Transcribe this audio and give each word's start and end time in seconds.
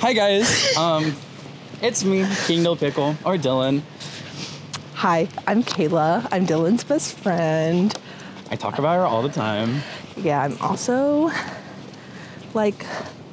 Hi 0.00 0.12
guys. 0.12 0.76
Um, 0.76 1.14
it's 1.82 2.04
me, 2.04 2.26
King 2.46 2.64
Pickle, 2.76 3.10
or 3.24 3.36
Dylan. 3.36 3.82
Hi, 4.94 5.28
I'm 5.46 5.62
Kayla. 5.62 6.26
I'm 6.32 6.46
Dylan's 6.46 6.84
best 6.84 7.18
friend. 7.18 7.94
I 8.50 8.56
talk 8.56 8.78
about 8.78 8.96
her 8.96 9.04
all 9.04 9.22
the 9.22 9.28
time. 9.28 9.82
Yeah, 10.16 10.42
I'm 10.42 10.56
also 10.60 11.30
like 12.54 12.84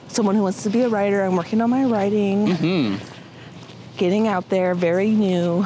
someone 0.07 0.35
who 0.35 0.43
wants 0.43 0.63
to 0.63 0.69
be 0.69 0.81
a 0.81 0.89
writer. 0.89 1.23
I'm 1.23 1.35
working 1.35 1.61
on 1.61 1.69
my 1.69 1.85
writing, 1.85 2.47
Mm-hmm. 2.47 3.97
getting 3.97 4.27
out 4.27 4.49
there, 4.49 4.75
very 4.75 5.09
new. 5.11 5.65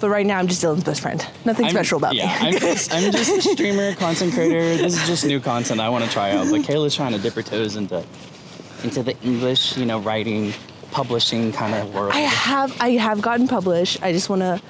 But 0.00 0.08
right 0.08 0.26
now, 0.26 0.38
I'm 0.38 0.48
just 0.48 0.62
Dylan's 0.64 0.82
best 0.84 1.00
friend. 1.00 1.24
Nothing 1.44 1.66
I'm- 1.66 1.74
special 1.74 1.98
about 1.98 2.14
yeah, 2.14 2.26
me. 2.42 2.48
I'm 2.48 2.58
just, 2.58 2.92
I'm 2.92 3.12
just 3.12 3.30
a 3.30 3.42
streamer, 3.52 3.94
content 3.94 4.32
creator. 4.34 4.76
This 4.76 5.00
is 5.00 5.06
just 5.06 5.24
new 5.24 5.38
content 5.38 5.80
I 5.80 5.88
want 5.90 6.04
to 6.04 6.10
try 6.10 6.32
out. 6.32 6.48
But 6.50 6.62
Kayla's 6.62 6.94
trying 6.96 7.12
to 7.12 7.18
dip 7.18 7.34
her 7.34 7.42
toes 7.42 7.76
into 7.76 8.04
into 8.84 9.02
the 9.02 9.18
English, 9.20 9.76
you 9.76 9.84
know, 9.84 9.98
writing, 10.00 10.52
publishing 10.90 11.52
kind 11.52 11.74
of 11.74 11.94
world. 11.94 12.12
I 12.14 12.20
have 12.20 12.80
I 12.80 12.90
have 12.90 13.22
gotten 13.22 13.48
published. 13.48 14.02
I 14.02 14.12
just 14.12 14.28
want 14.28 14.42
to 14.42 14.60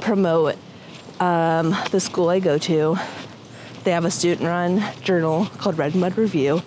promote 0.00 0.56
um, 1.20 1.74
the 1.90 2.00
school 2.00 2.28
I 2.28 2.40
go 2.40 2.58
to. 2.58 2.98
They 3.84 3.92
have 3.92 4.04
a 4.04 4.10
student-run 4.10 4.82
journal 5.02 5.46
called 5.58 5.78
Red 5.78 5.94
Mud 5.94 6.18
Review. 6.18 6.62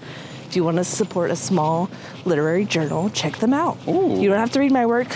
If 0.48 0.56
you 0.56 0.64
want 0.64 0.78
to 0.78 0.84
support 0.84 1.32
a 1.32 1.36
small 1.36 1.90
literary 2.26 2.66
journal, 2.66 3.10
check 3.10 3.38
them 3.38 3.54
out. 3.54 3.78
Ooh. 3.88 4.20
You 4.20 4.30
don't 4.30 4.40
have 4.40 4.52
to 4.52 4.60
read 4.60 4.72
my 4.72 4.86
work. 4.86 5.16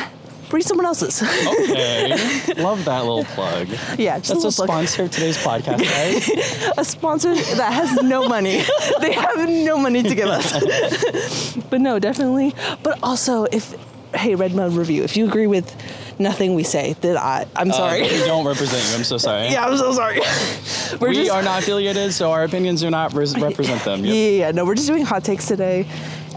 Read 0.53 0.63
someone 0.63 0.85
else's. 0.85 1.21
Okay, 1.23 2.53
love 2.61 2.85
that 2.85 2.99
little 2.99 3.23
plug. 3.25 3.67
yeah, 3.97 4.19
just 4.19 4.43
That's 4.43 4.59
a 4.59 4.63
a 4.63 4.67
sponsor 4.67 5.03
of 5.03 5.11
today's 5.11 5.37
podcast, 5.37 5.79
guys. 5.83 6.73
a 6.77 6.85
sponsor 6.85 7.33
that 7.33 7.73
has 7.73 8.03
no 8.03 8.27
money. 8.29 8.61
they 9.01 9.13
have 9.13 9.49
no 9.49 9.77
money 9.79 10.03
to 10.03 10.13
give 10.13 10.27
us. 10.27 11.57
but 11.71 11.81
no, 11.81 11.97
definitely. 11.97 12.53
But 12.83 12.99
also, 13.01 13.45
if 13.45 13.73
hey, 14.13 14.35
Red 14.35 14.53
Mud 14.53 14.73
Review, 14.73 15.03
if 15.03 15.17
you 15.17 15.27
agree 15.27 15.47
with 15.47 15.75
nothing 16.19 16.53
we 16.53 16.61
say, 16.61 16.93
then 17.01 17.17
I 17.17 17.47
I'm 17.55 17.71
sorry. 17.71 18.01
Uh, 18.03 18.09
we 18.09 18.17
don't 18.19 18.45
represent 18.45 18.87
you. 18.89 18.95
I'm 18.95 19.03
so 19.03 19.17
sorry. 19.17 19.47
yeah, 19.47 19.65
I'm 19.65 19.75
so 19.75 19.91
sorry. 19.93 20.19
We're 20.99 21.09
we 21.09 21.15
just, 21.15 21.31
are 21.31 21.41
not 21.41 21.63
affiliated, 21.63 22.13
so 22.13 22.31
our 22.31 22.43
opinions 22.43 22.81
do 22.81 22.91
not 22.91 23.13
res- 23.13 23.35
represent 23.39 23.83
them. 23.83 24.05
Yeah, 24.05 24.13
yeah, 24.13 24.29
yeah, 24.29 24.51
no, 24.51 24.65
we're 24.65 24.75
just 24.75 24.87
doing 24.87 25.03
hot 25.03 25.23
takes 25.23 25.47
today, 25.47 25.87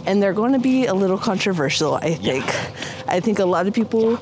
and 0.06 0.22
they're 0.22 0.32
going 0.32 0.52
to 0.52 0.58
be 0.58 0.86
a 0.86 0.94
little 0.94 1.18
controversial. 1.18 1.94
I 1.94 2.14
think. 2.14 2.44
I 3.08 3.20
think 3.20 3.38
a 3.38 3.44
lot 3.44 3.66
of 3.66 3.74
people 3.74 4.18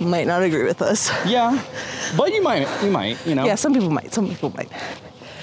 might 0.00 0.26
not 0.26 0.42
agree 0.42 0.64
with 0.64 0.82
us. 0.82 1.10
Yeah, 1.26 1.62
but 2.16 2.32
you 2.32 2.42
might, 2.42 2.68
you 2.82 2.90
might, 2.90 3.24
you 3.26 3.34
know. 3.34 3.44
Yeah, 3.44 3.56
some 3.56 3.72
people 3.74 3.90
might. 3.90 4.12
Some 4.12 4.28
people 4.28 4.52
might. 4.56 4.70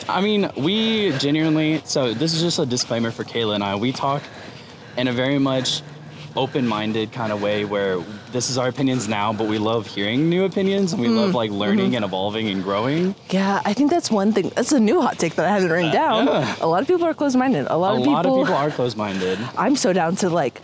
I 0.09 0.21
mean, 0.21 0.49
we 0.57 1.11
genuinely. 1.17 1.81
So 1.85 2.13
this 2.13 2.33
is 2.33 2.41
just 2.41 2.59
a 2.59 2.65
disclaimer 2.65 3.11
for 3.11 3.23
Kayla 3.23 3.55
and 3.55 3.63
I. 3.63 3.75
We 3.75 3.91
talk 3.91 4.23
in 4.97 5.07
a 5.07 5.13
very 5.13 5.39
much 5.39 5.81
open-minded 6.35 7.11
kind 7.11 7.31
of 7.31 7.41
way, 7.41 7.65
where 7.65 7.97
this 8.31 8.49
is 8.49 8.57
our 8.57 8.67
opinions 8.67 9.07
now, 9.07 9.31
but 9.33 9.47
we 9.47 9.57
love 9.57 9.85
hearing 9.87 10.29
new 10.29 10.45
opinions 10.45 10.91
and 10.93 11.01
we 11.01 11.07
Mm, 11.07 11.17
love 11.17 11.35
like 11.35 11.51
learning 11.51 11.87
mm-hmm. 11.87 11.95
and 11.97 12.05
evolving 12.05 12.47
and 12.49 12.63
growing. 12.63 13.13
Yeah, 13.29 13.61
I 13.65 13.73
think 13.73 13.91
that's 13.91 14.09
one 14.09 14.33
thing. 14.33 14.49
That's 14.55 14.71
a 14.71 14.79
new 14.79 15.01
hot 15.01 15.19
take 15.19 15.35
that 15.35 15.45
I 15.45 15.49
haven't 15.49 15.69
written 15.71 15.91
down. 15.91 16.25
yeah. 16.27 16.55
A 16.61 16.67
lot 16.67 16.81
of 16.81 16.87
people 16.87 17.05
are 17.05 17.13
closed-minded. 17.13 17.67
A 17.69 17.77
lot 17.77 17.93
A 17.93 17.97
of 17.97 17.99
people. 17.99 18.13
lot 18.13 18.25
of 18.25 18.33
people 18.33 18.53
are 18.63 18.71
closed-minded. 18.71 19.37
I'm 19.57 19.75
so 19.75 19.93
down 19.93 20.15
to 20.17 20.29
like 20.29 20.61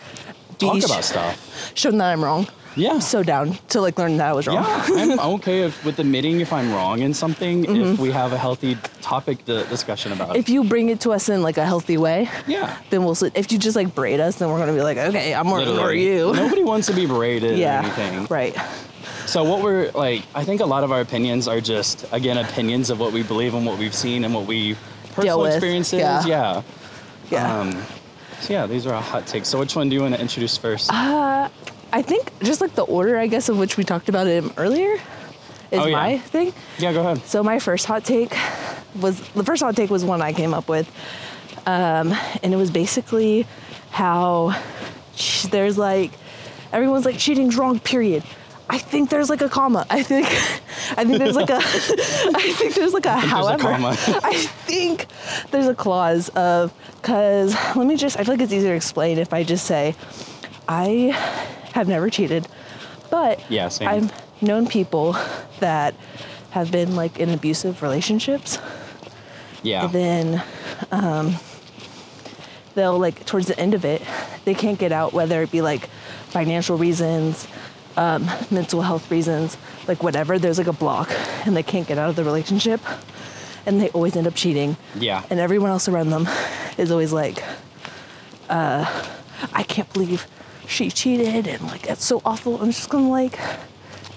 be 0.60 0.66
Talk 0.68 0.82
sh- 0.82 0.86
about 0.86 1.04
stuff. 1.04 1.72
show 1.76 1.90
them 1.92 2.00
that 2.00 2.12
I'm 2.12 2.24
wrong. 2.24 2.48
Yeah. 2.76 2.92
I'm 2.92 3.02
so 3.02 3.24
down 3.24 3.58
to 3.70 3.82
like 3.82 3.98
learn 3.98 4.18
that 4.18 4.30
I 4.30 4.34
was 4.34 4.48
wrong. 4.48 4.58
Yeah, 4.58 4.86
I'm 4.90 5.20
okay 5.36 5.62
if, 5.62 5.84
with 5.84 6.00
admitting 6.00 6.40
if 6.40 6.54
I'm 6.54 6.72
wrong 6.72 7.02
in 7.02 7.14
something 7.14 7.66
if 7.76 8.00
we 8.00 8.12
have 8.12 8.34
a 8.34 8.38
healthy 8.38 8.78
topic 9.02 9.46
to 9.46 9.66
discussion 9.66 10.12
about. 10.12 10.36
If 10.36 10.50
you 10.50 10.64
bring 10.64 10.90
it 10.90 11.02
to 11.02 11.12
us 11.12 11.30
in 11.30 11.42
like 11.42 11.58
a 11.58 11.66
healthy 11.66 11.98
way, 11.98 12.30
yeah. 12.48 12.78
then 12.90 13.04
we'll. 13.04 13.18
If 13.36 13.52
you 13.52 13.58
just 13.58 13.76
like 13.76 13.94
braid 13.96 14.20
us, 14.20 14.38
then 14.38 14.50
we're 14.50 14.60
gonna 14.60 14.74
be 14.74 14.82
like, 14.82 14.98
okay, 14.98 15.34
I'm 15.34 15.48
more 15.48 15.66
for 15.66 15.94
you. 15.94 16.34
Nobody 16.36 16.64
wants 16.64 16.88
to 16.88 16.94
be 16.94 17.06
berated 17.06 17.54
or 17.54 17.56
yeah. 17.56 17.82
anything. 17.82 18.28
Right. 18.28 18.56
So 19.26 19.44
what 19.44 19.62
we're 19.62 19.92
like, 19.92 20.24
I 20.34 20.44
think 20.44 20.62
a 20.62 20.66
lot 20.66 20.84
of 20.84 20.92
our 20.92 21.02
opinions 21.02 21.48
are 21.48 21.62
just 21.62 22.06
again 22.12 22.38
opinions 22.38 22.90
of 22.90 23.00
what 23.00 23.14
we 23.14 23.24
believe 23.24 23.54
and 23.54 23.66
what 23.66 23.78
we've 23.78 23.94
seen 23.94 24.24
and 24.24 24.34
what 24.34 24.46
we 24.46 24.76
personal 25.14 25.42
with, 25.42 25.54
experiences. 25.54 26.00
yeah. 26.00 26.26
Yeah. 26.26 26.62
Yeah. 27.30 27.60
Um, 27.60 27.84
so 28.42 28.54
yeah, 28.54 28.66
these 28.66 28.86
are 28.88 28.94
our 28.94 29.02
hot 29.02 29.28
takes. 29.28 29.48
So 29.50 29.60
which 29.60 29.76
one 29.76 29.90
do 29.90 29.96
you 29.96 30.02
want 30.02 30.16
to 30.16 30.22
introduce 30.22 30.58
first? 30.58 30.90
I 31.92 32.02
think 32.02 32.32
just 32.44 32.62
like 32.62 32.76
the 32.76 32.84
order, 32.84 33.18
I 33.18 33.28
guess, 33.28 33.50
of 33.50 33.58
which 33.58 33.78
we 33.78 33.84
talked 33.84 34.10
about 34.10 34.28
it 34.28 34.44
earlier, 34.58 34.94
is 35.72 35.80
Oh, 35.80 35.86
yeah. 35.86 35.92
my 35.92 36.18
thing. 36.20 36.54
yeah, 36.78 36.94
go 36.94 37.00
ahead. 37.02 37.24
So 37.26 37.44
my 37.44 37.60
first 37.60 37.86
hot 37.86 38.04
take 38.04 38.36
was 39.00 39.20
the 39.32 39.44
first 39.44 39.62
hot 39.64 39.76
take 39.76 39.90
was 39.90 40.04
one 40.06 40.22
I 40.22 40.34
came 40.34 40.54
up 40.54 40.68
with, 40.70 40.88
um, 41.66 42.14
and 42.44 42.54
it 42.54 42.58
was 42.58 42.72
basically 42.72 43.46
how 43.92 44.56
there's 45.52 45.78
like 45.78 46.12
everyone's 46.72 47.06
like 47.06 47.18
cheating's 47.18 47.56
wrong. 47.58 47.80
Period. 47.80 48.24
I 48.72 48.78
think 48.78 49.10
there's 49.10 49.30
like 49.32 49.42
a 49.42 49.50
comma. 49.50 49.86
I 49.90 50.04
think 50.04 50.28
I 50.98 51.04
think 51.06 51.18
there's 51.18 51.36
like 51.36 51.50
a 51.50 51.58
I 51.58 52.54
think 52.58 52.76
there's 52.76 52.94
like 52.94 53.06
a 53.06 53.10
there's 53.20 53.24
a 53.24 53.28
however. 53.28 53.64
comma. 53.64 53.90
I 54.24 54.36
think 54.38 55.08
there's 55.52 55.68
a 55.68 55.74
clause 55.76 56.30
of 56.30 56.72
because 57.02 57.54
let 57.76 57.88
me 57.88 57.96
just 57.98 58.20
I 58.20 58.24
feel 58.24 58.36
like 58.36 58.42
it's 58.42 58.54
easier 58.54 58.70
to 58.72 58.76
explain 58.76 59.18
if 59.18 59.34
I 59.34 59.44
just 59.44 59.66
say 59.66 59.96
I 60.68 61.16
have 61.74 61.88
never 61.88 62.10
cheated, 62.10 62.48
but 63.10 63.40
Yeah, 63.50 63.70
same. 63.70 63.88
I've 63.88 64.42
known 64.42 64.68
people 64.68 65.16
that 65.60 65.96
have 66.52 66.72
been 66.72 66.96
like 66.96 67.20
in 67.20 67.30
abusive 67.30 67.82
relationships. 67.82 68.58
Yeah. 69.62 69.86
And 69.86 69.94
then 69.94 70.44
um, 70.92 71.36
they'll 72.76 72.98
like 72.98 73.26
towards 73.26 73.48
the 73.48 73.60
end 73.60 73.74
of 73.74 73.86
it, 73.86 74.02
they 74.46 74.54
can't 74.54 74.80
get 74.80 74.92
out, 74.92 75.14
whether 75.14 75.42
it 75.44 75.52
be 75.52 75.62
like 75.62 75.88
financial 76.30 76.78
reasons, 76.78 77.48
um, 77.98 78.30
mental 78.52 78.82
health 78.82 79.12
reasons, 79.12 79.58
like 79.88 80.02
whatever. 80.02 80.40
There's 80.40 80.58
like 80.58 80.68
a 80.68 80.74
block, 80.74 81.12
and 81.46 81.56
they 81.56 81.64
can't 81.64 81.88
get 81.88 81.98
out 81.98 82.10
of 82.10 82.16
the 82.16 82.24
relationship, 82.24 82.80
and 83.66 83.82
they 83.82 83.90
always 83.90 84.16
end 84.16 84.28
up 84.28 84.36
cheating. 84.36 84.78
Yeah. 84.96 85.24
And 85.30 85.40
everyone 85.40 85.70
else 85.72 85.88
around 85.88 86.10
them 86.10 86.28
is 86.78 86.92
always 86.92 87.12
like, 87.12 87.44
uh, 88.50 88.86
I 89.54 89.64
can't 89.64 89.92
believe 89.94 90.26
she 90.70 90.90
cheated, 90.92 91.48
and 91.48 91.62
like 91.64 91.82
that's 91.84 92.06
so 92.06 92.22
awful. 92.24 92.62
I'm 92.62 92.72
just 92.72 92.90
gonna 92.90 93.10
like, 93.10 93.38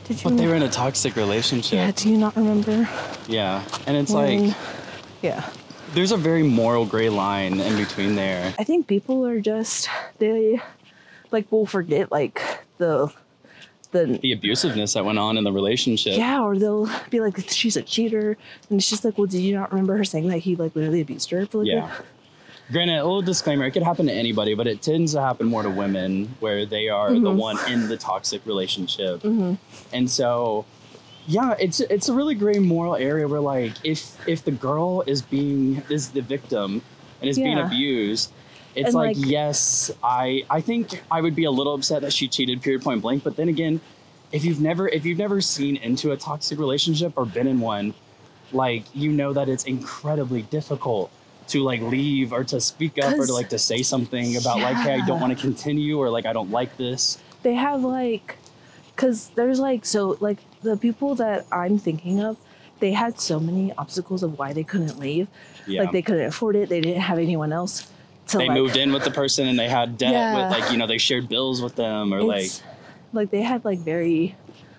did 0.04 0.22
you? 0.22 0.30
But 0.30 0.36
they 0.36 0.46
were 0.46 0.54
in 0.54 0.62
a 0.62 0.68
toxic 0.68 1.16
relationship. 1.16 1.72
yeah. 1.74 1.90
Do 1.90 2.10
you 2.10 2.16
not 2.18 2.36
remember? 2.36 2.88
Yeah. 3.28 3.62
And 3.86 3.96
it's 3.96 4.12
when- 4.12 4.48
like 4.48 4.56
yeah. 5.22 5.48
there's 5.94 6.12
a 6.12 6.16
very 6.16 6.42
moral 6.42 6.84
gray 6.86 7.08
line 7.08 7.60
in 7.60 7.76
between 7.76 8.14
there. 8.16 8.54
I 8.58 8.64
think 8.64 8.86
people 8.86 9.26
are 9.26 9.41
just 9.41 9.88
they 10.18 10.60
like 11.30 11.50
will 11.50 11.66
forget 11.66 12.12
like 12.12 12.42
the 12.78 13.12
the 13.92 14.18
The 14.22 14.34
abusiveness 14.36 14.94
that 14.94 15.04
went 15.04 15.18
on 15.18 15.36
in 15.36 15.44
the 15.44 15.52
relationship. 15.52 16.16
yeah, 16.16 16.41
or 16.42 16.56
they'll 16.58 16.88
be 17.10 17.20
like 17.20 17.38
she's 17.50 17.76
a 17.76 17.82
cheater, 17.82 18.36
and 18.70 18.78
it's 18.80 18.88
just 18.88 19.04
like, 19.04 19.18
well, 19.18 19.26
did 19.26 19.41
you 19.41 19.54
not 19.54 19.70
remember 19.70 19.96
her 19.96 20.04
saying 20.04 20.28
that 20.28 20.38
he 20.38 20.56
like 20.56 20.74
literally 20.74 21.00
abused 21.02 21.30
her 21.30 21.44
for 21.46 21.58
like 21.58 21.68
Yeah. 21.68 21.91
Granted, 22.70 22.98
a 22.98 23.04
little 23.04 23.22
disclaimer, 23.22 23.64
it 23.66 23.72
could 23.72 23.82
happen 23.82 24.06
to 24.06 24.12
anybody, 24.12 24.54
but 24.54 24.66
it 24.66 24.80
tends 24.80 25.12
to 25.12 25.20
happen 25.20 25.46
more 25.46 25.62
to 25.62 25.68
women 25.70 26.34
where 26.40 26.64
they 26.64 26.88
are 26.88 27.10
the 27.12 27.18
Mm-hmm. 27.18 27.36
one 27.38 27.58
in 27.70 27.88
the 27.88 27.96
toxic 27.96 28.44
relationship. 28.46 29.22
And 29.92 30.10
so 30.10 30.64
yeah, 31.26 31.54
it's 31.58 31.80
it's 31.80 32.08
a 32.08 32.12
really 32.12 32.34
gray 32.34 32.58
moral 32.58 32.96
area 32.96 33.28
where 33.28 33.40
like 33.40 33.72
if 33.84 34.16
if 34.28 34.44
the 34.44 34.50
girl 34.52 35.02
is 35.06 35.22
being 35.22 35.82
is 35.90 36.10
the 36.10 36.20
victim 36.22 36.82
and 37.20 37.28
is 37.30 37.36
being 37.36 37.58
abused, 37.58 38.32
it's 38.74 38.86
And, 38.86 38.94
like, 38.94 39.16
like- 39.16 39.26
yes, 39.26 39.90
I 40.02 40.44
I 40.48 40.60
think 40.60 41.02
I 41.10 41.20
would 41.20 41.34
be 41.36 41.44
a 41.44 41.50
little 41.50 41.74
upset 41.74 42.00
that 42.02 42.12
she 42.12 42.26
cheated 42.26 42.62
period 42.62 42.82
point 42.82 43.02
blank, 43.02 43.22
but 43.22 43.36
then 43.36 43.48
again, 43.48 43.80
if 44.32 44.44
you've 44.44 44.60
never 44.60 44.88
if 44.88 45.04
you've 45.04 45.18
never 45.18 45.40
seen 45.40 45.76
into 45.76 46.12
a 46.12 46.16
toxic 46.16 46.58
relationship 46.58 47.12
or 47.16 47.26
been 47.26 47.46
in 47.46 47.60
one, 47.60 47.92
like 48.52 48.84
you 48.94 49.12
know 49.12 49.32
that 49.34 49.48
it's 49.48 49.64
incredibly 49.64 50.42
difficult 50.42 51.10
to 51.52 51.62
like 51.62 51.80
leave 51.82 52.32
or 52.32 52.44
to 52.44 52.60
speak 52.60 52.98
up 53.02 53.14
or 53.18 53.26
to 53.26 53.32
like 53.32 53.48
to 53.50 53.58
say 53.58 53.82
something 53.82 54.36
about 54.36 54.58
like 54.60 54.76
hey 54.76 54.94
I 55.00 55.06
don't 55.06 55.20
want 55.20 55.36
to 55.36 55.40
continue 55.40 55.98
or 55.98 56.08
like 56.10 56.26
I 56.26 56.32
don't 56.32 56.50
like 56.50 56.76
this. 56.76 57.18
they 57.42 57.54
have 57.54 57.82
like 57.82 58.38
because 58.97 59.28
there's 59.36 59.60
like 59.60 59.84
so 59.84 60.16
like 60.21 60.38
the 60.62 60.77
people 60.77 61.15
that 61.16 61.44
i'm 61.50 61.77
thinking 61.78 62.21
of 62.21 62.36
they 62.80 62.92
had 62.92 63.18
so 63.18 63.41
many 63.41 63.72
obstacles 63.78 64.22
of 64.22 64.38
why 64.38 64.53
they 64.53 64.62
couldn't 64.65 64.98
leave 64.98 65.27
Yeah. 65.66 65.82
like 65.82 65.92
they 65.92 66.03
couldn't 66.03 66.27
afford 66.27 66.54
it 66.56 66.68
they 66.68 66.80
didn't 66.80 67.00
have 67.03 67.18
anyone 67.18 67.53
else 67.53 67.91
to 68.28 68.38
they 68.38 68.48
like, 68.48 68.54
moved 68.60 68.77
in 68.77 68.92
with 68.92 69.04
the 69.04 69.10
person 69.10 69.48
and 69.48 69.59
they 69.59 69.68
had 69.68 69.98
debt 69.98 70.12
Yeah. 70.12 70.34
with 70.36 70.59
like 70.59 70.71
you 70.72 70.78
know 70.78 70.86
they 70.86 70.98
shared 70.98 71.28
bills 71.28 71.60
with 71.60 71.74
them 71.74 72.12
or 72.15 72.22
like 72.22 72.44
it's, 72.44 72.62
like 73.12 73.30
they 73.30 73.42
had 73.42 73.65
like 73.65 73.80
very 73.80 74.36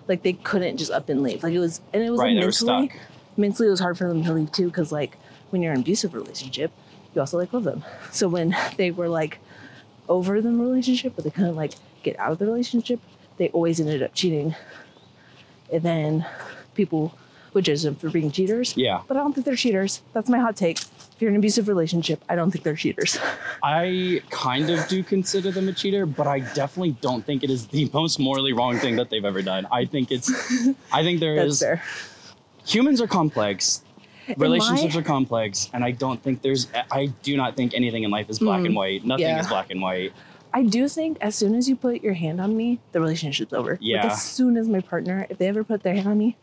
like 0.08 0.22
they 0.22 0.32
couldn't 0.32 0.76
just 0.78 0.90
up 0.90 1.08
and 1.08 1.22
leave 1.22 1.42
like 1.42 1.52
it 1.52 1.58
was 1.60 1.80
and 1.92 2.02
it 2.02 2.10
was 2.10 2.20
Right, 2.20 2.34
like 2.36 2.44
mentally 2.46 2.90
mentally 3.36 3.68
it 3.68 3.70
was 3.72 3.80
hard 3.80 3.98
for 3.98 4.08
them 4.08 4.22
to 4.24 4.32
leave 4.32 4.50
too 4.52 4.66
because 4.66 4.90
like 4.92 5.18
when 5.54 5.62
you're 5.62 5.72
in 5.72 5.78
an 5.78 5.82
abusive 5.82 6.12
relationship 6.12 6.72
you 7.14 7.20
also 7.20 7.38
like 7.38 7.52
love 7.52 7.64
them 7.64 7.84
so 8.10 8.28
when 8.28 8.54
they 8.76 8.90
were 8.90 9.08
like 9.08 9.38
over 10.08 10.40
the 10.42 10.50
relationship 10.50 11.14
but 11.14 11.24
they 11.24 11.30
couldn't 11.30 11.56
like 11.56 11.72
get 12.02 12.18
out 12.18 12.32
of 12.32 12.38
the 12.38 12.44
relationship 12.44 13.00
they 13.38 13.48
always 13.50 13.80
ended 13.80 14.02
up 14.02 14.12
cheating 14.14 14.54
and 15.72 15.82
then 15.82 16.26
people 16.74 17.16
would 17.54 17.64
judge 17.64 17.82
them 17.82 17.94
for 17.94 18.10
being 18.10 18.30
cheaters 18.30 18.76
yeah 18.76 19.00
but 19.06 19.16
i 19.16 19.20
don't 19.20 19.32
think 19.32 19.46
they're 19.46 19.56
cheaters 19.56 20.02
that's 20.12 20.28
my 20.28 20.38
hot 20.38 20.56
take 20.56 20.80
if 21.14 21.22
you're 21.22 21.28
in 21.28 21.36
an 21.36 21.40
abusive 21.40 21.68
relationship, 21.68 22.24
I 22.28 22.34
don't 22.34 22.50
think 22.50 22.64
they're 22.64 22.74
cheaters. 22.74 23.18
I 23.62 24.20
kind 24.30 24.68
of 24.68 24.86
do 24.88 25.04
consider 25.04 25.52
them 25.52 25.68
a 25.68 25.72
cheater, 25.72 26.06
but 26.06 26.26
I 26.26 26.40
definitely 26.40 26.96
don't 27.00 27.24
think 27.24 27.44
it 27.44 27.50
is 27.50 27.68
the 27.68 27.88
most 27.92 28.18
morally 28.18 28.52
wrong 28.52 28.78
thing 28.78 28.96
that 28.96 29.10
they've 29.10 29.24
ever 29.24 29.40
done. 29.40 29.68
I 29.70 29.84
think 29.84 30.10
it's, 30.10 30.28
I 30.92 31.04
think 31.04 31.20
there 31.20 31.36
That's 31.36 31.54
is. 31.54 31.60
fair. 31.60 31.82
Humans 32.66 33.00
are 33.00 33.06
complex. 33.06 33.82
Relationships 34.36 34.94
my- 34.94 35.00
are 35.00 35.04
complex, 35.04 35.70
and 35.72 35.84
I 35.84 35.90
don't 35.90 36.22
think 36.22 36.42
there's. 36.42 36.68
I 36.90 37.06
do 37.22 37.36
not 37.36 37.56
think 37.56 37.74
anything 37.74 38.02
in 38.04 38.10
life 38.10 38.28
is 38.30 38.38
black 38.38 38.64
and 38.64 38.74
white. 38.74 39.04
Nothing 39.04 39.26
Mm. 39.26 39.28
Yeah. 39.28 39.40
is 39.40 39.46
black 39.48 39.70
and 39.70 39.80
white. 39.82 40.12
I 40.52 40.62
do 40.62 40.86
think 40.88 41.18
as 41.20 41.34
soon 41.34 41.54
as 41.56 41.68
you 41.68 41.74
put 41.76 42.02
your 42.02 42.14
hand 42.14 42.40
on 42.40 42.56
me, 42.56 42.78
the 42.92 43.00
relationship's 43.00 43.52
over. 43.52 43.76
Yeah. 43.80 44.02
Like 44.04 44.12
as 44.12 44.22
soon 44.22 44.56
as 44.56 44.68
my 44.68 44.80
partner, 44.80 45.26
if 45.28 45.38
they 45.38 45.48
ever 45.48 45.64
put 45.64 45.82
their 45.82 45.94
hand 45.94 46.06
on 46.06 46.16
me, 46.16 46.36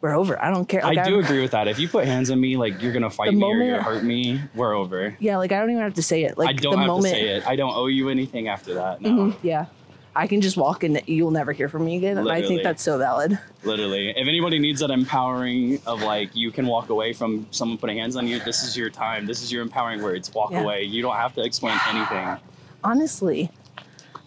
we're 0.00 0.14
over. 0.14 0.40
I 0.40 0.52
don't 0.52 0.66
care. 0.68 0.82
Like, 0.82 0.98
I 0.98 1.08
do 1.08 1.16
I'm- 1.16 1.24
agree 1.24 1.40
with 1.40 1.50
that. 1.50 1.66
If 1.66 1.78
you 1.80 1.88
put 1.88 2.04
hands 2.06 2.30
on 2.30 2.40
me, 2.40 2.56
like 2.56 2.80
you're 2.80 2.92
gonna 2.92 3.10
fight 3.10 3.34
me 3.34 3.42
or 3.42 3.56
you're 3.56 3.70
gonna 3.72 3.82
hurt 3.82 4.04
me, 4.04 4.40
we're 4.54 4.74
over. 4.74 5.16
Yeah, 5.18 5.38
like 5.38 5.50
I 5.52 5.58
don't 5.58 5.70
even 5.70 5.82
have 5.82 5.94
to 5.94 6.02
say 6.02 6.22
it. 6.22 6.38
Like 6.38 6.48
I 6.50 6.52
don't 6.52 6.72
the 6.74 6.78
have 6.78 6.86
moment, 6.86 7.14
to 7.14 7.20
say 7.20 7.28
it. 7.28 7.46
I 7.46 7.56
don't 7.56 7.74
owe 7.74 7.86
you 7.88 8.08
anything 8.08 8.46
after 8.46 8.74
that. 8.74 9.00
No, 9.00 9.10
Mhm, 9.10 9.34
yeah. 9.42 9.66
I 10.16 10.26
can 10.26 10.40
just 10.40 10.56
walk 10.56 10.82
and 10.82 11.00
you'll 11.06 11.30
never 11.30 11.52
hear 11.52 11.68
from 11.68 11.84
me 11.84 11.96
again. 11.96 12.16
And 12.18 12.30
I 12.30 12.40
think 12.42 12.62
that's 12.62 12.82
so 12.82 12.96
valid. 12.98 13.38
literally. 13.64 14.10
If 14.10 14.26
anybody 14.28 14.58
needs 14.58 14.80
that 14.80 14.90
empowering 14.90 15.80
of 15.86 16.02
like 16.02 16.34
you 16.34 16.50
can 16.50 16.66
walk 16.66 16.88
away 16.88 17.12
from 17.12 17.46
someone 17.50 17.76
putting 17.78 17.98
hands 17.98 18.16
on 18.16 18.26
you, 18.26 18.40
this 18.40 18.62
is 18.64 18.76
your 18.76 18.88
time. 18.90 19.26
This 19.26 19.42
is 19.42 19.52
your 19.52 19.62
empowering 19.62 20.02
words. 20.02 20.32
Walk 20.32 20.50
Yeah. 20.52 20.62
away. 20.62 20.82
You 20.84 21.02
don't 21.02 21.16
have 21.16 21.34
to 21.34 21.42
explain 21.44 21.78
anything. 21.88 22.38
Honestly. 22.82 23.50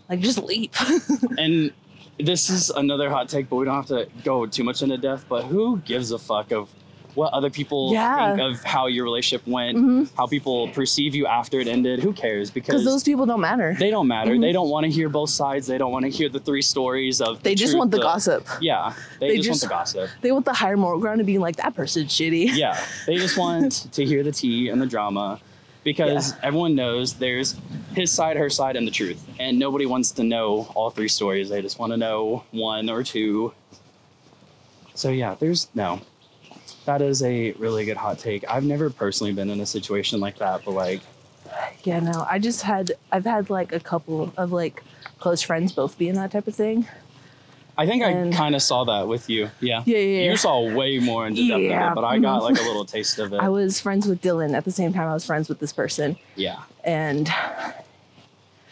Like 0.10 0.20
just 0.20 0.42
leap. 0.44 0.74
And 1.38 1.72
this 2.20 2.50
is 2.50 2.70
another 2.70 3.10
hot 3.10 3.30
take, 3.30 3.50
but 3.50 3.56
we 3.56 3.66
don't 3.66 3.76
have 3.76 3.88
to 3.88 4.08
go 4.24 4.46
too 4.46 4.64
much 4.64 4.82
into 4.82 4.98
depth. 4.98 5.26
But 5.30 5.46
who 5.46 5.80
gives 5.80 6.12
a 6.12 6.20
fuck 6.20 6.52
of 6.52 6.70
what 7.16 7.34
other 7.34 7.50
people 7.50 7.92
Yeah. 7.92 8.36
think 8.36 8.40
of 8.42 8.64
how 8.64 8.88
your 8.88 9.04
relationship 9.04 9.46
went, 9.48 9.78
Mhm. 9.78 10.10
how 10.16 10.28
people 10.28 10.68
perceive 10.70 11.16
you 11.16 11.26
after 11.26 11.60
it 11.60 11.68
ended? 11.68 12.00
Who 12.02 12.14
cares? 12.14 12.52
Because 12.52 12.86
those 12.86 13.04
people 13.04 13.26
don't 13.26 13.42
matter. 13.42 13.76
they 13.80 13.90
don't 13.90 14.08
matter. 14.08 14.32
Mhm. 14.36 14.42
They 14.42 14.52
don't 14.52 14.70
want 14.70 14.86
to 14.86 14.92
hear 14.92 15.10
both 15.10 15.30
sides. 15.30 15.68
They 15.68 15.78
don't 15.78 15.92
want 15.92 16.06
to 16.06 16.10
hear 16.12 16.30
the 16.30 16.40
three 16.40 16.62
stories 16.62 17.20
of. 17.22 17.42
They 17.44 17.56
just 17.56 17.72
truth, 17.72 17.80
want 17.80 17.92
the 17.92 18.00
gossip. 18.00 18.48
Yeah, 18.62 18.94
they, 19.20 19.30
They 19.30 19.36
just, 19.38 19.48
just- 19.48 19.64
want 19.64 19.70
the 19.70 19.76
gossip. 20.00 20.10
They 20.22 20.32
want 20.32 20.46
the 20.46 20.54
higher 20.54 20.78
moral 20.78 21.00
ground 21.00 21.20
of 21.22 21.28
being 21.28 21.42
like 21.42 21.56
that 21.58 21.76
person's 21.76 22.12
shitty. 22.12 22.52
Yeah, 22.56 22.80
they 23.06 23.16
just 23.18 23.38
want 23.46 23.88
to 23.94 24.06
hear 24.06 24.24
the 24.24 24.32
tea 24.32 24.70
and 24.70 24.82
the 24.82 24.86
drama 24.86 25.40
because 25.84 26.34
everyone 26.44 26.76
knows 26.76 27.14
there's 27.14 27.56
his 27.96 28.12
side, 28.12 28.38
her 28.38 28.50
side, 28.50 28.76
and 28.76 28.86
the 28.86 28.92
truth. 28.92 29.26
And 29.40 29.58
nobody 29.58 29.86
wants 29.86 30.12
to 30.12 30.24
know 30.24 30.68
all 30.76 30.90
three 30.92 31.08
stories. 31.08 31.50
They 31.50 31.62
just 31.62 31.80
want 31.80 31.92
to 31.94 31.98
know 31.98 32.44
one 32.52 32.90
or 32.90 33.02
two. 33.04 33.54
So, 34.94 35.10
yeah, 35.10 35.36
there's 35.40 35.68
no. 35.74 36.02
That 36.86 37.02
is 37.02 37.22
a 37.24 37.52
really 37.54 37.86
good 37.86 37.98
hot 37.98 38.20
take. 38.20 38.44
I've 38.50 38.64
never 38.64 38.90
personally 38.90 39.34
been 39.34 39.50
in 39.50 39.60
a 39.60 39.66
situation 39.66 40.20
like 40.20 40.38
that, 40.40 40.62
but 40.66 40.72
like, 40.72 41.02
Yeah, 41.84 42.00
no. 42.00 42.26
I 42.30 42.40
just 42.40 42.62
had 42.64 42.94
I've 43.12 43.26
had 43.26 43.50
like 43.50 43.72
a 43.74 43.80
couple 43.80 44.34
of 44.38 44.52
like 44.52 44.84
close 45.20 45.42
friends 45.42 45.72
both 45.72 45.98
be 45.98 46.08
in 46.10 46.16
that 46.16 46.32
type 46.32 46.48
of 46.48 46.56
thing. 46.56 46.88
I 47.78 47.86
think 47.86 48.04
And- 48.04 48.34
I 48.34 48.38
kind 48.38 48.56
of 48.56 48.62
saw 48.62 48.84
that 48.86 49.08
with 49.08 49.30
you. 49.30 49.50
Yeah. 49.62 49.84
Yeah, 49.86 49.98
yeah, 49.98 50.22
yeah. 50.24 50.32
You 50.32 50.38
saw 50.38 50.70
way 50.74 51.00
more 51.00 51.28
into 51.28 51.48
depth 51.48 51.56
of 51.58 51.62
Yeah, 51.62 51.92
it, 51.92 51.96
but 51.96 52.04
I 52.04 52.20
got 52.20 52.44
like 52.44 52.60
a 52.60 52.64
little 52.64 52.84
taste 52.96 53.20
of 53.20 53.32
it. 53.34 53.40
I 53.40 53.48
was 53.50 53.80
friends 53.80 54.06
with 54.08 54.22
Dylan 54.22 54.54
at 54.54 54.66
the 54.66 54.72
same 54.72 54.92
time 54.94 55.08
I 55.08 55.14
was 55.14 55.26
friends 55.26 55.48
with 55.48 55.60
this 55.60 55.72
person. 55.72 56.18
yeah. 56.36 56.60
And 56.84 57.30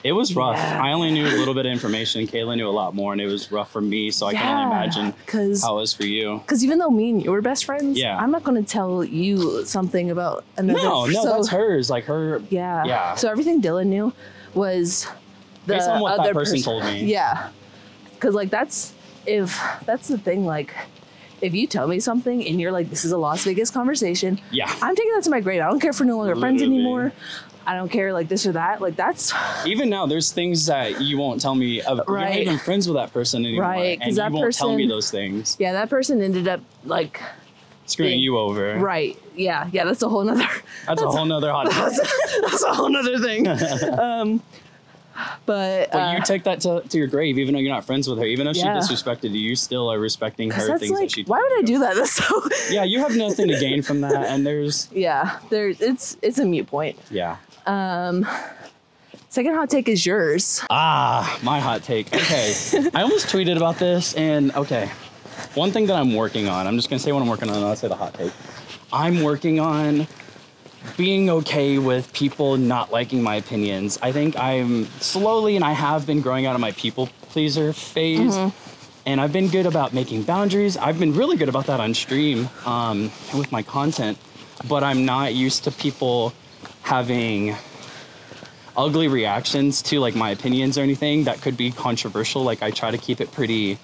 It 0.07 0.13
was 0.13 0.35
rough. 0.37 0.55
Yeah. 0.55 0.81
I 0.81 0.93
only 0.93 1.11
knew 1.11 1.25
a 1.25 1.35
little 1.41 1.53
bit 1.53 1.65
of 1.65 1.71
information. 1.73 2.25
Kayla 2.27 2.55
knew 2.55 2.69
a 2.69 2.71
lot 2.71 2.95
more, 2.95 3.11
and 3.11 3.19
it 3.19 3.25
was 3.27 3.51
rough 3.51 3.71
for 3.71 3.81
me. 3.81 4.09
So 4.09 4.25
I 4.27 4.33
can 4.33 4.47
only 4.47 4.63
imagine 4.75 5.11
Because 5.25 5.61
how 5.61 5.77
it 5.77 5.81
was 5.81 5.93
for 5.93 6.05
you. 6.05 6.37
because 6.45 6.63
even 6.63 6.79
though 6.79 6.89
me 6.89 7.09
and 7.09 7.21
you 7.23 7.31
were 7.31 7.41
best 7.41 7.65
friends, 7.65 7.99
Yeah. 7.99 8.17
I'm 8.17 8.31
not 8.31 8.43
going 8.45 8.63
to 8.63 8.69
tell 8.69 9.03
you 9.03 9.65
something 9.65 10.09
about 10.09 10.45
another. 10.55 10.79
No, 10.81 11.05
no, 11.07 11.23
so, 11.23 11.29
that's 11.33 11.49
hers. 11.49 11.89
Like 11.89 12.05
her. 12.05 12.41
Yeah. 12.49 12.85
Yeah. 12.85 13.15
So 13.15 13.29
everything 13.29 13.61
Dylan 13.61 13.87
knew 13.87 14.13
was 14.53 15.07
the 15.65 15.73
Based 15.73 15.89
on 15.89 15.99
what 16.01 16.15
that 16.15 16.21
other 16.21 16.33
person 16.33 16.61
told 16.61 16.83
me. 16.85 17.03
Yeah. 17.03 17.49
Because 18.13 18.33
like 18.33 18.49
that's 18.49 18.93
if 19.25 19.59
that's 19.85 20.07
the 20.07 20.17
thing 20.17 20.45
like. 20.45 20.73
If 21.39 21.53
you 21.53 21.67
tell 21.67 21.87
me 21.87 21.99
something 21.99 22.43
and 22.47 22.59
you're 22.59 22.71
like, 22.71 22.89
this 22.89 23.05
is 23.05 23.11
a 23.11 23.17
Las 23.19 23.43
Vegas 23.43 23.69
conversation, 23.69 24.39
Yeah. 24.49 24.73
I'm 24.81 24.95
taking 24.95 25.13
that 25.13 25.23
to 25.25 25.29
my 25.29 25.39
grave. 25.39 25.61
I 25.61 25.69
don't 25.69 25.79
care 25.79 25.91
if 25.91 25.99
we're 25.99 26.07
no 26.07 26.17
longer 26.17 26.35
friends 26.35 26.63
anymore. 26.63 27.13
I 27.67 27.75
don't 27.75 27.89
care 27.89 28.13
like 28.13 28.29
this 28.29 28.45
or 28.47 28.53
that. 28.53 28.81
Like 28.81 28.95
that's 28.95 29.33
Even 29.65 29.89
now, 29.89 30.05
there's 30.05 30.31
things 30.31 30.65
that 30.67 31.01
you 31.01 31.17
won't 31.17 31.41
tell 31.41 31.53
me. 31.53 31.81
Of, 31.81 31.99
You're 32.07 32.19
not 32.19 32.33
even 32.35 32.57
friends 32.57 32.87
with 32.87 32.95
that 32.95 33.11
person 33.13 33.45
anymore, 33.45 33.63
Right, 33.65 33.99
'cause 33.99 34.07
and 34.07 34.17
that 34.17 34.31
you 34.31 34.37
won't 34.37 34.53
tell 34.55 34.73
me 34.75 34.87
those 34.87 35.11
things. 35.11 35.57
yeah, 35.59 35.73
that 35.73 35.89
person 35.89 36.21
ended 36.21 36.47
up 36.47 36.61
like 36.85 37.21
Screwing 37.85 38.11
Being- 38.11 38.21
you 38.21 38.37
over. 38.37 38.77
right. 38.79 39.17
Yeah, 39.35 39.69
yeah, 39.71 39.85
that's 39.85 40.01
a 40.01 40.09
whole 40.09 40.23
nother 40.23 40.47
That's, 40.87 41.01
a 41.01 41.07
whole 41.09 41.25
nother 41.25 41.51
hot. 41.51 41.69
that's, 41.71 41.99
that's 42.41 42.63
a 42.63 42.73
whole 42.73 42.89
nother 42.89 43.19
thing. 43.19 43.47
um 43.99 44.41
but, 45.47 45.89
But 45.91 45.97
uh, 45.97 46.11
you 46.17 46.21
take 46.23 46.43
that 46.43 46.61
to, 46.61 46.81
to 46.89 46.97
your 46.97 47.07
grave, 47.07 47.39
even 47.39 47.53
though 47.55 47.59
you're 47.59 47.73
not 47.73 47.85
friends 47.85 48.07
with 48.07 48.19
her. 48.19 48.25
Even 48.25 48.45
though 48.45 48.51
Yeah. 48.51 48.79
she 48.81 48.93
disrespected 48.93 49.31
you, 49.31 49.39
you 49.39 49.55
still 49.55 49.91
are 49.91 49.97
respecting 49.99 50.51
her 50.51 50.67
that's 50.67 50.79
things 50.79 50.91
like 50.91 51.09
that 51.09 51.11
she. 51.15 51.23
why 51.23 51.39
would 51.39 51.57
I 51.57 51.61
do 51.63 51.79
that? 51.79 51.95
That's 51.95 52.11
so 52.11 52.43
Yeah, 52.69 52.83
you 52.83 52.99
have 52.99 53.15
nothing 53.15 53.47
to 53.47 53.59
gain 53.59 53.81
from 53.81 54.01
that, 54.01 54.13
and 54.27 54.45
there's 54.45 54.89
Yeah, 54.93 55.39
there 55.49 55.69
it's 55.69 56.17
it's 56.21 56.37
a 56.37 56.45
mute 56.45 56.67
point. 56.67 56.99
yeah. 57.09 57.37
Um 57.67 58.25
second 59.29 59.53
hot 59.53 59.69
take 59.69 59.87
is 59.87 60.05
yours. 60.05 60.63
Ah, 60.69 61.37
my 61.43 61.59
hot 61.59 61.83
take. 61.83 62.07
Okay. 62.13 62.53
I 62.93 63.01
almost 63.03 63.27
tweeted 63.27 63.57
about 63.57 63.77
this, 63.77 64.13
and 64.15 64.55
okay. 64.55 64.89
One 65.53 65.71
thing 65.71 65.85
that 65.87 65.95
I'm 65.95 66.15
working 66.15 66.47
on, 66.47 66.65
I'm 66.65 66.75
just 66.75 66.89
gonna 66.89 66.99
say 66.99 67.11
what 67.11 67.21
I'm 67.21 67.27
working 67.27 67.49
on, 67.49 67.57
and 67.57 67.65
I'll 67.65 67.75
say 67.75 67.87
the 67.87 67.95
hot 67.95 68.13
take. 68.13 68.31
I'm 68.91 69.21
working 69.21 69.59
on 69.59 70.07
being 70.95 71.29
okay 71.29 71.77
with 71.77 72.11
people 72.13 72.57
not 72.57 72.91
liking 72.91 73.21
my 73.21 73.35
opinions. 73.35 73.99
I 74.01 74.11
think 74.11 74.37
I'm 74.39 74.85
slowly, 74.99 75.55
and 75.55 75.65
I 75.65 75.73
have 75.73 76.07
been 76.07 76.21
growing 76.21 76.45
out 76.45 76.55
of 76.55 76.61
my 76.61 76.71
people 76.71 77.07
pleaser 77.29 77.73
phase. 77.73 78.37
And 79.05 79.21
I've 79.21 79.31
been 79.31 79.47
good 79.47 79.65
about 79.65 79.93
making 79.93 80.23
boundaries. 80.23 80.75
I've 80.75 80.99
been 80.99 81.13
really 81.13 81.37
good 81.37 81.47
about 81.47 81.67
that 81.67 81.79
on 81.79 81.93
stream 81.93 82.49
um, 82.65 83.03
with 83.33 83.51
my 83.53 83.63
content, 83.63 84.17
but 84.67 84.83
I'm 84.83 85.05
not 85.05 85.33
used 85.33 85.63
to 85.63 85.71
people 85.71 86.33
having 86.87 87.53
ugly 88.77 89.09
reactions 89.09 89.81
to 89.81 89.99
like 89.99 90.15
my 90.15 90.29
opinions 90.29 90.77
or 90.77 90.81
anything 90.81 91.25
that 91.25 91.41
could 91.41 91.57
be 91.57 91.69
controversial. 91.69 92.43
Like 92.43 92.63
I 92.63 92.71
try 92.71 92.91
to 92.91 92.97
keep 92.97 93.19
it 93.19 93.29
pretty 93.33 93.77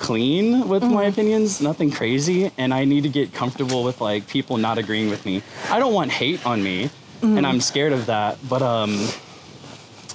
clean 0.00 0.66
with 0.66 0.82
my 0.82 1.04
opinions, 1.04 1.60
nothing 1.60 1.92
crazy, 1.92 2.50
and 2.58 2.74
I 2.74 2.84
need 2.84 3.02
to 3.04 3.08
get 3.08 3.32
comfortable 3.32 3.84
with 3.84 4.00
like 4.00 4.26
people 4.26 4.56
not 4.56 4.76
agreeing 4.76 5.08
with 5.08 5.24
me. 5.24 5.42
I 5.70 5.78
don't 5.78 5.94
want 5.94 6.10
hate 6.10 6.44
on 6.44 6.64
me, 6.64 6.90
and 7.22 7.46
I'm 7.46 7.60
scared 7.60 7.92
of 7.92 8.06
that, 8.06 8.38
but 8.48 8.60
um 8.60 9.08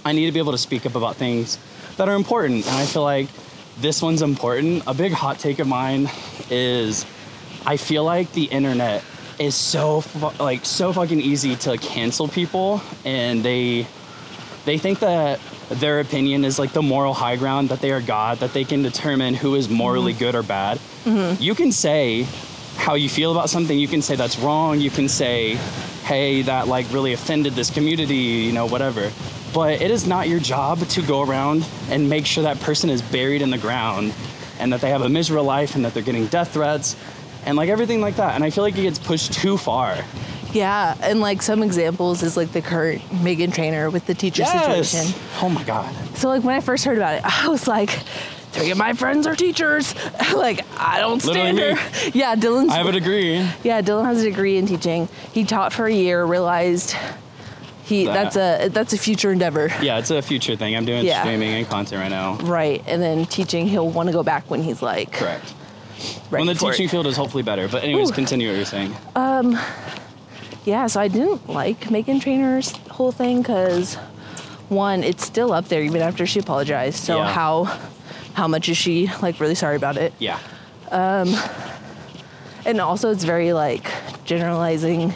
I 0.03 0.11
need 0.11 0.25
to 0.25 0.33
be 0.33 0.39
able 0.39 0.51
to 0.51 0.57
speak 0.57 0.85
up 0.85 0.95
about 0.95 1.15
things 1.15 1.57
that 1.95 2.09
are 2.09 2.15
important, 2.15 2.67
and 2.67 2.75
I 2.75 2.85
feel 2.85 3.03
like 3.03 3.29
this 3.77 4.01
one's 4.01 4.21
important. 4.21 4.83
A 4.85 4.93
big 4.93 5.13
hot 5.13 5.39
take 5.39 5.59
of 5.59 5.67
mine 5.67 6.09
is 6.49 7.05
I 7.65 7.77
feel 7.77 8.03
like 8.03 8.33
the 8.33 8.45
internet 8.45 9.01
is 9.39 9.55
so 9.55 10.01
fu- 10.01 10.43
like 10.43 10.65
so 10.65 10.93
fucking 10.93 11.19
easy 11.19 11.55
to 11.55 11.77
cancel 11.77 12.27
people 12.27 12.81
and 13.03 13.43
they 13.43 13.87
they 14.65 14.77
think 14.77 14.99
that 14.99 15.39
their 15.69 15.99
opinion 15.99 16.45
is 16.45 16.57
like 16.59 16.73
the 16.73 16.81
moral 16.81 17.13
high 17.13 17.35
ground 17.35 17.69
that 17.69 17.81
they 17.81 17.91
are 17.91 18.01
god 18.01 18.39
that 18.39 18.53
they 18.53 18.63
can 18.63 18.81
determine 18.81 19.33
who 19.33 19.55
is 19.55 19.69
morally 19.69 20.13
mm-hmm. 20.13 20.19
good 20.19 20.35
or 20.35 20.43
bad. 20.43 20.77
Mm-hmm. 21.03 21.41
You 21.41 21.55
can 21.55 21.71
say 21.71 22.27
how 22.77 22.95
you 22.95 23.09
feel 23.09 23.31
about 23.31 23.49
something 23.49 23.77
you 23.77 23.87
can 23.87 24.01
say 24.01 24.15
that's 24.15 24.37
wrong 24.37 24.79
you 24.79 24.89
can 24.89 25.07
say 25.07 25.55
hey 26.03 26.41
that 26.43 26.67
like 26.67 26.91
really 26.91 27.13
offended 27.13 27.53
this 27.53 27.69
community 27.69 28.15
you 28.15 28.51
know 28.51 28.67
whatever. 28.67 29.11
But 29.53 29.81
it 29.81 29.89
is 29.89 30.05
not 30.05 30.27
your 30.27 30.39
job 30.39 30.79
to 30.79 31.01
go 31.01 31.21
around 31.21 31.65
and 31.89 32.09
make 32.09 32.25
sure 32.25 32.43
that 32.43 32.59
person 32.59 32.89
is 32.89 33.01
buried 33.01 33.41
in 33.41 33.51
the 33.51 33.57
ground 33.57 34.13
and 34.59 34.73
that 34.73 34.81
they 34.81 34.89
have 34.89 35.01
a 35.01 35.09
miserable 35.09 35.45
life 35.45 35.75
and 35.75 35.85
that 35.85 35.93
they're 35.93 36.03
getting 36.03 36.27
death 36.27 36.53
threats 36.53 36.95
and 37.45 37.55
like 37.57 37.69
everything 37.69 38.01
like 38.01 38.15
that 38.15 38.35
and 38.35 38.43
i 38.43 38.49
feel 38.49 38.63
like 38.63 38.77
it 38.77 38.81
gets 38.83 38.99
pushed 38.99 39.33
too 39.33 39.57
far 39.57 39.97
Yeah, 40.53 40.95
and 41.01 41.19
like 41.19 41.41
some 41.41 41.61
examples 41.63 42.23
is 42.23 42.37
like 42.37 42.51
the 42.53 42.61
current 42.61 43.01
Megan 43.21 43.51
Trainor 43.51 43.89
with 43.89 44.05
the 44.05 44.13
teacher 44.13 44.45
situation. 44.45 45.13
oh 45.41 45.49
my 45.49 45.63
god 45.65 45.93
So 46.15 46.29
like 46.29 46.43
when 46.43 46.55
I 46.55 46.61
first 46.61 46.85
heard 46.85 46.97
about 46.97 47.15
it, 47.15 47.21
I 47.43 47.49
was 47.49 47.67
like, 47.67 47.89
three 48.53 48.71
of 48.71 48.77
my 48.77 48.93
friends 48.93 49.27
are 49.27 49.35
teachers. 49.35 49.93
like 50.33 50.65
I 50.79 50.99
don't 51.01 51.19
stand 51.21 51.57
Literally 51.57 51.75
her. 51.81 52.11
Yeah, 52.13 52.35
Dylan's 52.37 52.71
i 52.71 52.77
have 52.77 52.87
a 52.87 52.93
degree 52.93 53.35
Yeah, 53.65 53.81
Dylan 53.81 54.05
has 54.05 54.21
a 54.21 54.29
degree 54.29 54.55
in 54.57 54.65
teaching. 54.65 55.09
He 55.33 55.43
taught 55.43 55.73
for 55.73 55.87
a 55.87 55.93
year, 55.93 56.23
realized 56.23 56.95
he 57.83 58.05
That- 58.05 58.13
that's 58.33 58.35
a 58.37 58.69
that's 58.69 58.93
a 58.93 58.97
future 58.97 59.31
endeavor. 59.33 59.67
Yeah, 59.81 59.99
it's 59.99 60.09
a 60.09 60.21
future 60.21 60.55
thing. 60.55 60.73
I'm 60.73 60.85
doing 60.85 61.05
Yeah. 61.05 61.19
streaming 61.21 61.53
and 61.53 61.67
content 61.67 61.99
right 62.01 62.09
now. 62.09 62.35
Right. 62.37 62.81
And 62.87 63.01
then 63.01 63.25
teaching 63.25 63.67
he'll 63.67 63.89
want 63.89 64.07
to 64.07 64.13
go 64.13 64.23
back 64.23 64.49
when 64.49 64.63
he's 64.63 64.81
like 64.81 65.11
Correct. 65.11 65.53
When 66.29 66.45
the 66.47 66.53
teaching 66.53 66.85
it. 66.85 66.91
field 66.91 67.07
is 67.07 67.17
hopefully 67.17 67.43
better. 67.43 67.67
But 67.67 67.83
anyways, 67.83 68.11
Ooh. 68.11 68.13
continue 68.13 68.47
what 68.49 68.55
you're 68.57 68.65
saying. 68.65 68.95
Um, 69.15 69.57
yeah, 70.65 70.87
so 70.87 70.99
I 70.99 71.07
didn't 71.07 71.47
like 71.49 71.89
Megan 71.91 72.19
Trainor's 72.19 72.71
whole 72.89 73.11
thing 73.11 73.41
because 73.41 73.95
one, 74.69 75.03
it's 75.03 75.23
still 75.25 75.53
up 75.53 75.67
there 75.67 75.81
even 75.83 76.01
after 76.01 76.25
she 76.25 76.39
apologized. 76.39 76.97
So 76.97 77.17
Yeah. 77.17 77.31
how 77.31 77.77
how 78.33 78.47
much 78.47 78.67
is 78.67 78.77
she 78.77 79.09
like 79.21 79.39
really 79.39 79.55
sorry 79.55 79.75
about 79.75 79.95
it? 79.97 80.13
Yeah. 80.19 80.39
Um, 80.91 81.35
and 82.65 82.81
also 82.81 83.11
it's 83.11 83.23
very 83.23 83.53
like 83.53 83.89
generalizing 84.25 85.13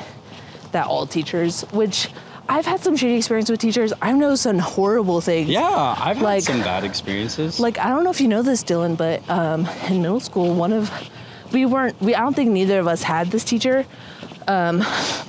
that 0.71 0.85
all 0.87 1.05
teachers, 1.07 1.61
which 1.71 2.09
I've 2.49 2.65
had 2.65 2.79
some 2.79 2.95
shitty 2.95 3.15
experience 3.15 3.49
with 3.49 3.59
teachers. 3.59 3.93
I 4.01 4.11
know 4.11 4.35
some 4.35 4.57
horrible 4.57 5.21
things. 5.21 5.49
Yeah, 5.49 5.95
I've 5.97 6.17
had 6.17 6.43
some 6.43 6.61
bad 6.61 6.83
experiences. 6.83 7.59
Like 7.59 7.77
I 7.77 7.89
don't 7.89 8.03
know 8.03 8.09
if 8.09 8.19
you 8.19 8.27
know 8.27 8.41
this, 8.41 8.63
Dylan, 8.63 8.97
but 8.97 9.27
um, 9.29 9.67
in 9.87 10.01
middle 10.01 10.19
school, 10.19 10.55
one 10.55 10.73
of 10.73 10.91
we 11.53 11.65
weren't. 11.65 12.01
We 12.01 12.15
I 12.15 12.21
don't 12.21 12.35
think 12.35 12.49
neither 12.49 12.79
of 12.79 12.87
us 12.87 13.03
had 13.03 13.29
this 13.29 13.43
teacher, 13.43 13.85
um, 14.47 14.79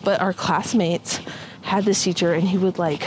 but 0.03 0.21
our 0.21 0.33
classmates 0.33 1.21
had 1.61 1.85
this 1.85 2.03
teacher, 2.03 2.33
and 2.33 2.49
he 2.49 2.57
would 2.57 2.79
like 2.79 3.07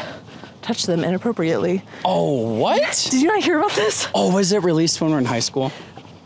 touch 0.61 0.83
them 0.83 1.03
inappropriately. 1.03 1.81
oh, 2.05 2.57
what? 2.57 3.07
Did 3.09 3.21
you 3.21 3.27
not 3.27 3.43
hear 3.43 3.57
about 3.57 3.73
this? 3.73 4.07
Oh, 4.13 4.33
was 4.33 4.51
it 4.51 4.63
released 4.63 5.01
when 5.01 5.09
we 5.09 5.13
were 5.15 5.19
in 5.19 5.25
high 5.25 5.39
school? 5.39 5.71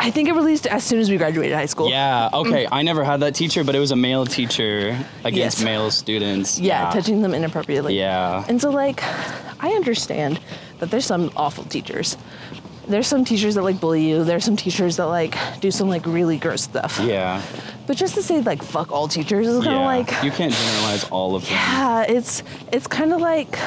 I 0.07 0.11
think 0.11 0.29
it 0.29 0.33
released 0.35 0.67
as 0.67 0.85
soon 0.85 0.99
as 0.99 1.09
we 1.09 1.17
graduated 1.17 1.53
high 1.53 1.65
school. 1.65 1.89
Yeah, 1.89 2.29
okay. 2.33 2.63
Mm. 2.63 2.69
I 2.71 2.81
never 2.81 3.03
had 3.03 3.19
that 3.19 3.35
teacher, 3.35 3.65
but 3.65 3.75
it 3.75 3.79
was 3.79 3.91
a 3.91 3.97
male 3.97 4.25
teacher 4.25 4.97
against 5.25 5.57
Yes. 5.59 5.63
male 5.65 5.91
students. 5.91 6.57
Yeah, 6.59 6.89
touching 6.91 7.21
them 7.21 7.33
inappropriately. 7.33 7.97
Yeah. 7.97 8.45
And 8.47 8.61
so, 8.61 8.69
like, 8.69 9.03
I 9.61 9.71
understand 9.75 10.39
that 10.79 10.91
there's 10.91 11.05
some 11.05 11.29
awful 11.35 11.65
teachers. 11.65 12.15
There's 12.87 13.07
some 13.07 13.25
teachers 13.25 13.55
that 13.55 13.63
like 13.63 13.81
bully 13.81 14.07
you. 14.07 14.23
There's 14.23 14.45
some 14.45 14.55
teachers 14.55 14.95
that 14.95 15.07
like 15.07 15.35
do 15.59 15.71
some 15.71 15.89
like 15.89 16.05
really 16.05 16.37
gross 16.37 16.61
stuff. 16.61 17.01
Yeah. 17.03 17.41
But 17.85 17.97
just 17.97 18.15
to 18.15 18.23
say 18.23 18.39
like 18.39 18.63
fuck 18.63 18.93
all 18.93 19.09
teachers 19.09 19.45
is 19.45 19.61
kind 19.61 19.75
of 19.75 19.81
yeah. 19.81 19.85
like 19.85 20.23
you 20.23 20.31
can't 20.31 20.53
generalize 20.53 21.03
all 21.09 21.35
of 21.35 21.43
them. 21.43 21.51
yeah, 21.51 22.03
it's 22.07 22.43
it's 22.71 22.87
kind 22.87 23.11
of 23.11 23.19
like 23.19 23.59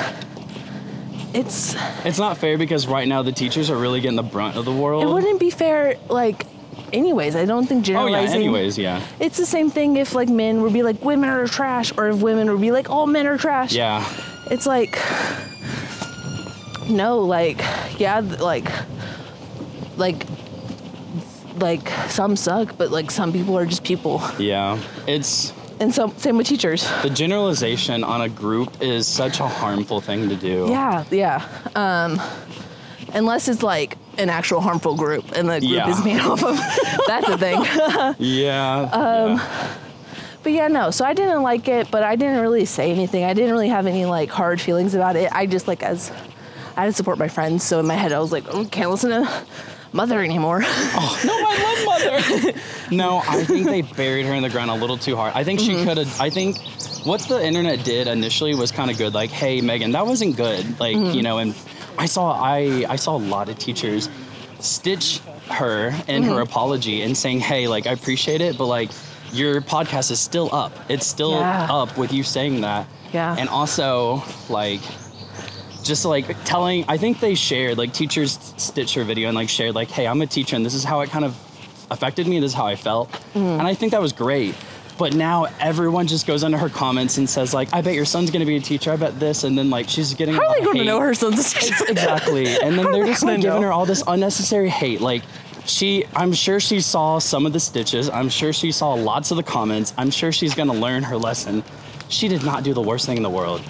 it's 1.34 1.74
It's 2.04 2.18
not 2.18 2.38
fair 2.38 2.58
because 2.58 2.86
right 2.86 3.06
now 3.06 3.22
the 3.22 3.32
teachers 3.32 3.70
are 3.70 3.76
really 3.76 4.00
getting 4.00 4.16
the 4.16 4.22
brunt 4.22 4.56
of 4.56 4.64
the 4.64 4.72
world. 4.72 5.02
it 5.04 5.08
wouldn't 5.08 5.40
be 5.40 5.50
fair 5.50 5.96
like 6.08 6.46
anyways. 6.92 7.36
I 7.36 7.44
don't 7.44 7.66
think 7.66 7.84
generalizing. 7.84 8.28
oh 8.28 8.30
yeah, 8.30 8.34
anyways, 8.36 8.78
yeah. 8.78 9.02
It's 9.20 9.36
the 9.36 9.46
same 9.46 9.70
thing 9.70 9.96
if 9.96 10.14
like 10.14 10.28
men 10.28 10.62
would 10.62 10.72
be 10.72 10.82
like 10.82 11.04
women 11.04 11.28
are 11.30 11.46
trash, 11.46 11.92
or 11.96 12.08
if 12.08 12.20
women 12.20 12.50
would 12.50 12.60
be 12.60 12.72
like 12.72 12.90
all 12.90 13.06
men 13.06 13.26
are 13.26 13.38
trash. 13.38 13.72
Yeah. 13.72 14.04
it's 14.50 14.66
like 14.66 14.98
no 16.88 17.20
like 17.20 17.58
yeah 18.00 18.18
like 18.18 18.68
like 19.96 20.26
like 21.58 21.88
some 22.08 22.34
suck 22.34 22.76
but 22.76 22.90
like 22.90 23.10
some 23.12 23.32
people 23.32 23.56
are 23.56 23.66
just 23.66 23.84
people 23.84 24.20
Yeah. 24.38 24.78
It's 25.06 25.52
and 25.80 25.94
so 25.94 26.12
same 26.18 26.36
with 26.36 26.46
teachers 26.46 26.88
the 27.02 27.10
generalization 27.10 28.04
on 28.04 28.20
a 28.20 28.28
group 28.28 28.80
is 28.82 29.06
such 29.06 29.40
a 29.40 29.48
harmful 29.48 30.00
thing 30.00 30.28
to 30.28 30.36
do. 30.36 30.66
yeah 30.68 31.04
yeah 31.10 31.46
um 31.74 32.20
unless 33.14 33.48
it's 33.48 33.62
like 33.62 33.96
an 34.18 34.28
actual 34.30 34.60
harmful 34.60 34.94
group 34.94 35.24
and 35.32 35.48
the 35.48 35.58
group 35.60 35.72
Yeah. 35.72 35.88
is 35.90 36.04
made 36.04 36.20
up 36.20 36.42
of 36.42 36.56
that's 37.06 37.26
the 37.26 37.38
thing 37.38 37.60
Yeah. 38.18 38.82
Um, 38.92 39.36
yeah. 39.36 39.76
but 40.42 40.52
yeah 40.52 40.68
no 40.68 40.90
so 40.90 41.04
i 41.04 41.14
didn't 41.14 41.42
like 41.42 41.66
it 41.68 41.90
but 41.90 42.02
i 42.02 42.14
didn't 42.16 42.40
really 42.40 42.64
say 42.66 42.90
anything 42.92 43.24
i 43.24 43.32
didn't 43.34 43.50
really 43.52 43.68
have 43.68 43.86
any 43.86 44.04
like 44.04 44.30
hard 44.30 44.60
feelings 44.60 44.94
about 44.94 45.16
it 45.16 45.32
i 45.32 45.46
just 45.46 45.66
like 45.66 45.82
as 45.82 46.10
i 46.76 46.82
had 46.82 46.86
to 46.86 46.92
support 46.92 47.18
my 47.18 47.28
friends 47.28 47.64
so 47.64 47.80
in 47.80 47.86
my 47.86 47.94
head 47.96 48.12
i 48.12 48.18
was 48.20 48.30
like 48.32 48.44
oh, 48.54 48.64
can't 48.66 48.90
listen 48.90 49.10
to 49.10 49.44
mother 49.92 50.20
anymore 50.22 50.60
Oh, 50.64 51.20
no, 51.24 51.32
I 51.34 51.54
love 51.66 52.42
mother. 52.42 52.60
no, 52.90 53.22
I 53.26 53.44
think 53.44 53.66
they 53.66 53.82
buried 53.82 54.26
her 54.26 54.34
in 54.34 54.42
the 54.42 54.50
ground 54.50 54.70
a 54.70 54.74
little 54.74 54.98
too 54.98 55.16
hard. 55.16 55.32
I 55.34 55.44
think 55.44 55.60
Mm-hmm. 55.60 55.78
she 55.80 55.84
could 55.84 55.98
have. 55.98 56.20
I 56.20 56.30
think 56.30 56.58
what 57.04 57.20
the 57.22 57.42
internet 57.44 57.84
did 57.84 58.06
initially 58.06 58.54
was 58.54 58.70
kind 58.72 58.90
of 58.90 58.98
good. 58.98 59.14
Like, 59.14 59.30
hey, 59.30 59.60
Megan, 59.60 59.92
that 59.92 60.06
wasn't 60.06 60.36
good. 60.36 60.78
Like, 60.80 60.96
Mm-hmm. 60.96 61.14
you 61.16 61.22
know, 61.22 61.38
and 61.38 61.54
I 61.98 62.06
saw 62.06 62.32
I 62.32 62.84
I 62.88 62.96
saw 62.96 63.16
a 63.16 63.22
lot 63.34 63.48
of 63.48 63.58
teachers 63.58 64.08
stitch 64.58 65.20
her 65.50 65.88
in 66.08 66.22
Mm-hmm. 66.22 66.30
her 66.32 66.40
apology 66.40 67.02
and 67.02 67.16
saying, 67.16 67.40
hey, 67.40 67.68
like 67.68 67.86
I 67.86 67.92
appreciate 67.92 68.40
it, 68.40 68.56
but 68.58 68.66
like 68.66 68.90
your 69.32 69.60
podcast 69.60 70.10
is 70.10 70.18
still 70.20 70.52
up. 70.54 70.72
It's 70.88 71.06
still 71.06 71.32
Yeah. 71.38 71.68
up 71.70 71.96
with 71.96 72.12
you 72.12 72.22
saying 72.22 72.60
that. 72.62 72.86
Yeah. 73.12 73.36
And 73.38 73.48
also 73.48 74.22
like 74.48 74.80
just 75.82 76.04
like 76.04 76.26
telling 76.44 76.84
i 76.88 76.96
think 76.98 77.20
they 77.20 77.34
shared 77.34 77.78
like 77.78 77.90
teachers 77.94 78.38
stitched 78.58 78.94
her 78.94 79.02
video 79.02 79.28
and 79.28 79.34
like 79.34 79.48
shared 79.48 79.74
like 79.74 79.88
hey 79.90 80.06
i'm 80.06 80.20
a 80.20 80.26
teacher 80.26 80.54
and 80.54 80.64
this 80.64 80.74
is 80.74 80.84
how 80.84 81.00
it 81.00 81.08
kind 81.08 81.24
of 81.24 81.34
affected 81.90 82.26
me 82.26 82.38
this 82.40 82.52
is 82.52 82.54
how 82.54 82.66
i 82.66 82.76
felt. 82.76 83.10
Mm. 83.34 83.58
and 83.58 83.62
i 83.62 83.74
think 83.74 83.92
that 83.92 84.00
was 84.00 84.12
great. 84.12 84.54
But 84.98 85.14
now 85.14 85.46
everyone 85.60 86.06
just 86.06 86.26
goes 86.26 86.44
under 86.44 86.58
her 86.58 86.68
comments 86.68 87.16
and 87.16 87.28
says 87.28 87.54
like 87.54 87.72
i 87.72 87.80
bet 87.80 87.94
your 87.94 88.04
son's 88.04 88.30
gonna 88.30 88.44
be 88.44 88.56
a 88.56 88.60
teacher 88.60 88.92
i 88.92 88.96
bet 88.96 89.18
this 89.18 89.44
and 89.44 89.56
then 89.56 89.70
like 89.70 89.88
she's 89.88 90.12
getting 90.12 90.34
how 90.34 90.48
are 90.48 90.54
they 90.58 90.60
going 90.64 90.76
to 90.76 90.82
hate. 90.82 90.86
know 90.86 91.00
her 91.00 91.14
son's 91.14 91.54
exactly. 91.88 92.48
And 92.60 92.78
then 92.78 92.92
they're 92.92 93.06
just 93.06 93.22
like 93.22 93.36
gonna 93.36 93.42
giving 93.42 93.60
know? 93.62 93.68
her 93.68 93.72
all 93.72 93.86
this 93.86 94.02
unnecessary 94.06 94.68
hate. 94.68 95.00
Like 95.00 95.22
she 95.64 96.04
i'm 96.14 96.32
sure 96.34 96.60
she 96.60 96.80
saw 96.82 97.18
some 97.18 97.46
of 97.46 97.54
the 97.54 97.60
stitches. 97.60 98.10
I'm 98.10 98.28
sure 98.28 98.52
she 98.52 98.72
saw 98.72 98.92
lots 98.92 99.30
of 99.30 99.38
the 99.38 99.42
comments. 99.42 99.94
I'm 99.96 100.10
sure 100.10 100.32
she's 100.32 100.54
gonna 100.54 100.74
learn 100.74 101.02
her 101.04 101.16
lesson. 101.16 101.64
She 102.10 102.28
did 102.28 102.44
not 102.44 102.62
do 102.62 102.74
the 102.74 102.82
worst 102.82 103.06
thing 103.06 103.16
in 103.16 103.22
the 103.22 103.30
world. 103.30 103.62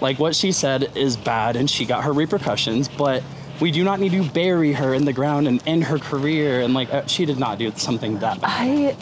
Like 0.00 0.20
what 0.20 0.36
she 0.36 0.52
said 0.52 0.92
is 0.96 1.16
bad 1.16 1.56
and 1.56 1.68
she 1.68 1.84
got 1.84 2.04
her 2.04 2.12
repercussions 2.12 2.86
but 2.86 3.24
we 3.60 3.70
do 3.70 3.82
not 3.84 4.00
need 4.00 4.12
to 4.12 4.22
bury 4.30 4.72
her 4.72 4.94
in 4.94 5.04
the 5.04 5.12
ground 5.12 5.48
and 5.48 5.62
end 5.66 5.84
her 5.84 5.98
career 5.98 6.60
and 6.60 6.74
like 6.74 6.92
uh, 6.92 7.06
she 7.06 7.24
did 7.24 7.38
not 7.38 7.58
do 7.58 7.72
something 7.76 8.18
that 8.18 8.40
bad 8.40 8.50
I 8.50 8.96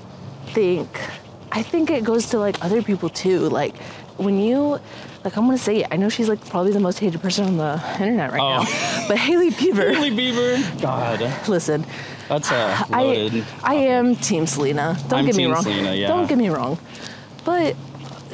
think 0.53 0.89
I 1.53 1.63
think 1.63 1.91
it 1.91 2.05
goes 2.05 2.31
to 2.31 2.39
like 2.39 2.63
other 2.65 2.83
people 2.83 3.09
too. 3.09 3.41
Like 3.49 3.77
when 4.17 4.39
you 4.39 4.79
like 5.25 5.37
I'm 5.37 5.47
gonna 5.47 5.57
say 5.59 5.79
it, 5.83 5.89
I 5.91 5.97
know 5.97 6.09
she's 6.09 6.29
like 6.29 6.45
probably 6.49 6.73
the 6.73 6.81
most 6.81 6.99
hated 6.99 7.21
person 7.23 7.47
on 7.47 7.57
the 7.57 7.81
internet 8.01 8.33
right 8.33 8.41
Oh. 8.41 8.63
now. 8.63 9.07
But 9.09 9.19
Hailey 9.19 9.51
Bieber, 9.51 9.95
Hailey 9.95 10.11
Bieber 10.11 10.81
god 10.83 11.21
listen, 11.49 11.85
that's 12.29 12.51
a 12.51 12.87
loaded 12.91 13.45
I 13.63 13.73
I 13.73 13.75
am 13.75 14.17
Team 14.17 14.47
Selena. 14.47 14.97
Don't 15.09 15.21
I'm 15.21 15.27
get 15.27 15.37
me 15.37 15.45
Team 15.45 15.53
wrong. 15.53 15.63
Selena, 15.63 15.95
yeah. 15.95 16.09
Don't 16.09 16.29
get 16.29 16.39
me 16.39 16.49
wrong. 16.49 16.79
But 17.45 17.77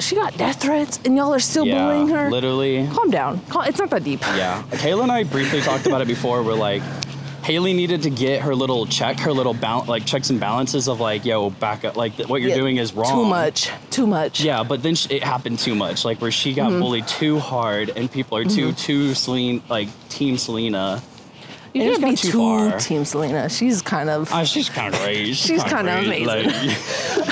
she 0.01 0.15
got 0.15 0.37
death 0.37 0.61
threats 0.61 0.99
and 1.05 1.15
y'all 1.15 1.33
are 1.33 1.39
still 1.39 1.65
yeah 1.65 1.85
bullying 1.87 2.07
her. 2.09 2.29
literally 2.29 2.87
Calm 2.93 3.09
down. 3.11 3.39
Cal- 3.49 3.61
It's 3.63 3.79
not 3.79 3.89
that 3.91 4.03
deep. 4.03 4.21
Yeah. 4.21 4.63
Kayla 4.71 5.03
and 5.03 5.11
I 5.11 5.23
briefly 5.23 5.61
talked 5.61 5.85
about 5.85 6.01
it 6.01 6.07
before. 6.07 6.43
We're 6.43 6.53
like, 6.53 6.81
Hailey 7.43 7.73
needed 7.73 8.03
to 8.03 8.11
get 8.11 8.41
her 8.41 8.53
little 8.53 8.85
check, 8.85 9.19
her 9.21 9.31
little 9.31 9.55
bal- 9.55 9.85
like 9.87 10.05
checks 10.05 10.29
and 10.29 10.39
balances 10.39 10.87
of 10.87 10.99
like, 10.99 11.25
yo, 11.25 11.49
back 11.49 11.83
up, 11.83 11.95
like 11.95 12.15
th- 12.17 12.29
what 12.29 12.39
you're 12.41 12.51
Yeah, 12.51 12.55
doing 12.57 12.77
is 12.77 12.93
wrong. 12.93 13.23
Too 13.23 13.25
much. 13.25 13.69
Too 13.89 14.05
much. 14.05 14.41
Yeah, 14.41 14.61
but 14.63 14.83
then 14.83 14.93
sh- 14.93 15.07
it 15.09 15.23
happened 15.23 15.57
too 15.57 15.73
much, 15.73 16.05
like 16.05 16.21
where 16.21 16.29
she 16.31 16.53
Mm-hmm. 16.53 16.69
got 16.69 16.79
bullied 16.79 17.07
too 17.07 17.39
hard, 17.39 17.89
and 17.95 18.11
people 18.11 18.37
are 18.37 18.45
too 18.45 18.73
too 18.73 19.15
Selena, 19.15 19.61
like 19.69 19.87
Team 20.09 20.37
Selena. 20.37 21.01
You 21.73 21.83
can't 21.97 22.03
be 22.03 22.15
too 22.17 22.31
too 22.31 22.37
far. 22.37 22.77
Team 22.79 23.05
Selena. 23.05 23.49
She's 23.49 23.81
kind 23.81 24.09
of. 24.09 24.29
Ah, 24.33 24.43
she's 24.43 24.69
kind 24.69 24.93
of 24.93 24.99
crazy. 24.99 25.33
She's 25.33 25.63
kinda 25.63 25.99
amazing. 25.99 26.51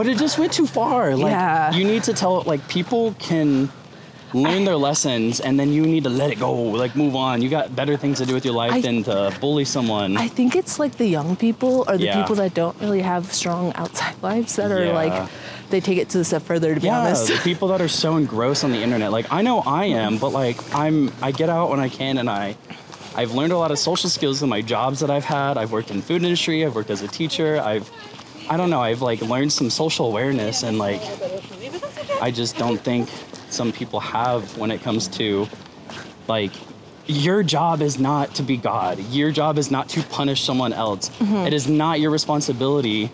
but 0.00 0.06
it 0.08 0.16
just 0.16 0.38
went 0.38 0.50
too 0.50 0.66
far. 0.66 1.14
Like 1.14 1.30
Yeah. 1.32 1.72
you 1.76 1.84
need 1.84 2.04
to 2.04 2.14
tell 2.14 2.40
like 2.52 2.66
people 2.68 3.14
can 3.18 3.68
learn 4.32 4.64
their 4.64 4.76
lessons 4.76 5.40
and 5.40 5.60
then 5.60 5.74
you 5.74 5.82
need 5.82 6.04
to 6.04 6.08
let 6.08 6.30
it 6.30 6.38
go 6.38 6.52
like 6.54 6.94
move 6.96 7.14
on 7.16 7.42
you 7.42 7.48
got 7.50 7.74
better 7.76 7.96
things 7.98 8.16
to 8.18 8.24
do 8.24 8.32
with 8.32 8.44
your 8.44 8.54
life 8.54 8.72
I- 8.72 8.80
than 8.80 9.02
to 9.04 9.34
bully 9.42 9.64
someone 9.66 10.16
I 10.16 10.28
think 10.28 10.54
it's 10.56 10.78
like 10.78 10.94
the 10.96 11.06
young 11.06 11.34
people 11.36 11.84
or 11.88 11.98
the 11.98 12.04
Yeah. 12.04 12.18
people 12.22 12.36
that 12.36 12.54
don't 12.54 12.76
really 12.80 13.02
have 13.02 13.30
strong 13.32 13.72
outside 13.74 14.14
lives 14.30 14.54
that 14.56 14.70
are 14.70 14.84
Yeah. 14.86 14.92
like 15.02 15.28
they 15.70 15.80
take 15.80 15.98
it 15.98 16.08
to 16.10 16.18
the 16.18 16.24
step 16.24 16.42
further 16.42 16.74
to 16.76 16.80
be 16.80 16.86
yeah 16.86 17.00
honest. 17.00 17.26
the 17.26 17.38
people 17.42 17.68
that 17.72 17.80
are 17.82 17.88
so 17.88 18.16
engrossed 18.16 18.62
on 18.64 18.70
the 18.70 18.80
internet 18.80 19.10
like 19.10 19.26
i 19.32 19.42
know 19.42 19.58
i 19.66 19.84
am 19.86 20.16
but 20.16 20.30
like 20.30 20.56
i'm 20.82 21.10
i 21.20 21.30
get 21.32 21.48
out 21.50 21.68
when 21.68 21.80
i 21.80 21.88
can 21.88 22.16
and 22.22 22.30
i 22.30 22.54
i've 23.16 23.32
learned 23.34 23.52
a 23.52 23.58
lot 23.58 23.72
of 23.72 23.78
social 23.80 24.08
skills 24.08 24.44
in 24.44 24.48
my 24.48 24.62
jobs 24.62 25.00
that 25.00 25.10
i've 25.10 25.24
had 25.38 25.58
i've 25.58 25.72
worked 25.72 25.90
in 25.90 26.00
food 26.00 26.22
industry 26.22 26.64
i've 26.64 26.76
worked 26.76 26.90
as 26.90 27.02
a 27.02 27.08
teacher 27.08 27.60
i've 27.60 27.90
i 28.50 28.56
don't 28.56 28.68
know 28.68 28.80
i've 28.80 29.00
like 29.00 29.22
learned 29.22 29.52
some 29.52 29.70
social 29.70 30.06
awareness 30.06 30.62
and 30.62 30.78
like 30.78 31.00
i 32.20 32.30
just 32.30 32.56
don't 32.56 32.80
think 32.80 33.08
some 33.48 33.72
people 33.72 33.98
have 34.00 34.56
when 34.58 34.70
it 34.70 34.82
comes 34.82 35.08
to 35.08 35.46
like 36.28 36.52
your 37.10 37.42
job 37.42 37.82
is 37.82 37.98
not 37.98 38.34
to 38.36 38.42
be 38.42 38.56
god. 38.56 38.98
Your 39.10 39.30
job 39.32 39.58
is 39.58 39.70
not 39.70 39.88
to 39.90 40.02
punish 40.04 40.42
someone 40.42 40.72
else. 40.72 41.08
Mm-hmm. 41.08 41.46
It 41.46 41.52
is 41.52 41.68
not 41.68 42.00
your 42.00 42.10
responsibility 42.10 43.10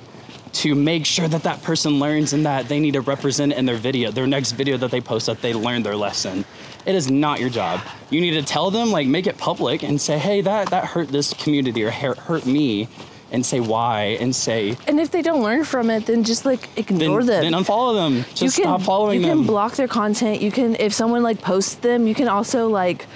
to 0.53 0.75
make 0.75 1.05
sure 1.05 1.29
that 1.29 1.43
that 1.43 1.63
person 1.63 1.99
learns 1.99 2.33
and 2.33 2.47
that 2.47 2.69
they 2.69 2.81
need 2.81 2.93
to 2.93 3.01
represent 3.01 3.53
in 3.53 3.67
their 3.67 3.77
video 3.77 4.11
their 4.11 4.27
next 4.27 4.53
video 4.53 4.77
that 4.79 4.91
they 4.91 5.01
post 5.01 5.27
that 5.27 5.43
they 5.43 5.55
learned 5.55 5.85
their 5.85 5.97
lesson. 5.97 6.45
It 6.85 6.95
is 6.95 7.11
not 7.11 7.41
your 7.41 7.51
job. 7.51 7.81
You 8.11 8.21
need 8.21 8.33
to 8.33 8.43
tell 8.43 8.71
them 8.71 8.91
like 8.91 9.07
make 9.07 9.27
it 9.27 9.39
public 9.39 9.83
and 9.83 10.01
say 10.01 10.19
hey 10.19 10.41
that 10.43 10.71
that 10.71 10.87
hurt 10.87 11.09
this 11.09 11.33
community 11.35 11.83
or 11.83 11.91
hurt, 11.91 12.19
hurt 12.19 12.47
me 12.47 12.89
and 13.33 13.45
say 13.45 13.61
why 13.61 14.17
and 14.21 14.35
say 14.35 14.77
And 14.87 15.01
if 15.01 15.11
they 15.11 15.23
don't 15.23 15.43
learn 15.43 15.65
from 15.65 15.91
it, 15.91 16.07
then 16.07 16.23
just 16.25 16.45
like 16.45 16.73
then, 16.75 16.85
ignore 16.85 17.25
them. 17.25 17.43
then 17.43 17.53
unfollow 17.53 17.95
them 17.95 18.25
just 18.35 18.57
stop 18.57 18.83
following 18.83 19.21
you 19.21 19.27
them 19.27 19.39
you 19.39 19.45
can 19.45 19.47
block 19.47 19.75
their 19.75 19.89
content. 19.89 20.41
You 20.41 20.51
can 20.53 20.77
if 20.77 20.93
someone 20.93 21.23
like 21.23 21.41
posts 21.43 21.75
them, 21.77 22.07
you 22.07 22.15
can 22.15 22.29
also 22.29 22.69
like 22.69 23.07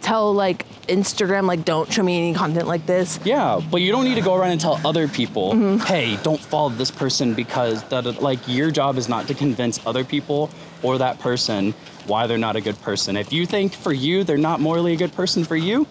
tell 0.00 0.32
like 0.34 0.66
Instagram 0.88 1.46
like 1.46 1.64
don't 1.64 1.92
show 1.92 2.02
me 2.02 2.18
any 2.18 2.34
content 2.34 2.66
like 2.66 2.86
this. 2.86 3.20
Yeah, 3.24 3.60
but 3.70 3.82
you 3.82 3.92
don't 3.92 4.04
need 4.04 4.16
to 4.16 4.20
go 4.20 4.34
around 4.34 4.50
and 4.50 4.60
tell 4.60 4.80
other 4.84 5.06
people, 5.06 5.52
Mm-hmm. 5.52 5.84
hey, 5.86 6.16
don't 6.22 6.40
follow 6.40 6.70
this 6.70 6.90
person 6.90 7.34
because 7.34 7.84
that 7.84 8.20
like 8.22 8.40
your 8.48 8.70
job 8.70 8.96
is 8.96 9.08
not 9.08 9.28
to 9.28 9.34
convince 9.34 9.84
other 9.86 10.02
people 10.02 10.50
or 10.82 10.98
that 10.98 11.20
person 11.20 11.72
why 12.06 12.26
they're 12.26 12.36
not 12.38 12.56
a 12.56 12.60
good 12.60 12.80
person. 12.82 13.16
If 13.16 13.32
you 13.32 13.46
think 13.46 13.74
for 13.74 13.92
you 13.92 14.24
they're 14.24 14.38
not 14.38 14.60
morally 14.60 14.92
a 14.94 14.96
good 14.96 15.12
person 15.14 15.44
for 15.44 15.56
you, 15.56 15.86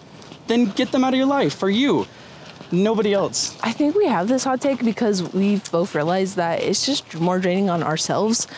then 0.46 0.66
get 0.66 0.92
them 0.92 1.04
out 1.04 1.14
of 1.14 1.18
your 1.18 1.26
life 1.26 1.54
for 1.56 1.70
you. 1.70 2.06
Nobody 2.72 3.12
else. 3.12 3.56
I 3.62 3.72
think 3.72 3.94
we 3.94 4.06
have 4.06 4.28
this 4.28 4.44
hot 4.44 4.60
take 4.62 4.82
because 4.82 5.22
we've 5.34 5.70
both 5.70 5.94
realized 5.94 6.36
that 6.36 6.62
it's 6.62 6.86
just 6.86 7.14
more 7.20 7.38
draining 7.38 7.68
on 7.68 7.82
ourselves 7.82 8.48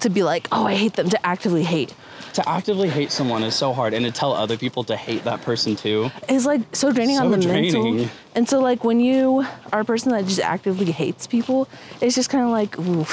to 0.00 0.10
be 0.10 0.22
like, 0.22 0.46
oh, 0.52 0.66
I 0.66 0.74
hate 0.74 0.92
them, 0.94 1.08
to 1.08 1.26
actively 1.26 1.62
hate. 1.64 1.94
To 2.34 2.46
actively 2.48 2.88
hate 2.88 3.10
someone 3.10 3.42
is 3.42 3.54
so 3.54 3.72
hard, 3.72 3.92
and 3.94 4.04
to 4.06 4.10
tell 4.12 4.32
other 4.32 4.56
people 4.56 4.84
to 4.84 4.96
hate 4.96 5.24
that 5.24 5.42
person 5.42 5.74
too. 5.76 6.10
Is 6.28 6.46
like 6.46 6.60
so 6.74 6.90
draining 6.92 7.16
So 7.16 7.24
on 7.24 7.30
the 7.30 7.38
draining. 7.38 7.96
mental. 7.96 8.10
And 8.34 8.48
so, 8.48 8.60
like, 8.60 8.84
when 8.84 9.00
you 9.00 9.44
are 9.72 9.80
a 9.80 9.84
person 9.84 10.12
that 10.12 10.24
just 10.24 10.40
actively 10.40 10.90
hates 10.92 11.26
people, 11.26 11.68
it's 12.00 12.14
just 12.14 12.30
kind 12.30 12.44
of 12.44 12.50
like, 12.50 12.78
ooh. 12.78 13.04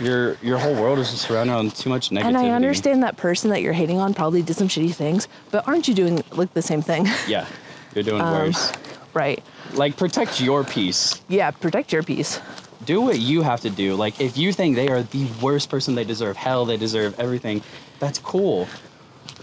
Your 0.00 0.36
your 0.42 0.58
whole 0.58 0.74
world 0.74 0.98
is 0.98 1.10
just 1.10 1.22
surrounded 1.26 1.52
on 1.54 1.70
too 1.70 1.88
much 1.90 2.10
negativity. 2.10 2.24
And 2.24 2.36
I 2.36 2.50
understand 2.50 3.02
that 3.02 3.16
person 3.16 3.50
that 3.50 3.62
you're 3.62 3.72
hating 3.72 3.98
on 3.98 4.14
probably 4.14 4.42
did 4.42 4.56
some 4.56 4.68
shitty 4.68 4.94
things, 4.94 5.26
but 5.50 5.66
aren't 5.66 5.86
you 5.88 5.94
doing 5.94 6.22
like 6.32 6.52
the 6.52 6.60
same 6.62 6.82
thing? 6.82 7.06
Yeah, 7.28 7.46
you're 7.94 8.04
doing 8.04 8.20
Um, 8.20 8.32
worse. 8.32 8.72
right. 9.14 9.42
Like 9.76 9.96
protect 9.96 10.40
your 10.40 10.64
peace. 10.64 11.20
Yeah, 11.28 11.50
protect 11.50 11.92
your 11.92 12.02
peace. 12.02 12.40
do 12.84 13.00
what 13.00 13.18
you 13.18 13.42
have 13.42 13.60
to 13.62 13.70
do. 13.70 13.94
Like 13.94 14.20
if 14.20 14.36
you 14.38 14.52
think 14.52 14.76
they 14.76 14.88
are 14.88 15.02
the 15.02 15.26
worst 15.42 15.68
person, 15.70 15.94
they 15.94 16.04
deserve 16.04 16.36
hell, 16.36 16.64
they 16.64 16.76
deserve 16.76 17.18
everything. 17.20 17.62
That's 17.98 18.18
cool. 18.18 18.68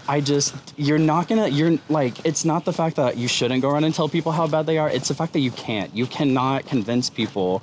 I 0.08 0.20
just 0.20 0.54
you're 0.76 0.98
not 0.98 1.28
gonna 1.28 1.48
you're 1.48 1.78
like 1.88 2.24
it's 2.26 2.44
not 2.44 2.64
the 2.64 2.72
fact 2.72 2.96
that 2.96 3.16
you 3.16 3.28
shouldn't 3.28 3.62
go 3.62 3.70
around 3.70 3.84
and 3.84 3.94
tell 3.94 4.08
people 4.08 4.32
how 4.32 4.46
bad 4.46 4.66
they 4.66 4.78
are. 4.78 4.90
It's 4.90 5.08
the 5.08 5.14
fact 5.14 5.32
that 5.32 5.40
you 5.40 5.50
can't. 5.50 5.94
You 5.94 6.06
cannot 6.06 6.66
convince 6.66 7.08
people 7.08 7.62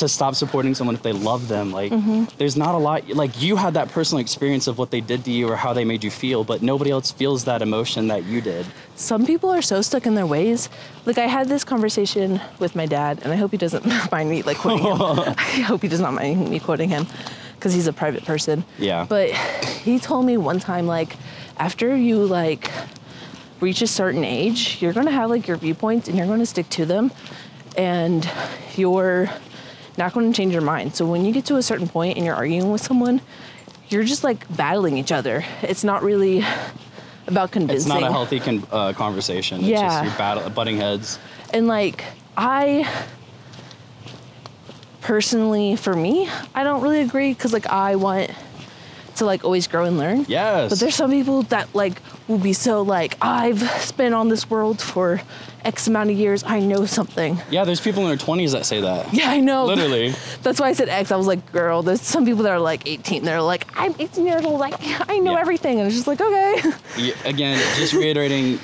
to 0.00 0.08
stop 0.08 0.34
supporting 0.34 0.74
someone 0.74 0.94
if 0.94 1.02
they 1.02 1.12
love 1.12 1.48
them. 1.48 1.72
Like 1.72 1.92
mm-hmm. 1.92 2.24
there's 2.38 2.56
not 2.56 2.74
a 2.74 2.78
lot 2.78 3.08
like 3.08 3.40
you 3.40 3.56
had 3.56 3.74
that 3.74 3.88
personal 3.88 4.20
experience 4.20 4.66
of 4.66 4.78
what 4.78 4.90
they 4.90 5.00
did 5.00 5.24
to 5.24 5.30
you 5.30 5.48
or 5.48 5.56
how 5.56 5.72
they 5.72 5.84
made 5.84 6.04
you 6.04 6.10
feel, 6.10 6.44
but 6.44 6.62
nobody 6.62 6.90
else 6.90 7.10
feels 7.10 7.44
that 7.44 7.62
emotion 7.62 8.08
that 8.08 8.24
you 8.24 8.40
did. 8.40 8.66
Some 8.96 9.24
people 9.24 9.50
are 9.50 9.62
so 9.62 9.80
stuck 9.82 10.06
in 10.06 10.14
their 10.14 10.26
ways. 10.26 10.68
Like 11.06 11.18
I 11.18 11.26
had 11.26 11.48
this 11.48 11.64
conversation 11.64 12.40
with 12.58 12.76
my 12.76 12.86
dad, 12.86 13.20
and 13.22 13.32
I 13.32 13.36
hope 13.36 13.52
he 13.52 13.56
doesn't 13.56 13.86
mind 14.12 14.28
me 14.28 14.42
like 14.42 14.58
quoting 14.58 14.84
him. 14.84 15.00
I 15.38 15.60
hope 15.60 15.82
he 15.82 15.88
does 15.88 16.00
not 16.00 16.14
mind 16.14 16.50
me 16.50 16.58
quoting 16.58 16.90
him 16.90 17.06
because 17.54 17.72
he's 17.72 17.86
a 17.86 17.92
private 17.92 18.24
person. 18.24 18.64
Yeah. 18.78 19.06
But 19.08 19.30
he 19.30 19.98
told 19.98 20.26
me 20.26 20.36
one 20.36 20.60
time 20.60 20.86
like 20.86 21.16
after 21.58 21.94
you 21.94 22.24
like 22.24 22.70
reach 23.60 23.82
a 23.82 23.86
certain 23.86 24.24
age, 24.24 24.80
you're 24.80 24.92
gonna 24.92 25.10
have 25.10 25.30
like 25.30 25.46
your 25.46 25.56
viewpoints 25.56 26.08
and 26.08 26.16
you're 26.16 26.26
gonna 26.26 26.46
stick 26.46 26.68
to 26.70 26.86
them, 26.86 27.12
and 27.76 28.28
you're 28.76 29.30
not 30.00 30.12
going 30.12 30.32
to 30.32 30.36
change 30.36 30.52
your 30.52 30.62
mind. 30.62 30.94
So 30.96 31.06
when 31.06 31.24
you 31.24 31.32
get 31.32 31.44
to 31.46 31.56
a 31.56 31.62
certain 31.62 31.86
point 31.86 32.16
and 32.16 32.26
you're 32.26 32.34
arguing 32.34 32.70
with 32.72 32.80
someone, 32.80 33.20
you're 33.88 34.02
just 34.04 34.24
like 34.24 34.44
battling 34.56 34.96
each 34.96 35.12
other. 35.12 35.44
It's 35.62 35.84
not 35.84 36.02
really 36.02 36.44
about 37.28 37.52
convincing. 37.52 37.76
It's 37.92 38.00
not 38.00 38.02
a 38.02 38.10
healthy 38.10 38.40
con- 38.40 38.66
uh, 38.72 38.92
conversation. 38.94 39.60
It's 39.60 39.68
Yeah. 39.68 39.82
just 39.88 40.04
you're 40.04 40.18
battle- 40.18 40.50
butting 40.50 40.78
heads. 40.78 41.18
And 41.52 41.68
like 41.68 42.04
I 42.36 42.88
personally 45.00 45.76
for 45.76 45.94
me, 45.94 46.28
I 46.54 46.64
don't 46.64 46.82
really 46.82 47.00
agree 47.00 47.34
cuz 47.34 47.52
like 47.52 47.66
I 47.66 47.96
want 47.96 48.30
to 49.20 49.24
like 49.26 49.44
always 49.44 49.66
grow 49.68 49.84
and 49.84 49.96
learn. 49.96 50.24
Yes. 50.28 50.70
But 50.70 50.80
there's 50.80 50.94
some 50.96 51.10
people 51.10 51.42
that 51.44 51.72
like 51.74 52.02
will 52.28 52.38
be 52.38 52.52
so 52.52 52.82
like 52.82 53.16
I've 53.22 53.60
spent 53.80 54.14
on 54.14 54.28
this 54.28 54.50
world 54.50 54.80
for 54.80 55.20
X 55.64 55.86
amount 55.86 56.10
of 56.10 56.16
years. 56.16 56.42
I 56.44 56.60
know 56.60 56.86
something. 56.86 57.38
Yeah, 57.50 57.64
there's 57.64 57.80
people 57.80 58.02
in 58.02 58.08
their 58.08 58.16
20s 58.16 58.52
that 58.52 58.64
say 58.66 58.80
that. 58.80 59.12
Yeah, 59.14 59.30
I 59.30 59.40
know. 59.40 59.66
Literally. 59.66 60.14
That's 60.42 60.58
why 60.58 60.68
I 60.68 60.72
said 60.72 60.88
X. 60.88 61.12
I 61.12 61.16
was 61.16 61.26
like, 61.26 61.52
girl, 61.52 61.82
there's 61.82 62.00
some 62.00 62.24
people 62.24 62.42
that 62.44 62.50
are 62.52 62.58
like 62.60 62.86
18. 62.88 63.24
They're 63.24 63.42
like, 63.42 63.66
I'm 63.78 63.94
18 63.98 64.26
years 64.26 64.44
old. 64.44 64.58
Like, 64.58 64.74
I 65.08 65.18
know 65.18 65.32
Yeah. 65.34 65.40
everything. 65.40 65.78
And 65.78 65.86
it's 65.86 65.96
just 65.96 66.06
like, 66.06 66.20
okay. 66.20 66.62
Yeah, 66.96 67.14
Again, 67.26 67.58
just 67.76 67.92
reiterating 67.92 68.58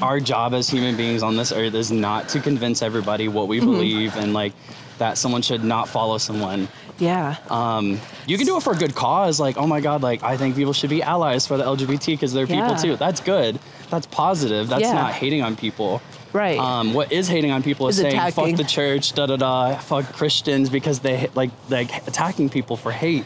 our 0.00 0.18
job 0.18 0.54
as 0.54 0.68
human 0.68 0.96
beings 0.96 1.22
on 1.22 1.36
this 1.36 1.52
earth 1.52 1.74
is 1.74 1.92
not 1.92 2.28
to 2.30 2.40
convince 2.40 2.80
everybody 2.82 3.28
what 3.28 3.46
we 3.46 3.58
Mm-hmm. 3.60 3.70
believe 3.70 4.16
and 4.16 4.32
like 4.32 4.52
that 4.98 5.16
someone 5.18 5.42
should 5.42 5.62
not 5.62 5.88
follow 5.88 6.16
someone. 6.18 6.68
Yeah. 7.00 7.36
Um, 7.48 7.98
you 8.26 8.36
can 8.36 8.46
do 8.46 8.56
it 8.56 8.62
for 8.62 8.72
a 8.72 8.76
good 8.76 8.94
cause. 8.94 9.40
Like, 9.40 9.56
oh 9.56 9.66
my 9.66 9.80
God, 9.80 10.02
like 10.02 10.22
I 10.22 10.36
think 10.36 10.54
people 10.54 10.72
should 10.72 10.90
be 10.90 11.02
allies 11.02 11.46
for 11.46 11.56
the 11.56 11.64
LGBT 11.64 12.06
because 12.06 12.32
they're 12.32 12.46
people 12.46 12.74
too. 12.76 12.96
That's 12.96 13.20
good. 13.20 13.58
That's 13.90 14.06
positive. 14.06 14.68
That's 14.68 14.82
Yeah. 14.82 14.92
not 14.92 15.12
hating 15.12 15.42
on 15.42 15.56
people. 15.56 16.00
right. 16.32 16.58
Um, 16.58 16.94
what 16.94 17.10
is 17.10 17.26
hating 17.26 17.50
on 17.50 17.62
people 17.62 17.88
is, 17.88 17.96
Is 17.98 18.02
saying 18.02 18.14
attacking. 18.14 18.56
fuck 18.56 18.56
the 18.56 18.70
church, 18.70 19.14
da 19.14 19.26
da 19.26 19.36
da, 19.36 19.74
fuck 19.78 20.12
Christians 20.12 20.70
because 20.70 21.00
they 21.00 21.28
like 21.34 21.50
like 21.68 22.06
attacking 22.06 22.50
people 22.50 22.76
for 22.76 22.92
hate. 22.92 23.24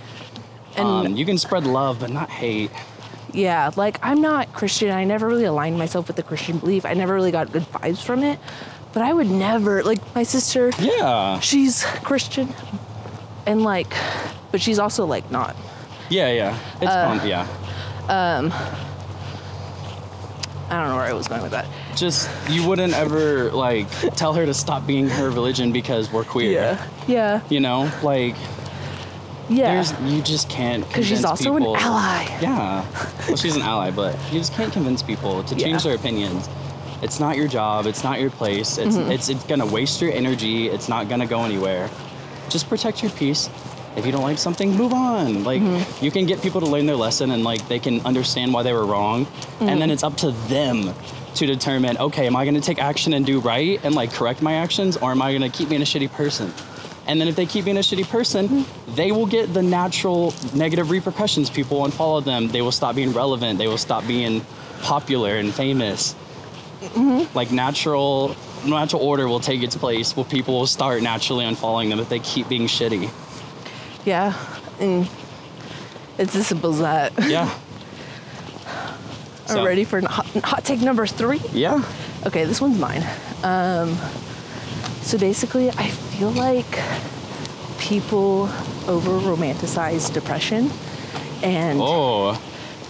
And- 0.77 0.89
um, 1.09 1.17
you 1.17 1.27
can 1.27 1.37
spread 1.37 1.67
love, 1.67 2.01
but 2.01 2.11
not 2.11 2.31
hate. 2.31 2.71
Yeah, 3.33 3.71
like 3.77 3.99
I'm 4.03 4.21
not 4.23 4.53
Christian. 4.53 4.91
I 4.93 5.03
never 5.05 5.27
really 5.27 5.45
aligned 5.45 5.77
myself 5.77 6.07
with 6.07 6.17
the 6.17 6.23
Christian 6.23 6.59
belief. 6.59 6.87
I 6.87 6.95
never 6.95 7.13
really 7.13 7.33
got 7.33 7.53
good 7.53 7.65
vibes 7.73 8.01
from 8.03 8.23
it. 8.23 8.39
But 8.93 9.03
I 9.03 9.13
would 9.13 9.29
never 9.29 9.83
like 9.83 9.99
my 10.15 10.23
sister. 10.23 10.71
Yeah, 10.79 11.41
She's 11.41 11.85
Christian, 12.05 12.55
and 13.47 13.63
like, 13.63 13.93
but 14.53 14.61
she's 14.61 14.79
also 14.79 15.05
like 15.07 15.31
not. 15.31 15.57
yeah, 16.11 16.31
yeah. 16.33 16.59
It's 16.81 16.91
Uh, 16.91 17.19
fun. 17.19 17.29
Yeah. 17.29 17.47
Um, 18.09 18.53
I 20.71 20.81
don't 20.81 20.89
know 20.89 20.97
where 20.97 21.05
I 21.05 21.13
was 21.13 21.29
going 21.29 21.43
with 21.43 21.53
that. 21.53 21.67
just 21.95 22.29
you 22.49 22.67
wouldn't 22.67 22.95
ever 22.95 23.51
like 23.53 23.89
tell 24.17 24.33
her 24.35 24.45
to 24.47 24.55
stop 24.55 24.87
being 24.87 25.09
her 25.09 25.31
religion 25.31 25.73
because 25.73 26.11
we're 26.13 26.25
queer. 26.25 26.51
Yeah. 26.53 26.87
Yeah. 27.07 27.41
You 27.51 27.61
know, 27.61 27.91
like 28.03 28.35
Yeah. 29.49 29.75
there's 29.75 29.93
you 30.13 30.23
just 30.23 30.49
can't 30.49 30.87
Because 30.89 31.07
she's 31.07 31.25
also 31.25 31.57
people. 31.57 31.77
an 31.77 31.83
ally. 31.83 32.25
Yeah. 32.41 32.85
Well, 33.29 33.37
she's 33.37 33.57
an 33.57 33.63
ally, 33.63 33.91
but 33.91 34.17
you 34.33 34.39
just 34.39 34.55
can't 34.55 34.73
convince 34.73 35.03
people 35.03 35.45
to 35.45 35.55
change 35.55 35.85
Yeah. 35.85 35.91
their 35.91 35.95
opinions. 35.95 36.49
It's 37.03 37.21
not 37.21 37.37
your 37.37 37.47
job. 37.49 37.87
It's 37.87 38.03
not 38.03 38.19
your 38.21 38.31
place. 38.31 38.79
It's 38.79 38.97
Mm-hmm. 38.97 39.13
it's 39.13 39.29
it's 39.29 39.45
gonna 39.45 39.67
waste 39.67 40.01
your 40.01 40.13
energy. 40.13 40.69
It's 40.69 40.89
not 40.89 41.09
gonna 41.11 41.27
go 41.27 41.45
anywhere. 41.45 41.91
Just 42.51 42.69
protect 42.69 43.03
your 43.03 43.11
peace. 43.13 43.49
If 43.97 44.05
you 44.05 44.13
don't 44.13 44.23
like 44.23 44.39
something, 44.39 44.75
move 44.77 44.93
on. 44.93 45.45
Like 45.45 45.63
Mm-hmm. 45.63 46.05
you 46.05 46.11
can 46.11 46.27
get 46.27 46.43
people 46.43 46.61
to 46.61 46.67
learn 46.67 46.87
their 46.87 46.97
lesson 46.97 47.31
and 47.31 47.45
like 47.45 47.67
they 47.69 47.79
can 47.79 48.01
understand 48.05 48.53
why 48.53 48.63
they 48.63 48.73
were 48.73 48.85
wrong, 48.87 49.27
and 49.61 49.69
Mm-hmm. 49.71 49.79
then 49.81 49.91
it's 49.91 50.03
up 50.03 50.17
to 50.19 50.31
them 50.49 50.95
to 51.37 51.47
determine. 51.47 51.97
Okay, 51.99 52.27
am 52.27 52.37
I 52.37 52.45
gonna 52.45 52.61
take 52.61 52.79
action 52.81 53.13
and 53.15 53.25
do 53.25 53.41
right 53.41 53.81
and 53.85 53.95
like 53.95 54.13
correct 54.13 54.43
my 54.43 54.55
actions, 54.55 54.97
or 54.97 55.11
am 55.13 55.23
I 55.23 55.33
gonna 55.33 55.49
keep 55.51 55.69
being 55.69 55.83
a 55.83 55.85
shitty 55.85 56.11
person? 56.13 56.53
And 57.07 57.21
then 57.21 57.29
if 57.29 57.37
they 57.37 57.45
keep 57.47 57.67
being 57.67 57.77
a 57.77 57.81
shitty 57.81 58.09
person, 58.09 58.49
Mm-hmm. 58.49 58.95
they 58.97 59.13
will 59.13 59.27
get 59.27 59.53
the 59.55 59.63
natural 59.63 60.35
negative 60.55 60.91
repercussions. 60.91 61.49
People 61.51 61.81
will 61.81 61.89
unfollow 61.89 62.25
them. 62.25 62.49
They 62.49 62.63
will 62.63 62.73
stop 62.73 62.95
being 62.97 63.13
relevant. 63.13 63.59
They 63.59 63.69
will 63.69 63.79
stop 63.79 64.07
being 64.07 64.43
popular 64.83 65.37
and 65.37 65.53
famous. 65.55 66.15
Mm-hmm. 66.83 67.37
Like 67.37 67.51
natural 67.53 68.35
natural 68.67 69.03
order 69.03 69.29
will 69.29 69.41
take 69.41 69.63
its 69.63 69.77
place. 69.77 70.17
Well, 70.17 70.25
people 70.25 70.55
will 70.59 70.67
start 70.67 71.03
naturally 71.03 71.45
unfollowing 71.45 71.91
them 71.91 72.01
if 72.01 72.09
they 72.09 72.19
keep 72.21 72.49
being 72.49 72.67
shitty. 72.67 73.11
Yeah. 74.05 74.35
And 74.81 75.09
it's 76.19 76.35
as 76.37 76.47
simple 76.47 76.71
as 76.71 76.81
that. 76.81 77.13
Yeah. 77.29 77.49
Are 78.67 79.47
So- 79.49 79.63
we 79.63 79.69
ready 79.69 79.85
for 79.85 80.01
hot, 80.01 80.27
hot 80.45 80.65
take 80.65 80.81
number 80.81 81.07
three? 81.07 81.41
Yeah. 81.53 81.85
Okay, 82.27 82.45
this 82.45 82.61
one's 82.61 82.79
mine. 82.79 83.03
Um, 83.43 83.97
so 85.03 85.19
basically, 85.19 85.69
I 85.71 85.89
feel 85.89 86.31
like 86.31 86.79
people 87.79 88.49
over 88.89 89.11
romanticize 89.21 90.11
depression, 90.13 90.71
and 91.43 91.79
Oh. 91.83 92.41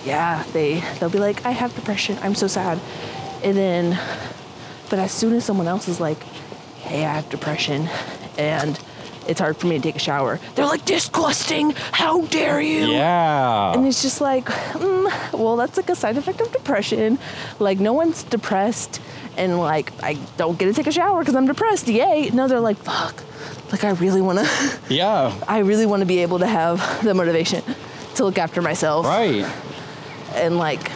yeah, 0.05 0.45
they 0.53 0.79
they'll 1.01 1.11
be 1.11 1.19
like, 1.19 1.45
"I 1.45 1.51
have 1.51 1.75
depression. 1.75 2.17
I'm 2.23 2.37
so 2.37 2.47
sad," 2.47 2.79
and 3.43 3.57
then, 3.57 3.99
but 4.91 4.99
as 4.99 5.13
soon 5.13 5.33
as 5.35 5.45
someone 5.45 5.67
else 5.67 5.89
is 5.89 6.01
like, 6.01 6.23
"Hey, 6.83 7.05
I 7.05 7.15
have 7.15 7.29
depression," 7.31 7.89
and 8.39 8.79
it's 9.27 9.41
hard 9.41 9.57
for 9.57 9.67
me 9.67 9.77
to 9.77 9.83
take 9.83 9.97
a 9.97 10.01
shower, 10.01 10.39
they're 10.55 10.67
like, 10.67 10.85
"Disgusting! 10.85 11.71
How 11.93 12.23
dare 12.27 12.61
you!" 12.61 12.87
Yeah. 12.93 13.73
And 13.73 13.87
it's 13.87 14.03
just 14.03 14.21
like, 14.21 14.47
mm, 14.47 15.33
well, 15.39 15.57
that's 15.57 15.77
like 15.77 15.89
a 15.89 15.95
side 15.97 16.17
effect 16.17 16.41
of 16.41 16.53
depression. 16.53 17.19
Like, 17.59 17.81
no 17.81 17.93
one's 17.93 18.23
depressed, 18.25 19.01
and 19.37 19.59
like, 19.59 19.93
I 20.03 20.15
don't 20.37 20.59
get 20.59 20.67
to 20.67 20.75
take 20.75 20.87
a 20.87 20.93
shower 20.93 21.21
because 21.21 21.35
I'm 21.35 21.47
depressed. 21.47 21.89
Yay! 21.89 22.31
No, 22.33 22.49
they're 22.49 22.61
like, 22.61 22.77
fuck. 22.79 23.23
Like, 23.73 23.85
I 23.85 23.91
really 23.91 24.21
want 24.21 24.39
to, 24.39 24.79
yeah. 24.95 25.35
I 25.49 25.59
really 25.59 25.87
want 25.87 26.01
to 26.01 26.07
be 26.07 26.21
able 26.21 26.39
to 26.41 26.47
have 26.47 27.03
the 27.03 27.15
motivation 27.15 27.63
to 28.17 28.25
look 28.25 28.39
after 28.39 28.63
myself. 28.63 29.07
Right. 29.07 29.45
And 30.35 30.59
like, 30.59 30.91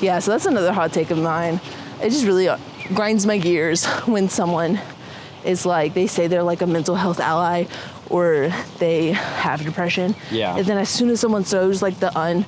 yeah, 0.00 0.18
so 0.18 0.30
that's 0.32 0.46
another 0.46 0.72
hot 0.72 0.92
take 0.92 1.10
of 1.10 1.18
mine. 1.18 1.60
It 2.00 2.10
just 2.10 2.24
really 2.24 2.48
grinds 2.94 3.26
my 3.26 3.38
gears 3.38 3.84
when 4.06 4.28
someone 4.28 4.80
is 5.44 5.66
like, 5.66 5.94
they 5.94 6.06
say 6.06 6.26
they're 6.28 6.42
like 6.42 6.62
a 6.62 6.66
mental 6.66 6.94
health 6.94 7.20
ally 7.20 7.64
or 8.10 8.52
they 8.78 9.12
have 9.12 9.64
depression. 9.64 10.14
Yeah. 10.30 10.56
And 10.56 10.66
then 10.66 10.78
as 10.78 10.88
soon 10.88 11.10
as 11.10 11.20
someone 11.20 11.44
shows 11.44 11.82
like 11.82 11.98
the 11.98 12.16
un 12.18 12.44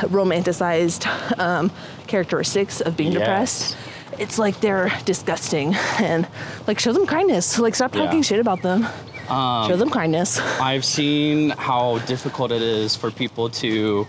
romanticized 0.00 1.06
um, 1.38 1.70
characteristics 2.06 2.80
of 2.80 2.96
being 2.96 3.12
Yes. 3.12 3.20
depressed, 3.20 3.76
it's 4.18 4.38
like 4.38 4.60
they're 4.60 4.92
disgusting 5.04 5.74
and 5.98 6.26
like 6.66 6.78
show 6.78 6.92
them 6.92 7.06
kindness. 7.06 7.58
Like 7.58 7.74
stop 7.74 7.94
Yeah. 7.94 8.04
talking 8.06 8.22
shit 8.22 8.40
about 8.40 8.62
them. 8.62 8.86
show 9.28 9.76
them 9.76 9.90
kindness. 9.90 10.38
I've 10.60 10.84
seen 10.84 11.50
how 11.50 11.98
difficult 12.00 12.50
it 12.52 12.62
is 12.62 12.96
for 12.96 13.10
people 13.10 13.48
to, 13.50 14.06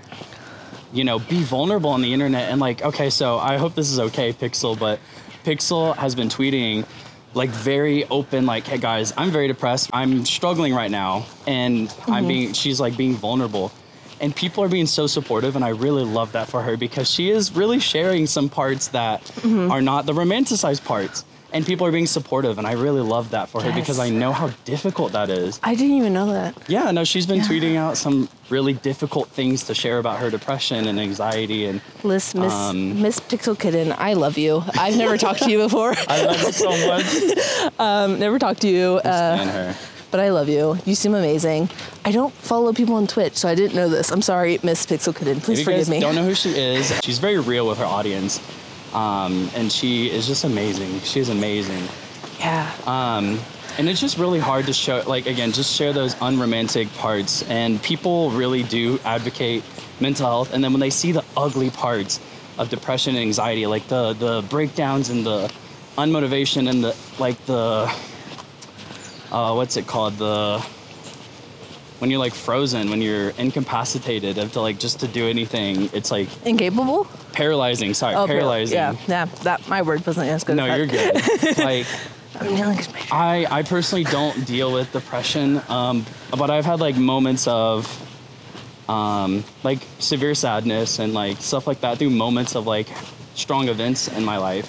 you 0.91 1.03
know, 1.03 1.19
be 1.19 1.43
vulnerable 1.43 1.91
on 1.91 2.01
the 2.01 2.11
internet. 2.11 2.49
And 2.49 2.59
like, 2.59 2.81
okay, 2.81 3.09
so 3.09 3.37
I 3.37 3.57
hope 3.57 3.75
this 3.75 3.91
is 3.91 3.99
okay, 3.99 4.33
Pixel, 4.33 4.77
but 4.77 4.99
Pixel 5.43 5.95
has 5.97 6.15
been 6.15 6.29
tweeting 6.29 6.85
like 7.33 7.49
very 7.49 8.03
open 8.05 8.45
like 8.45 8.67
hey 8.67 8.77
guys 8.77 9.13
i'm 9.15 9.31
very 9.31 9.47
depressed 9.47 9.89
i'm 9.93 10.25
struggling 10.25 10.73
right 10.73 10.91
now 10.91 11.25
and 11.47 11.87
Mm-hmm. 11.87 12.11
i'm 12.11 12.27
being 12.27 12.51
she's 12.53 12.79
like 12.79 12.97
being 12.97 13.13
vulnerable 13.15 13.71
and 14.19 14.35
people 14.35 14.63
are 14.63 14.67
being 14.69 14.85
so 14.85 15.07
supportive 15.07 15.55
and 15.55 15.63
i 15.63 15.69
really 15.69 16.03
love 16.03 16.33
that 16.33 16.49
for 16.49 16.61
her 16.61 16.75
because 16.75 17.09
she 17.09 17.29
is 17.31 17.53
really 17.55 17.79
sharing 17.79 18.27
some 18.27 18.49
parts 18.49 18.89
that 18.89 19.21
Mm-hmm. 19.23 19.71
are 19.71 19.81
not 19.81 20.05
the 20.05 20.11
romanticized 20.13 20.83
parts 20.83 21.23
and 21.53 21.65
people 21.65 21.85
are 21.85 21.91
being 21.91 22.07
supportive 22.07 22.57
and 22.57 22.65
i 22.67 22.71
really 22.73 23.01
love 23.01 23.31
that 23.31 23.49
for 23.49 23.61
her 23.61 23.71
because 23.73 23.99
i 23.99 24.09
know 24.09 24.31
how 24.31 24.49
difficult 24.65 25.11
that 25.13 25.29
is 25.29 25.59
I 25.63 25.75
didn't 25.75 25.95
even 25.97 26.13
know 26.13 26.31
that. 26.33 26.55
yeah 26.67 26.91
no 26.91 27.03
she's 27.03 27.25
been 27.25 27.37
Yeah. 27.39 27.47
tweeting 27.47 27.75
out 27.75 27.97
some 27.97 28.29
really 28.49 28.73
difficult 28.73 29.29
things 29.29 29.63
to 29.65 29.73
share 29.73 29.97
about 29.99 30.19
her 30.19 30.29
depression 30.29 30.87
and 30.87 30.99
anxiety 30.99 31.65
and 31.65 31.81
Liz, 32.03 32.33
Miss 32.35 32.53
Um, 32.53 33.01
Miss 33.01 33.19
Pixel 33.19 33.57
Kitten, 33.57 33.93
I 33.97 34.13
love 34.13 34.37
you. 34.37 34.63
I've 34.77 34.97
never 34.97 35.17
talked 35.17 35.43
to 35.43 35.49
you 35.51 35.57
before. 35.59 35.93
i 36.07 36.23
love 36.25 36.41
you 36.41 36.51
so 36.51 36.69
much 36.87 37.05
Um, 37.79 38.19
never 38.19 38.37
talked 38.39 38.61
to 38.61 38.67
you, 38.67 38.99
uh, 39.03 39.37
her 39.45 39.75
but 40.11 40.19
I 40.19 40.29
love 40.29 40.49
you. 40.49 40.77
You 40.85 40.93
seem 40.93 41.15
amazing. 41.15 41.69
I 42.03 42.11
don't 42.11 42.33
follow 42.33 42.73
people 42.73 42.95
on 42.95 43.07
Twitch, 43.07 43.37
so 43.37 43.47
I 43.47 43.55
didn't 43.55 43.75
know 43.75 43.87
this. 43.87 44.11
I'm 44.11 44.21
sorry, 44.21 44.59
Miss 44.61 44.85
Pixel 44.85 45.15
Kitten. 45.15 45.39
Please 45.39 45.59
if 45.61 45.67
you 45.67 45.71
guys 45.73 45.87
forgive 45.87 45.89
me. 45.89 45.97
I 45.97 45.99
don't 46.01 46.15
know 46.15 46.25
who 46.25 46.35
she 46.35 46.49
is, 46.49 46.91
she's 47.01 47.17
very 47.19 47.39
real 47.39 47.65
with 47.67 47.77
her 47.77 47.85
audience. 47.85 48.41
Um, 48.93 49.49
and 49.55 49.71
she 49.71 50.09
is 50.11 50.27
just 50.27 50.43
amazing. 50.43 50.99
She 51.01 51.19
is 51.19 51.29
amazing. 51.29 51.87
yeah. 52.39 52.71
Um, 52.85 53.39
and 53.77 53.87
it's 53.87 54.01
just 54.01 54.17
really 54.17 54.39
hard 54.39 54.65
to 54.65 54.73
show, 54.73 55.01
like, 55.07 55.27
again, 55.27 55.53
just 55.53 55.73
share 55.73 55.93
those 55.93 56.15
unromantic 56.21 56.91
parts. 56.95 57.43
And 57.43 57.81
people 57.81 58.29
really 58.31 58.63
do 58.63 58.99
advocate 59.05 59.63
mental 60.01 60.25
health. 60.27 60.53
And 60.53 60.61
then 60.63 60.73
when 60.73 60.81
they 60.81 60.89
see 60.89 61.13
the 61.13 61.23
ugly 61.37 61.69
parts 61.69 62.19
of 62.57 62.69
depression 62.69 63.15
and 63.15 63.21
anxiety, 63.21 63.65
like 63.67 63.87
the, 63.87 64.11
the 64.13 64.41
breakdowns 64.49 65.09
and 65.09 65.25
the 65.25 65.51
unmotivation 65.97 66.69
and 66.69 66.83
the, 66.83 66.95
like, 67.17 67.43
the, 67.45 67.89
uh, 69.31 69.53
what's 69.53 69.77
it 69.77 69.87
called? 69.87 70.17
The, 70.17 70.65
when 72.01 72.09
you're 72.09 72.19
like 72.19 72.33
frozen, 72.33 72.89
when 72.89 72.99
you're 72.99 73.29
incapacitated 73.37 74.39
of 74.39 74.51
to 74.53 74.61
like 74.61 74.79
just 74.79 75.01
to 75.01 75.07
do 75.07 75.27
anything, 75.27 75.87
it's 75.93 76.09
like 76.09 76.27
Incapable? 76.45 77.05
paralyzing. 77.31 77.93
Sorry, 77.93 78.15
Oh, 78.15 78.25
paralyzing. 78.25 78.75
Yeah, 78.75 78.95
yeah. 79.07 79.25
That 79.43 79.67
my 79.69 79.83
word 79.83 80.03
wasn't 80.05 80.27
as 80.29 80.43
good. 80.43 80.55
No, 80.55 80.65
as 80.65 80.77
you're 80.77 80.87
good. 80.87 81.57
like 81.59 81.85
I'm 82.39 82.55
nailing 82.55 82.77
his 82.77 82.87
picture. 82.87 83.13
I, 83.13 83.45
I 83.49 83.61
personally 83.61 84.03
don't 84.05 84.45
deal 84.47 84.73
with 84.73 84.91
depression, 84.91 85.61
um, 85.69 86.05
but 86.31 86.49
I've 86.49 86.65
had 86.65 86.79
like 86.79 86.95
moments 86.97 87.47
of 87.47 87.85
um, 88.89 89.43
like 89.63 89.79
severe 89.99 90.33
sadness 90.33 90.97
and 90.97 91.13
like 91.13 91.37
stuff 91.37 91.67
like 91.67 91.81
that 91.81 91.99
through 91.99 92.09
moments 92.09 92.55
of 92.55 92.65
like 92.65 92.87
strong 93.35 93.69
events 93.69 94.07
in 94.07 94.25
my 94.25 94.37
life. 94.37 94.67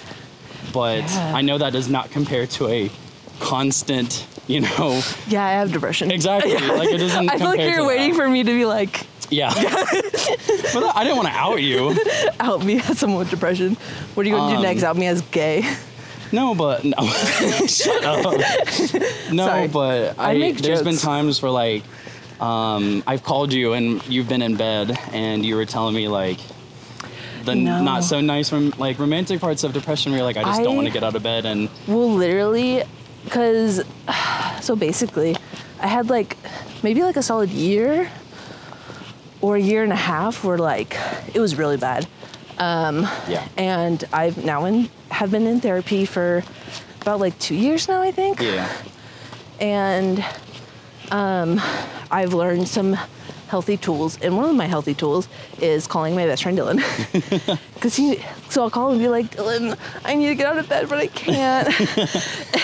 But 0.71 0.99
Yeah. 0.99 1.33
I 1.35 1.41
know 1.41 1.57
that 1.57 1.73
does 1.73 1.89
not 1.89 2.11
compare 2.11 2.45
to 2.47 2.67
a 2.67 2.91
constant, 3.39 4.25
you 4.47 4.61
know, 4.61 5.01
Yeah, 5.27 5.45
I 5.45 5.51
have 5.53 5.71
depression. 5.71 6.11
exactly. 6.11 6.53
Like 6.53 6.89
it 6.89 6.97
doesn't. 6.97 7.29
I 7.29 7.37
feel 7.37 7.47
like 7.47 7.59
you're 7.59 7.85
waiting 7.85 8.11
that. 8.11 8.15
for 8.17 8.29
me 8.29 8.43
to 8.43 8.51
be 8.51 8.65
like, 8.65 9.05
Yeah. 9.29 9.53
but 9.53 10.95
I 10.95 11.03
didn't 11.03 11.15
want 11.17 11.27
to 11.29 11.33
out 11.33 11.61
you. 11.61 11.95
out 12.39 12.63
me 12.63 12.79
as 12.79 12.99
someone 12.99 13.19
with 13.19 13.29
depression. 13.29 13.75
What 14.13 14.25
are 14.25 14.29
you 14.29 14.35
gonna 14.35 14.55
Um, 14.55 14.61
do 14.61 14.63
next? 14.67 14.83
Out 14.83 14.97
me 14.97 15.07
as 15.07 15.21
gay? 15.21 15.63
No, 16.31 16.55
but 16.55 16.83
no. 16.83 16.97
Shut 17.67 18.03
up. 18.03 18.23
No, 19.31 19.45
Sorry. 19.45 19.67
but 19.67 20.17
I 20.19 20.31
I, 20.31 20.51
there's 20.53 20.81
been 20.81 20.97
times 20.97 21.41
where 21.41 21.51
like 21.51 21.83
um, 22.41 23.03
I've 23.07 23.23
called 23.23 23.53
you 23.53 23.73
and 23.73 24.05
you've 24.07 24.27
been 24.27 24.41
in 24.41 24.55
bed 24.57 24.97
and 25.13 25.45
you 25.45 25.55
were 25.55 25.65
telling 25.65 25.93
me 25.95 26.07
like 26.07 26.39
the 27.45 27.53
No. 27.55 27.81
not 27.83 28.03
so 28.03 28.19
nice 28.19 28.51
rom- 28.51 28.73
like 28.79 28.97
romantic 28.99 29.39
parts 29.41 29.63
of 29.63 29.73
depression 29.73 30.11
where 30.11 30.19
you're 30.19 30.25
like 30.25 30.37
I 30.37 30.43
just 30.43 30.63
don't 30.63 30.75
want 30.75 30.87
to 30.87 30.93
get 30.93 31.03
out 31.03 31.15
of 31.15 31.21
bed 31.23 31.45
and 31.45 31.69
Well, 31.87 32.09
literally, 32.11 32.83
because 33.25 33.83
so 34.63 34.75
basically, 34.75 35.35
I 35.79 35.87
had 35.87 36.09
like 36.09 36.37
maybe 36.81 37.03
like 37.03 37.17
a 37.17 37.21
solid 37.21 37.49
year 37.49 38.09
or 39.41 39.57
a 39.57 39.59
year 39.59 39.83
and 39.83 39.91
a 39.91 39.97
half 39.97 40.43
where 40.43 40.57
like 40.57 40.97
it 41.33 41.39
was 41.39 41.57
really 41.57 41.77
bad. 41.77 42.07
yeah. 43.27 43.47
And 43.57 44.03
I've 44.13 44.43
now 44.43 44.65
in 44.65 44.89
have 45.11 45.31
been 45.31 45.45
in 45.47 45.59
therapy 45.59 46.05
for 46.05 46.43
about 47.01 47.19
like 47.19 47.37
two 47.39 47.55
years 47.55 47.87
now, 47.87 48.01
I 48.01 48.11
think. 48.11 48.39
Yeah. 48.39 48.71
and 49.59 50.23
um, 51.11 51.61
I've 52.09 52.33
learned 52.33 52.67
some 52.67 52.97
healthy 53.53 53.77
tools. 53.77 54.17
And 54.23 54.35
one 54.35 54.49
of 54.49 54.55
my 54.55 54.65
healthy 54.65 54.95
tools 54.95 55.27
is 55.61 55.85
calling 55.85 56.15
my 56.15 56.25
best 56.25 56.41
friend 56.41 56.57
Dylan. 56.57 56.79
Because 57.83 57.97
he, 57.97 58.23
so 58.49 58.63
I'll 58.63 58.69
call 58.69 58.87
him 58.87 58.93
and 58.93 59.01
be 59.01 59.09
like, 59.09 59.29
Dylan, 59.35 59.77
I 60.05 60.15
need 60.15 60.27
to 60.29 60.35
get 60.35 60.47
out 60.47 60.57
of 60.57 60.69
bed, 60.69 60.87
but 60.89 60.99
I 60.99 61.07
can't. 61.07 61.67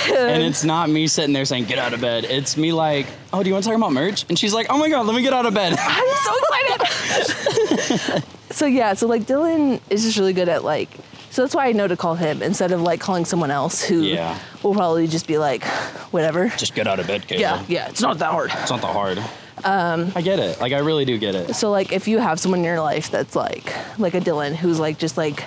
And 0.10 0.42
it's 0.44 0.64
not 0.64 0.90
me 0.90 1.08
sitting 1.08 1.34
there 1.34 1.46
saying 1.46 1.66
get 1.66 1.78
out 1.78 1.94
of 1.94 2.00
bed. 2.02 2.24
It's 2.26 2.56
me 2.58 2.72
like, 2.74 3.06
"Oh, 3.32 3.44
do 3.44 3.50
you 3.50 3.54
want 3.54 3.64
to 3.66 3.70
talk 3.70 3.78
about 3.78 3.92
merch?" 3.94 4.26
And 4.30 4.38
she's 4.40 4.54
like, 4.54 4.68
"Oh 4.70 4.78
my 4.78 4.90
god, 4.90 5.06
let 5.06 5.16
me 5.16 5.22
get 5.22 5.34
out 5.34 5.46
of 5.46 5.54
bed." 5.54 5.76
I'm 5.80 6.08
so 6.26 6.34
excited. 6.42 8.24
so 8.52 8.66
yeah, 8.66 8.94
so 8.94 9.08
like 9.08 9.24
Dylan 9.24 9.80
is 9.90 10.04
just 10.04 10.18
really 10.18 10.34
good 10.34 10.50
at 10.50 10.64
like, 10.64 10.90
so 11.32 11.42
that's 11.44 11.54
why 11.56 11.68
I 11.68 11.72
know 11.74 11.88
to 11.88 11.96
call 11.98 12.16
him 12.16 12.42
instead 12.42 12.72
of 12.72 12.82
like 12.82 13.00
calling 13.00 13.26
someone 13.26 13.52
else 13.52 13.84
who 13.84 14.02
Yeah. 14.02 14.38
will 14.64 14.74
probably 14.74 15.08
just 15.08 15.28
be 15.28 15.38
like, 15.38 15.64
whatever. 16.12 16.50
Just 16.58 16.74
get 16.76 16.88
out 16.88 17.00
of 17.00 17.08
bed, 17.08 17.28
Caleb. 17.28 17.42
Yeah, 17.42 17.64
yeah, 17.68 17.90
it's 17.90 18.02
not 18.02 18.18
that 18.20 18.32
hard. 18.32 18.52
It's 18.54 18.72
not 18.72 18.82
that 18.82 18.94
hard. 18.94 19.20
Um, 19.64 20.12
I 20.16 20.22
get 20.22 20.40
it. 20.40 20.60
Like 20.62 20.74
I 20.74 20.80
really 20.80 21.06
do 21.06 21.18
get 21.18 21.36
it. 21.36 21.56
So 21.56 21.72
like 21.72 21.92
if 21.92 22.08
you 22.08 22.20
have 22.20 22.40
someone 22.40 22.60
in 22.60 22.66
your 22.66 22.82
life 22.82 23.10
that's 23.12 23.36
like 23.36 23.74
like 23.98 24.14
a 24.14 24.20
Dylan 24.22 24.56
who's 24.56 24.80
like 24.80 24.98
just 24.98 25.18
like 25.18 25.46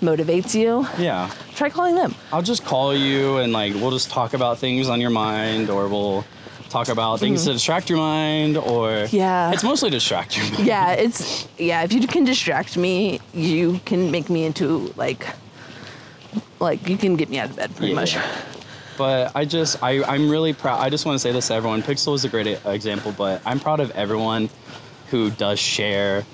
motivates 0.00 0.54
you, 0.54 0.86
Yeah. 1.02 1.30
try 1.54 1.70
calling 1.70 1.94
them. 1.96 2.14
I'll 2.32 2.42
just 2.42 2.64
call 2.64 2.94
you 2.94 3.38
and 3.38 3.52
like 3.52 3.74
we'll 3.74 3.90
just 3.90 4.10
talk 4.10 4.32
about 4.34 4.58
things 4.58 4.88
on 4.88 5.00
your 5.00 5.10
mind 5.10 5.70
or 5.70 5.88
we'll 5.88 6.24
talk 6.70 6.88
about 6.88 7.18
things 7.18 7.44
to 7.46 7.52
distract 7.52 7.88
your 7.90 7.98
mind 7.98 8.56
or. 8.56 9.06
Yeah. 9.10 9.50
It's 9.52 9.64
mostly 9.64 9.90
distract 9.90 10.36
your 10.36 10.46
mind. 10.52 10.66
Yeah, 10.66 10.92
it's 10.92 11.48
yeah, 11.58 11.82
if 11.82 11.92
you 11.92 12.06
can 12.06 12.24
distract 12.24 12.76
me, 12.76 13.20
you 13.34 13.80
can 13.86 14.10
make 14.10 14.30
me 14.30 14.44
into 14.44 14.92
like 14.96 15.26
like 16.60 16.88
you 16.88 16.96
can 16.96 17.16
get 17.16 17.28
me 17.28 17.38
out 17.38 17.50
of 17.50 17.56
bed 17.56 17.74
pretty 17.76 17.94
much. 17.94 18.16
But 18.98 19.32
I 19.34 19.44
just 19.44 19.82
I 19.82 20.02
I'm 20.02 20.28
really 20.28 20.52
proud. 20.52 20.80
I 20.80 20.90
just 20.90 21.06
want 21.06 21.14
to 21.14 21.20
say 21.20 21.32
this 21.32 21.48
to 21.48 21.54
everyone. 21.54 21.82
Pixel 21.82 22.14
is 22.14 22.24
a 22.24 22.28
great 22.28 22.46
example, 22.66 23.14
but 23.16 23.40
I'm 23.46 23.60
proud 23.60 23.80
of 23.80 23.92
everyone 23.92 24.50
who 25.10 25.30
does 25.30 25.58
share 25.58 26.24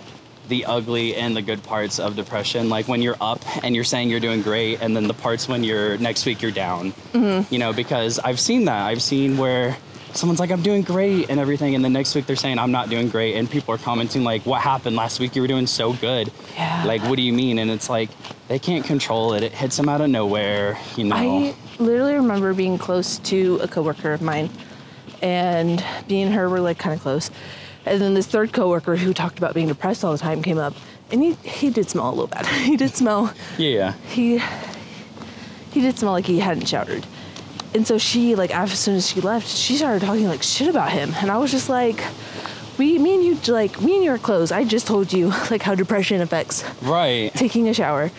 the 0.49 0.67
ugly 0.67 1.15
and 1.17 1.37
the 1.37 1.43
good 1.43 1.63
parts 1.63 1.99
of 1.99 2.17
depression. 2.17 2.69
Like 2.69 2.89
when 2.89 3.03
you're 3.03 3.17
up 3.21 3.41
and 3.65 3.75
you're 3.75 3.85
saying 3.85 4.11
you're 4.11 4.21
doing 4.21 4.43
great, 4.43 4.81
and 4.81 4.97
then 4.97 5.07
the 5.07 5.15
parts 5.15 5.49
when 5.49 5.63
you're 5.65 5.99
next 5.99 6.27
week 6.27 6.43
you're 6.43 6.51
down. 6.51 6.93
Mm-hmm. 7.13 7.53
You 7.53 7.61
know, 7.61 7.73
because 7.73 8.19
I've 8.19 8.41
seen 8.41 8.65
that. 8.67 8.87
I've 8.87 9.03
seen 9.03 9.37
where 9.37 9.77
someone's 10.13 10.41
like, 10.41 10.51
I'm 10.51 10.63
doing 10.63 10.83
great 10.83 11.31
and 11.31 11.41
everything, 11.41 11.75
and 11.75 11.85
then 11.85 11.93
next 11.93 12.15
week 12.15 12.27
they're 12.27 12.37
saying 12.37 12.59
I'm 12.59 12.73
not 12.73 12.89
doing 12.89 13.09
great, 13.09 13.37
and 13.37 13.51
people 13.51 13.75
are 13.75 13.79
commenting 13.79 14.25
like, 14.25 14.47
What 14.47 14.61
happened 14.61 14.97
last 14.97 15.21
week? 15.21 15.37
You 15.37 15.43
were 15.43 15.49
doing 15.49 15.67
so 15.67 15.93
good. 15.93 16.31
Yeah. 16.55 16.85
Like, 16.87 17.03
what 17.03 17.17
do 17.17 17.23
you 17.23 17.33
mean? 17.33 17.59
And 17.59 17.71
it's 17.71 17.89
like 17.89 18.11
they 18.49 18.59
can't 18.59 18.85
control 18.85 19.35
it. 19.35 19.43
It 19.43 19.53
hits 19.53 19.77
them 19.77 19.89
out 19.89 20.01
of 20.01 20.11
nowhere. 20.11 20.79
You 20.97 21.05
know. 21.05 21.17
I 21.17 21.55
literally 21.79 22.15
remember 22.15 22.55
being 22.55 22.79
close 22.79 23.19
to 23.21 23.59
a 23.63 23.69
coworker 23.69 24.13
of 24.13 24.23
mine 24.23 24.51
and 25.23 25.85
me 26.09 26.23
and 26.23 26.35
her 26.35 26.49
were 26.49 26.61
like 26.61 26.79
kind 26.79 26.95
of 26.95 27.01
close. 27.01 27.31
And 27.87 28.01
then 28.01 28.15
this 28.15 28.27
third 28.27 28.53
coworker 28.53 28.97
who 28.97 29.13
talked 29.13 29.39
about 29.39 29.55
being 29.55 29.69
depressed 29.69 30.05
all 30.05 30.13
the 30.13 30.19
time 30.19 30.43
came 30.43 30.59
up 30.59 30.75
and 31.11 31.23
he 31.23 31.35
he 31.35 31.71
did 31.71 31.89
smell 31.91 32.09
a 32.09 32.11
little 32.11 32.27
bad. 32.27 32.47
he 32.71 32.77
did 32.77 32.95
smell 32.95 33.33
yeah. 33.59 33.93
he 34.09 34.39
he 35.73 35.81
did 35.81 35.99
smell 35.99 36.13
like 36.13 36.27
he 36.27 36.39
hadn't 36.41 36.67
showered. 36.67 37.07
And 37.75 37.87
so 37.87 37.99
she 37.99 38.35
like 38.35 38.55
as 38.55 38.79
soon 38.79 38.97
as 38.97 39.09
she 39.09 39.21
left, 39.21 39.49
she 39.49 39.77
started 39.77 40.05
talking 40.07 40.27
like 40.29 40.43
shit 40.43 40.69
about 40.69 40.93
him. 40.93 41.13
And 41.21 41.31
I 41.31 41.39
was 41.39 41.51
just 41.51 41.69
like 41.69 42.03
we 42.79 42.99
me 42.99 43.15
and 43.15 43.25
you 43.25 43.53
like 43.53 43.81
me 43.81 43.97
and 43.97 44.05
you 44.05 44.11
are 44.13 44.19
close. 44.19 44.51
I 44.53 44.65
just 44.65 44.87
told 44.87 45.13
you 45.13 45.29
like 45.51 45.63
how 45.63 45.75
depression 45.75 46.21
affects 46.21 46.65
Right. 46.83 47.33
taking 47.35 47.69
a 47.69 47.75
shower 47.75 48.11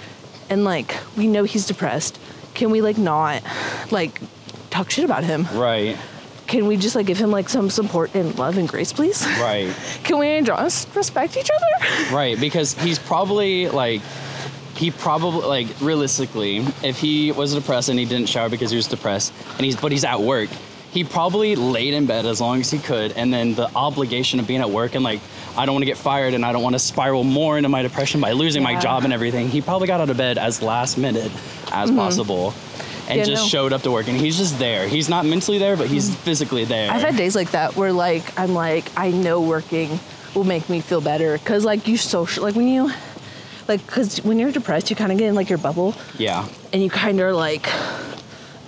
and 0.50 0.64
like 0.64 0.96
we 1.18 1.28
know 1.28 1.44
he's 1.44 1.66
depressed. 1.66 2.20
Can 2.56 2.72
we 2.72 2.82
like 2.82 2.98
not 2.98 3.44
like 3.92 4.20
talk 4.72 4.90
shit 4.90 5.06
about 5.06 5.24
him? 5.24 5.46
Right. 5.54 5.98
Can 6.48 6.68
we 6.68 6.78
just 6.78 6.96
like 6.96 7.06
give 7.06 7.18
him 7.18 7.32
like 7.32 7.50
some 7.50 7.70
support 7.70 8.14
and 8.16 8.38
love 8.38 8.58
and 8.58 8.68
grace, 8.68 8.94
please? 8.94 9.26
Right. 9.40 9.74
Can 10.04 10.18
we 10.20 10.42
just 10.42 10.96
respect 10.96 11.38
each 11.38 11.50
other? 11.54 11.66
Right. 12.16 12.40
Because 12.40 12.74
he's 12.74 13.00
probably 13.00 13.68
like, 13.70 14.02
he 14.76 14.92
probably 14.92 15.42
like 15.48 15.68
realistically, 15.82 16.58
if 16.84 17.00
he 17.00 17.32
was 17.32 17.54
depressed 17.54 17.90
and 17.90 18.00
he 18.00 18.06
didn't 18.06 18.28
shower 18.30 18.50
because 18.50 18.72
he 18.72 18.78
was 18.78 18.88
depressed, 18.88 19.34
and 19.58 19.62
he's 19.62 19.76
but 19.76 19.92
he's 19.92 20.04
at 20.04 20.20
work, 20.22 20.50
he 20.92 21.04
probably 21.04 21.56
laid 21.56 21.94
in 21.94 22.06
bed 22.06 22.26
as 22.26 22.40
long 22.40 22.62
as 22.62 22.70
he 22.72 22.78
could, 22.80 23.12
and 23.14 23.34
then 23.34 23.56
the 23.56 23.70
obligation 23.76 24.40
of 24.40 24.48
being 24.48 24.62
at 24.62 24.70
work 24.70 24.96
and 24.96 25.04
like. 25.04 25.20
I 25.58 25.66
don't 25.66 25.74
want 25.74 25.84
to 25.84 25.86
get 25.86 25.98
fired 25.98 26.34
and 26.34 26.44
I 26.44 26.52
don't 26.52 26.64
want 26.64 26.76
to 26.76 26.80
spiral 26.80 27.24
more 27.24 27.56
into 27.56 27.70
my 27.70 27.82
depression 27.82 28.20
by 28.20 28.34
losing 28.34 28.62
my 28.62 28.78
job 28.78 29.06
and 29.06 29.14
everything. 29.14 29.48
He 29.48 29.62
probably 29.62 29.88
got 29.88 30.02
out 30.02 30.10
of 30.10 30.18
bed 30.18 30.38
as 30.38 30.62
last 30.62 30.98
minute 30.98 31.32
as 31.72 31.92
possible 31.92 32.48
and 32.48 32.56
Mm-hmm. 32.56 33.18
Yeah, 33.20 33.24
just 33.26 33.44
no. 33.44 33.48
showed 33.48 33.74
up 33.74 33.84
to 33.84 33.92
work 33.92 34.08
and 34.08 34.18
he's 34.18 34.36
just 34.36 34.58
there. 34.58 34.88
He's 34.88 35.08
not 35.10 35.26
mentally 35.26 35.60
there, 35.60 35.78
but 35.78 35.88
he's 35.88 36.14
physically 36.16 36.66
there. 36.66 36.90
I've 36.92 37.02
had 37.04 37.16
days 37.16 37.36
like 37.36 37.52
that 37.52 37.76
where 37.76 37.94
like 37.94 38.38
I'm 38.40 38.56
like 38.56 38.86
I 38.98 39.12
know 39.12 39.42
working 39.42 40.00
will 40.34 40.44
make 40.44 40.70
me 40.70 40.82
feel 40.82 41.02
better 41.02 41.38
because 41.38 41.64
like 41.64 41.88
you 41.88 41.98
social 41.98 42.44
like 42.44 42.56
when 42.56 42.68
you 42.68 42.92
like 43.68 43.86
because 43.86 44.24
when 44.24 44.40
you're 44.40 44.52
depressed 44.52 44.90
you 44.90 44.96
kind 44.96 45.12
of 45.12 45.20
get 45.20 45.28
in 45.30 45.36
like 45.36 45.50
your 45.50 45.60
bubble 45.60 45.94
yeah. 46.18 46.48
and 46.74 46.82
you 46.82 46.90
kind 46.90 47.20
of 47.20 47.36
like 47.36 47.68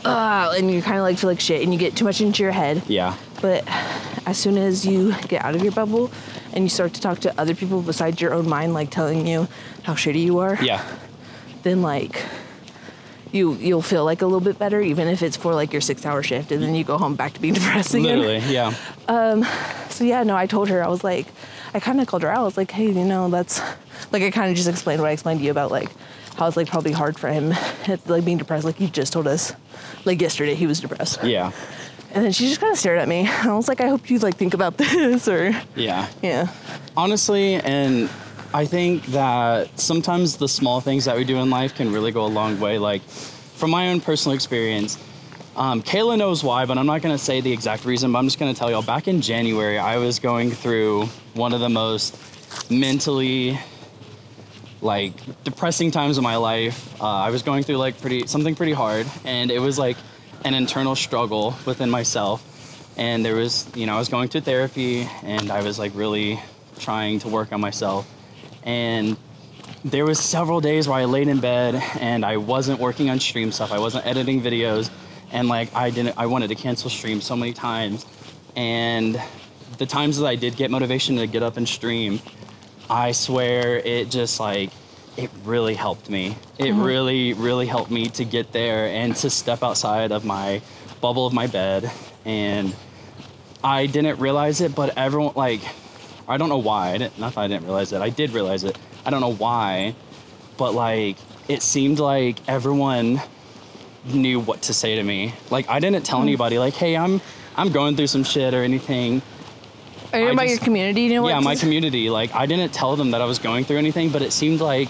uh, 0.05 0.53
and 0.55 0.71
you 0.71 0.81
kind 0.81 0.97
of 0.97 1.03
like 1.03 1.17
feel 1.17 1.29
like 1.29 1.39
shit, 1.39 1.61
and 1.63 1.73
you 1.73 1.79
get 1.79 1.95
too 1.95 2.05
much 2.05 2.21
into 2.21 2.43
your 2.43 2.51
head. 2.51 2.81
Yeah. 2.87 3.15
But 3.41 3.63
as 4.25 4.37
soon 4.37 4.57
as 4.57 4.85
you 4.85 5.13
get 5.27 5.43
out 5.43 5.55
of 5.55 5.63
your 5.63 5.73
bubble 5.73 6.11
and 6.53 6.63
you 6.63 6.69
start 6.69 6.93
to 6.93 7.01
talk 7.01 7.19
to 7.19 7.39
other 7.39 7.55
people 7.55 7.81
besides 7.81 8.21
your 8.21 8.33
own 8.33 8.47
mind, 8.47 8.73
like 8.73 8.89
telling 8.89 9.27
you 9.27 9.47
how 9.83 9.93
shitty 9.93 10.21
you 10.21 10.39
are, 10.39 10.57
Yeah. 10.61 10.83
then 11.63 11.81
like 11.81 12.23
you 13.37 13.53
you'll 13.55 13.81
feel 13.81 14.03
like 14.03 14.21
a 14.21 14.25
little 14.25 14.41
bit 14.41 14.59
better, 14.59 14.81
even 14.81 15.07
if 15.07 15.21
it's 15.21 15.37
for 15.37 15.53
like 15.53 15.71
your 15.71 15.81
six 15.81 16.05
hour 16.05 16.21
shift, 16.23 16.51
and 16.51 16.61
then 16.61 16.75
you 16.75 16.83
go 16.83 16.97
home 16.97 17.15
back 17.15 17.33
to 17.33 17.39
being 17.39 17.53
depressed 17.59 17.93
again. 17.93 18.19
Literally. 18.19 18.39
Yeah. 18.53 18.73
Um, 19.07 19.45
so 19.89 20.03
yeah, 20.03 20.23
no, 20.23 20.35
I 20.35 20.45
told 20.47 20.69
her 20.69 20.83
I 20.83 20.87
was 20.87 21.03
like, 21.03 21.27
I 21.73 21.79
kind 21.79 22.01
of 22.01 22.07
called 22.07 22.23
her 22.23 22.29
out. 22.31 22.39
I 22.39 22.43
was 22.43 22.57
like, 22.57 22.71
hey, 22.71 22.87
you 22.87 23.05
know, 23.05 23.29
that's 23.29 23.61
like 24.11 24.23
I 24.23 24.31
kind 24.31 24.49
of 24.49 24.55
just 24.57 24.67
explained 24.67 25.01
what 25.01 25.07
I 25.09 25.11
explained 25.11 25.39
to 25.39 25.45
you 25.45 25.51
about 25.51 25.71
like 25.71 25.89
how 26.37 26.47
it's 26.47 26.57
like 26.57 26.67
probably 26.67 26.91
hard 26.91 27.17
for 27.17 27.29
him, 27.29 27.53
like 28.07 28.25
being 28.25 28.37
depressed. 28.37 28.65
Like 28.65 28.79
you 28.79 28.87
just 28.87 29.13
told 29.13 29.27
us, 29.27 29.53
like 30.05 30.21
yesterday 30.21 30.55
he 30.55 30.67
was 30.67 30.79
depressed. 30.81 31.23
Yeah. 31.23 31.51
And 32.13 32.23
then 32.23 32.31
she 32.31 32.47
just 32.47 32.59
kind 32.61 32.71
of 32.71 32.79
stared 32.79 32.99
at 32.99 33.07
me. 33.07 33.27
I 33.43 33.53
was 33.53 33.67
like, 33.67 33.81
I 33.81 33.87
hope 33.87 34.09
you 34.09 34.19
like 34.19 34.35
think 34.37 34.53
about 34.53 34.77
this 34.77 35.27
or 35.27 35.51
Yeah. 35.75 36.07
yeah. 36.21 36.47
Honestly, 36.95 37.55
and 37.55 38.09
I 38.53 38.65
think 38.65 39.05
that 39.07 39.79
sometimes 39.79 40.37
the 40.37 40.47
small 40.47 40.79
things 40.79 41.05
that 41.05 41.17
we 41.17 41.23
do 41.23 41.37
in 41.37 41.49
life 41.49 41.75
can 41.75 41.91
really 41.91 42.11
go 42.11 42.25
a 42.25 42.27
long 42.27 42.59
way. 42.59 42.77
Like, 42.77 43.01
from 43.03 43.71
my 43.71 43.89
own 43.89 43.99
personal 43.99 44.35
experience, 44.35 44.97
um, 45.55 45.81
Kayla 45.81 46.17
knows 46.17 46.43
why, 46.43 46.65
but 46.65 46.77
I'm 46.77 46.85
not 46.85 47.01
going 47.01 47.15
to 47.15 47.23
say 47.23 47.41
the 47.41 47.51
exact 47.51 47.83
reason, 47.83 48.11
but 48.11 48.19
I'm 48.19 48.25
just 48.25 48.39
going 48.39 48.53
to 48.53 48.57
tell 48.57 48.69
y'all. 48.69 48.83
Back 48.83 49.07
in 49.07 49.21
January, 49.21 49.77
I 49.77 49.97
was 49.97 50.19
going 50.19 50.51
through 50.51 51.05
one 51.33 51.53
of 51.53 51.59
the 51.59 51.69
most 51.69 52.15
mentally 52.69 53.59
like 54.81 55.13
depressing 55.43 55.91
times 55.91 56.17
of 56.17 56.23
my 56.23 56.35
life. 56.35 57.01
Uh, 57.01 57.05
I 57.07 57.31
was 57.31 57.41
going 57.41 57.63
through 57.63 57.77
like 57.77 57.99
pretty 57.99 58.27
something 58.27 58.55
pretty 58.55 58.73
hard, 58.73 59.07
and 59.25 59.51
it 59.51 59.59
was 59.59 59.79
like 59.79 59.97
an 60.45 60.53
internal 60.53 60.95
struggle 60.95 61.55
within 61.65 61.89
myself. 61.89 62.43
And 62.95 63.25
there 63.25 63.35
was, 63.35 63.67
you 63.75 63.85
know, 63.87 63.95
I 63.95 63.99
was 63.99 64.09
going 64.09 64.29
to 64.29 64.41
therapy, 64.41 65.07
and 65.23 65.51
I 65.51 65.61
was 65.63 65.79
like 65.79 65.91
really 65.95 66.39
trying 66.79 67.19
to 67.19 67.27
work 67.27 67.51
on 67.51 67.59
myself. 67.59 68.07
And 68.63 69.17
there 69.85 70.05
was 70.05 70.19
several 70.19 70.61
days 70.61 70.87
where 70.87 70.97
I 70.97 71.05
laid 71.05 71.27
in 71.27 71.39
bed 71.39 71.75
and 71.99 72.25
I 72.25 72.37
wasn't 72.37 72.79
working 72.79 73.09
on 73.09 73.19
stream 73.19 73.51
stuff. 73.51 73.71
I 73.71 73.79
wasn't 73.79 74.05
editing 74.05 74.41
videos, 74.41 74.89
and 75.31 75.47
like 75.47 75.73
I 75.75 75.89
didn't. 75.89 76.17
I 76.17 76.25
wanted 76.25 76.49
to 76.49 76.55
cancel 76.55 76.89
stream 76.89 77.21
so 77.21 77.35
many 77.35 77.53
times, 77.53 78.05
and 78.55 79.21
the 79.77 79.85
times 79.85 80.17
that 80.17 80.25
I 80.25 80.35
did 80.35 80.55
get 80.55 80.71
motivation 80.71 81.17
to 81.17 81.27
get 81.27 81.43
up 81.43 81.57
and 81.57 81.67
stream, 81.67 82.19
I 82.89 83.11
swear 83.11 83.77
it 83.77 84.09
just 84.09 84.39
like 84.39 84.71
it 85.17 85.29
really 85.43 85.73
helped 85.73 86.09
me. 86.09 86.35
It 86.57 86.65
mm-hmm. 86.65 86.81
really, 86.81 87.33
really 87.33 87.65
helped 87.65 87.91
me 87.91 88.09
to 88.09 88.25
get 88.25 88.51
there 88.51 88.87
and 88.87 89.15
to 89.17 89.29
step 89.29 89.63
outside 89.63 90.11
of 90.11 90.25
my 90.25 90.61
bubble 91.01 91.25
of 91.25 91.33
my 91.33 91.47
bed. 91.47 91.91
And 92.23 92.75
I 93.63 93.87
didn't 93.87 94.19
realize 94.19 94.61
it, 94.61 94.75
but 94.75 94.97
everyone 94.97 95.33
like 95.35 95.61
I 96.27 96.37
don't 96.37 96.49
know 96.49 96.57
why. 96.57 96.91
I 96.91 96.97
didn't, 96.97 97.19
not 97.19 97.35
that 97.35 97.41
I 97.41 97.47
didn't 97.47 97.65
realize 97.65 97.93
it. 97.93 98.01
I 98.01 98.09
did 98.09 98.31
realize 98.31 98.63
it. 98.63 98.77
I 99.05 99.09
don't 99.09 99.21
know 99.21 99.33
why, 99.33 99.95
but 100.57 100.73
like 100.73 101.17
it 101.47 101.61
seemed 101.61 101.99
like 101.99 102.37
everyone 102.47 103.21
knew 104.05 104.39
what 104.39 104.63
to 104.63 104.73
say 104.73 104.95
to 104.95 105.03
me. 105.03 105.33
Like 105.49 105.69
I 105.69 105.79
didn't 105.79 106.03
tell 106.03 106.19
hmm. 106.19 106.27
anybody 106.27 106.59
like, 106.59 106.73
"Hey, 106.73 106.97
I'm 106.97 107.21
I'm 107.55 107.71
going 107.71 107.95
through 107.95 108.07
some 108.07 108.23
shit" 108.23 108.53
or 108.53 108.63
anything. 108.63 109.21
Are 110.13 110.19
you 110.19 110.27
I 110.27 110.31
about 110.31 110.43
just- 110.43 110.55
your 110.55 110.63
community? 110.63 111.01
You 111.03 111.13
know 111.15 111.21
what? 111.23 111.29
Yeah, 111.29 111.39
my 111.39 111.55
community. 111.55 112.09
Like, 112.09 112.33
I 112.33 112.45
didn't 112.45 112.73
tell 112.73 112.95
them 112.95 113.11
that 113.11 113.21
I 113.21 113.25
was 113.25 113.39
going 113.39 113.65
through 113.65 113.77
anything, 113.77 114.09
but 114.09 114.21
it 114.21 114.31
seemed 114.31 114.61
like 114.61 114.87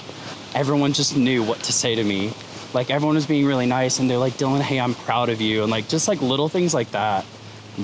everyone 0.53 0.93
just 0.93 1.17
knew 1.17 1.41
what 1.41 1.59
to 1.63 1.73
say 1.73 1.95
to 1.95 2.03
me. 2.03 2.33
Like, 2.73 2.91
everyone 2.91 3.15
was 3.15 3.25
being 3.25 3.47
really 3.47 3.65
nice, 3.65 3.97
and 3.97 4.07
they're 4.07 4.19
like, 4.19 4.33
Dylan, 4.33 4.61
hey, 4.61 4.79
I'm 4.79 4.93
proud 4.93 5.29
of 5.29 5.41
you. 5.41 5.63
And, 5.63 5.71
like, 5.71 5.87
just 5.87 6.07
like 6.07 6.21
little 6.21 6.49
things 6.49 6.73
like 6.73 6.91
that 6.91 7.25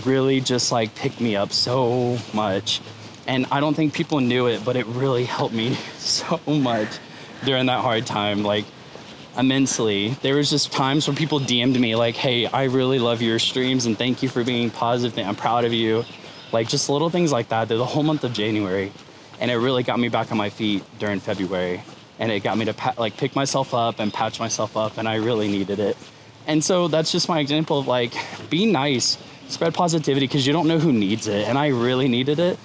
really 0.06 0.42
just 0.42 0.72
like 0.72 0.96
picked 0.96 1.22
me 1.22 1.36
up 1.36 1.52
so 1.52 2.18
much. 2.34 2.82
And 3.26 3.46
I 3.52 3.60
don't 3.60 3.74
think 3.74 3.94
people 3.94 4.20
knew 4.20 4.48
it, 4.48 4.66
but 4.66 4.76
it 4.76 4.86
really 4.88 5.26
helped 5.26 5.54
me 5.54 5.76
so 5.98 6.40
much 6.48 6.90
during 7.46 7.68
that 7.68 7.82
hard 7.82 8.06
time. 8.06 8.44
Like, 8.44 8.66
immensely. 9.38 10.10
There 10.22 10.36
was 10.36 10.50
just 10.50 10.72
times 10.72 11.08
where 11.08 11.16
people 11.16 11.40
DM'd 11.40 11.80
me 11.80 11.96
like, 11.96 12.16
"Hey, 12.16 12.46
I 12.46 12.66
really 12.66 13.00
love 13.00 13.22
your 13.22 13.40
streams 13.40 13.86
and 13.86 13.98
thank 13.98 14.22
you 14.24 14.30
for 14.30 14.44
being 14.44 14.70
positive. 14.70 15.26
I'm 15.26 15.36
proud 15.36 15.66
of 15.66 15.74
you." 15.74 16.06
Like 16.52 16.68
just 16.68 16.90
little 16.90 17.10
things 17.10 17.32
like 17.32 17.50
that. 17.50 17.68
They're 17.68 17.78
the 17.78 17.86
whole 17.86 18.04
month 18.04 18.24
of 18.24 18.34
January, 18.34 18.92
and 19.40 19.50
it 19.50 19.56
really 19.56 19.84
got 19.84 20.00
me 20.00 20.10
back 20.10 20.32
on 20.32 20.38
my 20.38 20.50
feet 20.50 20.84
during 21.00 21.20
February, 21.20 21.82
and 22.20 22.32
it 22.32 22.42
got 22.42 22.58
me 22.58 22.66
to 22.66 22.94
like 22.98 23.18
pick 23.18 23.36
myself 23.36 23.74
up 23.74 24.00
and 24.00 24.14
patch 24.14 24.40
myself 24.40 24.78
up, 24.78 24.98
and 24.98 25.08
I 25.08 25.16
really 25.16 25.48
needed 25.48 25.80
it. 25.80 25.98
And 26.46 26.64
so 26.64 26.88
that's 26.88 27.12
just 27.12 27.30
my 27.30 27.40
example 27.40 27.80
of 27.80 27.88
like, 27.88 28.14
be 28.50 28.66
nice, 28.66 29.18
spread 29.48 29.74
positivity 29.74 30.28
because 30.28 30.46
you 30.46 30.54
don't 30.54 30.68
know 30.68 30.78
who 30.78 30.92
needs 30.92 31.28
it, 31.28 31.48
and 31.48 31.58
I 31.58 31.68
really 31.68 32.08
needed 32.08 32.38
it. 32.40 32.60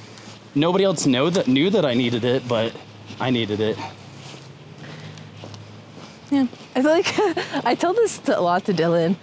Nobody 0.55 0.85
else 0.85 1.07
know 1.07 1.31
that 1.31 1.47
knew 1.47 1.71
that 1.71 1.85
I 1.85 1.95
needed 1.95 2.25
it, 2.25 2.47
but 2.49 2.73
I 3.21 3.31
needed 3.31 3.61
it. 3.61 3.77
Yeah, 6.31 6.47
I 6.75 6.83
feel 6.83 6.91
like 6.91 7.19
I 7.65 7.75
tell 7.75 7.95
this 7.95 8.19
to, 8.19 8.39
a 8.39 8.41
lot 8.41 8.65
to 8.67 8.75
Dylan, 8.75 9.17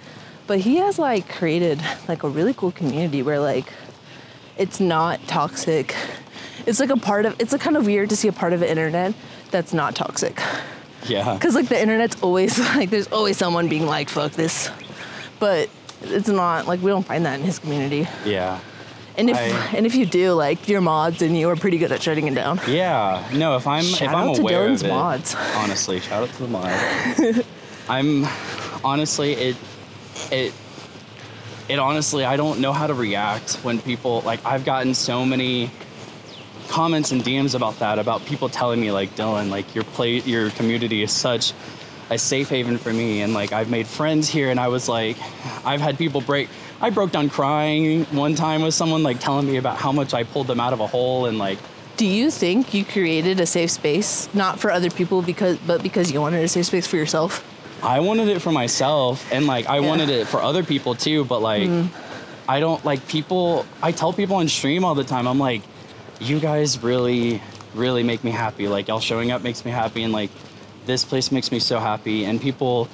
but 0.47 0.59
he 0.59 0.77
has 0.77 0.97
like 0.97 1.29
created 1.29 1.81
like 2.07 2.23
a 2.23 2.29
really 2.29 2.53
cool 2.53 2.71
community 2.71 3.21
where 3.21 3.39
like 3.39 3.71
it's 4.57 4.79
not 4.79 5.25
toxic. 5.27 5.95
It's 6.65 6.79
like 6.79 6.89
a 6.89 6.97
part 6.97 7.25
of. 7.25 7.35
It's 7.39 7.51
like 7.51 7.61
kind 7.61 7.77
of 7.77 7.85
weird 7.85 8.09
to 8.09 8.15
see 8.15 8.27
a 8.27 8.33
part 8.33 8.53
of 8.53 8.59
the 8.59 8.69
internet 8.69 9.13
that's 9.51 9.73
not 9.73 9.95
toxic. 9.95 10.41
Yeah. 11.07 11.35
Because 11.35 11.53
like 11.55 11.67
the 11.67 11.79
internet's 11.79 12.21
always 12.21 12.57
like 12.75 12.89
there's 12.89 13.07
always 13.07 13.37
someone 13.37 13.67
being 13.67 13.85
like 13.85 14.09
fuck 14.09 14.31
this, 14.31 14.69
but 15.39 15.69
it's 16.01 16.27
not 16.27 16.67
like 16.67 16.81
we 16.81 16.89
don't 16.89 17.05
find 17.05 17.25
that 17.25 17.39
in 17.39 17.45
his 17.45 17.59
community. 17.59 18.07
Yeah. 18.25 18.59
And 19.17 19.29
if 19.29 19.37
I- 19.37 19.41
and 19.77 19.85
if 19.85 19.95
you 19.95 20.05
do, 20.05 20.33
like 20.33 20.67
your 20.67 20.81
mods 20.81 21.21
and 21.21 21.37
you 21.37 21.49
are 21.49 21.55
pretty 21.55 21.77
good 21.77 21.91
at 21.91 22.01
shutting 22.01 22.27
it 22.27 22.35
down. 22.35 22.59
Yeah, 22.67 23.27
no. 23.33 23.55
If 23.55 23.67
I'm 23.67 23.83
Shout 23.83 24.09
if 24.09 24.15
I'm 24.15 24.27
aware 24.39 24.67
Dylan's 24.67 24.81
of 24.81 24.87
it, 24.87 24.91
mods. 24.91 25.35
honestly, 25.55 25.99
shout 25.99 26.23
out 26.23 26.29
to 26.35 26.41
the 26.43 26.47
mod. 26.47 27.45
I'm 27.89 28.25
honestly 28.83 29.33
it 29.33 29.55
it 30.31 30.53
it 31.69 31.79
honestly 31.79 32.23
I 32.25 32.35
don't 32.37 32.59
know 32.59 32.73
how 32.73 32.87
to 32.87 32.93
react 32.93 33.55
when 33.63 33.79
people 33.79 34.21
like 34.21 34.43
I've 34.45 34.65
gotten 34.65 34.93
so 34.93 35.25
many 35.25 35.69
comments 36.67 37.11
and 37.11 37.21
DMs 37.23 37.53
about 37.55 37.79
that 37.79 37.99
about 37.99 38.25
people 38.25 38.49
telling 38.49 38.81
me 38.81 38.91
like 38.91 39.15
Dylan 39.15 39.49
like 39.49 39.75
your 39.75 39.83
play 39.83 40.19
your 40.21 40.49
community 40.51 41.03
is 41.03 41.11
such 41.11 41.53
a 42.09 42.17
safe 42.17 42.49
haven 42.49 42.77
for 42.77 42.91
me 42.93 43.21
and 43.21 43.33
like 43.33 43.51
I've 43.51 43.69
made 43.69 43.85
friends 43.87 44.27
here 44.29 44.49
and 44.49 44.59
I 44.59 44.67
was 44.69 44.89
like 44.89 45.17
I've 45.63 45.81
had 45.81 45.97
people 45.97 46.21
break 46.21 46.49
I 46.81 46.89
broke 46.89 47.11
down 47.11 47.29
crying 47.29 48.05
one 48.05 48.35
time 48.35 48.61
with 48.61 48.73
someone 48.73 49.01
like 49.03 49.19
telling 49.19 49.47
me 49.47 49.57
about 49.57 49.77
how 49.77 49.91
much 49.91 50.13
I 50.13 50.23
pulled 50.23 50.47
them 50.47 50.59
out 50.59 50.73
of 50.73 50.79
a 50.81 50.87
hole 50.87 51.25
and 51.25 51.37
like 51.37 51.57
Do 51.97 52.05
you 52.05 52.29
think 52.29 52.73
you 52.73 52.83
created 52.83 53.39
a 53.39 53.45
safe 53.45 53.71
space 53.71 54.27
not 54.33 54.59
for 54.59 54.71
other 54.71 54.89
people 54.89 55.21
because 55.21 55.57
but 55.65 55.81
because 55.81 56.11
you 56.11 56.19
wanted 56.21 56.43
a 56.43 56.47
safe 56.47 56.65
space 56.65 56.85
for 56.87 56.97
yourself? 56.97 57.43
I 57.83 57.99
wanted 57.99 58.27
it 58.29 58.41
for 58.41 58.51
myself 58.51 59.31
and 59.31 59.47
like 59.47 59.67
I 59.69 59.79
Yeah. 59.79 59.87
wanted 59.87 60.09
it 60.09 60.27
for 60.27 60.41
other 60.41 60.63
people 60.63 60.95
too, 60.95 61.23
but 61.25 61.41
like 61.41 61.63
mm-hmm. 61.69 62.49
I 62.49 62.59
don't 62.59 62.83
like 62.85 63.07
people 63.07 63.65
I 63.81 63.91
tell 63.91 64.11
people 64.13 64.35
on 64.37 64.47
stream 64.47 64.83
all 64.83 64.95
the 64.95 65.03
time, 65.03 65.27
I'm 65.27 65.39
like, 65.39 65.61
you 66.19 66.39
guys 66.39 66.83
really, 66.83 67.41
really 67.73 68.03
make 68.03 68.23
me 68.23 68.31
happy. 68.31 68.67
Like 68.67 68.87
y'all 68.87 68.99
showing 68.99 69.31
up 69.31 69.41
makes 69.43 69.63
me 69.65 69.71
happy 69.71 70.03
and 70.03 70.11
like 70.13 70.29
this 70.85 71.03
place 71.05 71.31
makes 71.31 71.51
me 71.51 71.59
so 71.59 71.79
happy. 71.79 72.25
And 72.25 72.39
people 72.41 72.87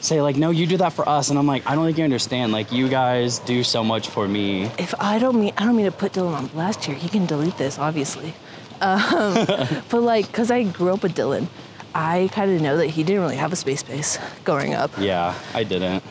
say 0.00 0.20
like, 0.22 0.36
no, 0.36 0.50
you 0.50 0.66
do 0.66 0.76
that 0.78 0.92
for 0.92 1.08
us. 1.08 1.30
And 1.30 1.38
I'm 1.38 1.46
like, 1.46 1.66
I 1.66 1.74
don't 1.74 1.84
think 1.86 1.98
you 1.98 2.04
understand. 2.04 2.52
Like 2.52 2.72
you 2.72 2.88
guys 2.88 3.38
do 3.40 3.62
so 3.64 3.82
much 3.84 4.08
for 4.08 4.26
me. 4.28 4.64
If 4.78 4.94
I 4.98 5.18
don't 5.18 5.38
mean 5.40 5.52
I 5.58 5.64
don't 5.64 5.76
mean 5.76 5.86
to 5.86 5.92
put 5.92 6.12
Dylan 6.12 6.34
on 6.34 6.46
blast 6.48 6.84
here, 6.84 6.94
he 6.94 7.08
can 7.08 7.26
delete 7.26 7.56
this 7.58 7.78
obviously. 7.78 8.34
Um, 8.80 9.34
but 9.90 10.00
like, 10.02 10.32
cause 10.32 10.50
I 10.50 10.62
grew 10.62 10.92
up 10.94 11.02
with 11.02 11.14
Dylan, 11.16 11.48
I 11.94 12.28
kind 12.32 12.50
of 12.54 12.60
know 12.62 12.76
that 12.76 12.86
he 12.88 13.02
didn't 13.02 13.22
really 13.22 13.36
have 13.36 13.52
a 13.52 13.56
space 13.56 13.80
space 13.80 14.18
growing 14.44 14.74
up, 14.74 14.92
Yeah, 14.98 15.34
I 15.54 15.64
didn't. 15.64 16.04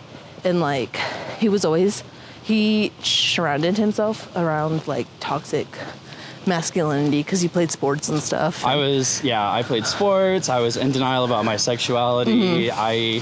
and 0.44 0.60
like 0.60 0.98
he 1.40 1.48
was 1.48 1.64
always 1.64 2.04
he 2.44 2.92
surrounded 3.02 3.78
himself 3.78 4.34
around 4.36 4.86
like 4.88 5.08
toxic 5.20 5.68
masculinity 6.46 7.22
because 7.24 7.42
he 7.42 7.48
played 7.48 7.72
sports 7.72 8.10
and 8.10 8.20
stuff. 8.22 8.66
I 8.66 8.76
was, 8.78 9.22
yeah, 9.24 9.50
I 9.52 9.64
played 9.64 9.86
sports. 9.86 10.48
I 10.50 10.60
was 10.60 10.78
in 10.78 10.92
denial 10.92 11.26
about 11.26 11.44
my 11.46 11.58
sexuality. 11.58 12.72
I 12.72 13.22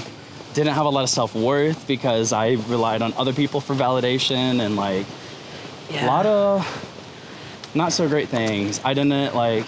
didn't 0.56 0.74
have 0.74 0.86
a 0.86 0.88
lot 0.88 1.04
of 1.04 1.10
self 1.10 1.34
worth 1.34 1.86
because 1.86 2.32
I 2.32 2.52
relied 2.68 3.02
on 3.02 3.12
other 3.14 3.34
people 3.34 3.60
for 3.60 3.74
validation 3.74 4.60
and 4.60 4.74
like 4.74 5.06
yeah. 5.90 6.04
a 6.04 6.06
lot 6.06 6.24
of 6.24 7.72
not 7.74 7.92
so 7.92 8.08
great 8.08 8.30
things. 8.30 8.80
I 8.82 8.94
didn't 8.94 9.34
like 9.34 9.66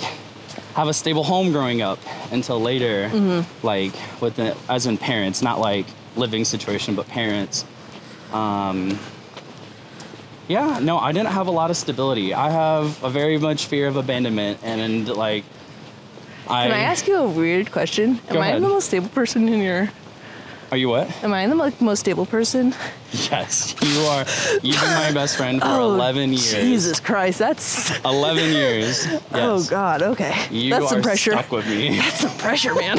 have 0.75 0.89
a 0.89 0.95
stable 0.95 1.25
home 1.25 1.53
growing 1.53 1.83
up 1.83 1.99
until 2.33 2.59
later, 2.59 3.45
like 3.63 3.93
with 4.23 4.37
the, 4.37 4.57
as 4.69 4.87
in 4.87 4.97
parents, 4.97 5.43
not 5.43 5.61
like 5.61 5.87
living 6.17 6.47
situation, 6.47 6.95
but 6.95 7.07
parents. 7.07 7.67
Um, 8.33 8.99
yeah, 10.49 10.79
no, 10.81 10.99
I 10.99 11.13
didn't 11.13 11.33
have 11.33 11.49
a 11.49 11.51
lot 11.51 11.69
of 11.71 11.77
stability. 11.77 12.33
I 12.33 12.49
have 12.49 13.05
a 13.05 13.11
very 13.11 13.37
much 13.37 13.67
fear 13.67 13.87
of 13.87 13.97
abandonment, 13.97 14.61
and, 14.63 15.07
like, 15.09 15.45
I. 16.49 16.69
Can 16.69 16.73
I 16.73 16.81
ask 16.81 17.07
you 17.07 17.17
a 17.17 17.29
weird 17.29 17.71
question? 17.71 18.21
Am 18.29 18.35
Go 18.35 18.41
I 18.41 18.59
the 18.59 18.61
most 18.61 18.87
stable 18.87 19.11
person 19.11 19.47
in 19.49 19.61
your 19.61 19.91
Are 20.71 20.77
you 20.77 20.91
what? 20.91 21.11
Am 21.25 21.33
I 21.33 21.47
the 21.47 21.55
most 21.81 22.01
stable 22.01 22.27
person? 22.27 22.75
Yes, 23.31 23.75
you 23.81 24.01
are. 24.03 24.27
You've 24.63 24.79
been 24.79 24.93
my 24.95 25.13
best 25.13 25.39
friend 25.39 25.63
for 25.63 25.67
11 25.81 26.31
years. 26.33 26.55
Oh, 26.55 26.61
Jesus 26.61 27.01
Christ, 27.01 27.39
that's 27.39 27.99
11 28.05 28.53
years. 28.53 29.07
Yes. 29.07 29.23
oh 29.33 29.65
God. 29.71 30.03
Okay, 30.03 30.35
You 30.51 30.71
that's 30.71 30.85
are 30.87 30.89
some 30.89 31.03
pressure. 31.03 31.33
stuck 31.33 31.51
with 31.53 31.67
me. 31.69 31.97
That's 31.99 32.21
some 32.21 32.37
pressure, 32.39 32.75
man. 32.75 32.99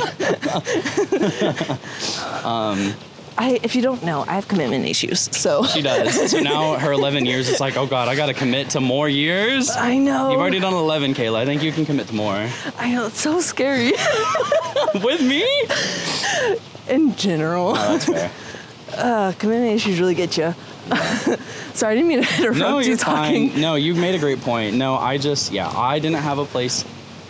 um, 2.44 2.94
I 3.38 3.60
if 3.64 3.76
you 3.76 3.82
don't 3.82 4.04
know, 4.04 4.26
I 4.28 4.34
have 4.34 4.48
commitment 4.48 4.86
issues, 4.86 5.30
so 5.36 5.64
She 5.66 5.82
does. 5.82 6.32
So 6.32 6.40
now 6.40 6.74
her 6.78 6.92
11 6.92 7.26
years, 7.26 7.50
it's 7.50 7.60
like, 7.60 7.78
oh 7.78 7.86
God, 7.88 8.08
I 8.08 8.16
got 8.16 8.28
to 8.28 8.34
commit 8.34 8.70
to 8.72 8.80
more 8.82 9.08
years. 9.10 9.70
I 9.70 9.98
know. 9.98 10.32
You've 10.32 10.40
already 10.42 10.60
done 10.60 10.74
11, 10.74 11.14
Kayla. 11.14 11.38
I 11.38 11.46
think 11.46 11.62
you 11.64 11.72
can 11.72 11.86
commit 11.86 12.08
to 12.08 12.16
more. 12.16 12.48
I 12.78 12.92
know 12.94 13.06
it's 13.08 13.20
so 13.22 13.40
scary 13.42 13.92
with 15.04 15.22
me? 15.22 15.46
In 16.90 17.16
general. 17.16 17.70
Oh, 17.70 17.74
that's 17.76 18.06
fair. 18.06 18.32
Uh, 18.92 19.32
commitment 19.38 19.72
issues 19.72 20.00
really 20.00 20.16
get 20.16 20.36
you. 20.36 20.52
Sorry, 21.76 21.92
I 21.92 21.96
didn't 21.96 22.08
mean 22.08 22.24
to 22.24 22.38
interrupt 22.40 22.58
No, 22.58 22.80
you 22.80 22.88
you're 22.90 22.98
talking. 22.98 23.52
fine. 23.52 23.62
No, 23.62 23.76
you 23.76 23.94
made 23.94 24.16
a 24.16 24.18
great 24.20 24.42
point. 24.42 24.76
No, 24.78 24.96
I 24.96 25.20
just, 25.20 25.52
yeah, 25.52 25.70
I 25.70 26.00
didn't 26.00 26.18
have 26.18 26.40
a 26.40 26.46
place 26.46 26.84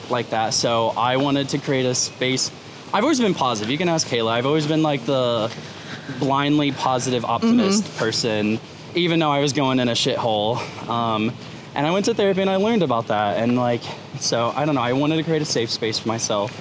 like 0.09 0.29
that. 0.29 0.53
So 0.53 0.93
I 0.95 1.17
wanted 1.17 1.49
to 1.49 1.57
create 1.57 1.85
a 1.85 1.93
space. 1.93 2.49
I've 2.93 3.03
always 3.03 3.19
been 3.19 3.33
positive. 3.33 3.69
You 3.69 3.77
can 3.77 3.89
ask 3.89 4.07
Kayla. 4.07 4.31
I've 4.31 4.45
always 4.45 4.67
been 4.67 4.81
like 4.83 5.05
the 5.05 5.53
blindly 6.17 6.71
positive 6.71 7.25
optimist 7.25 7.83
Mm-hmm. 7.83 7.97
person, 7.99 8.59
even 8.95 9.19
though 9.19 9.31
I 9.31 9.39
was 9.41 9.51
going 9.51 9.79
in 9.81 9.89
a 9.89 9.93
shithole. 9.93 10.57
Um, 10.87 11.33
and 11.75 11.85
I 11.85 11.91
went 11.91 12.05
to 12.05 12.13
therapy 12.13 12.39
and 12.39 12.49
I 12.49 12.55
learned 12.55 12.83
about 12.83 13.07
that. 13.07 13.37
And 13.37 13.57
like, 13.57 13.81
so 14.21 14.53
I 14.55 14.63
don't 14.65 14.75
know. 14.75 14.81
I 14.81 14.93
wanted 14.93 15.17
to 15.17 15.23
create 15.23 15.41
a 15.41 15.45
safe 15.45 15.69
space 15.69 15.99
for 15.99 16.07
myself. 16.07 16.57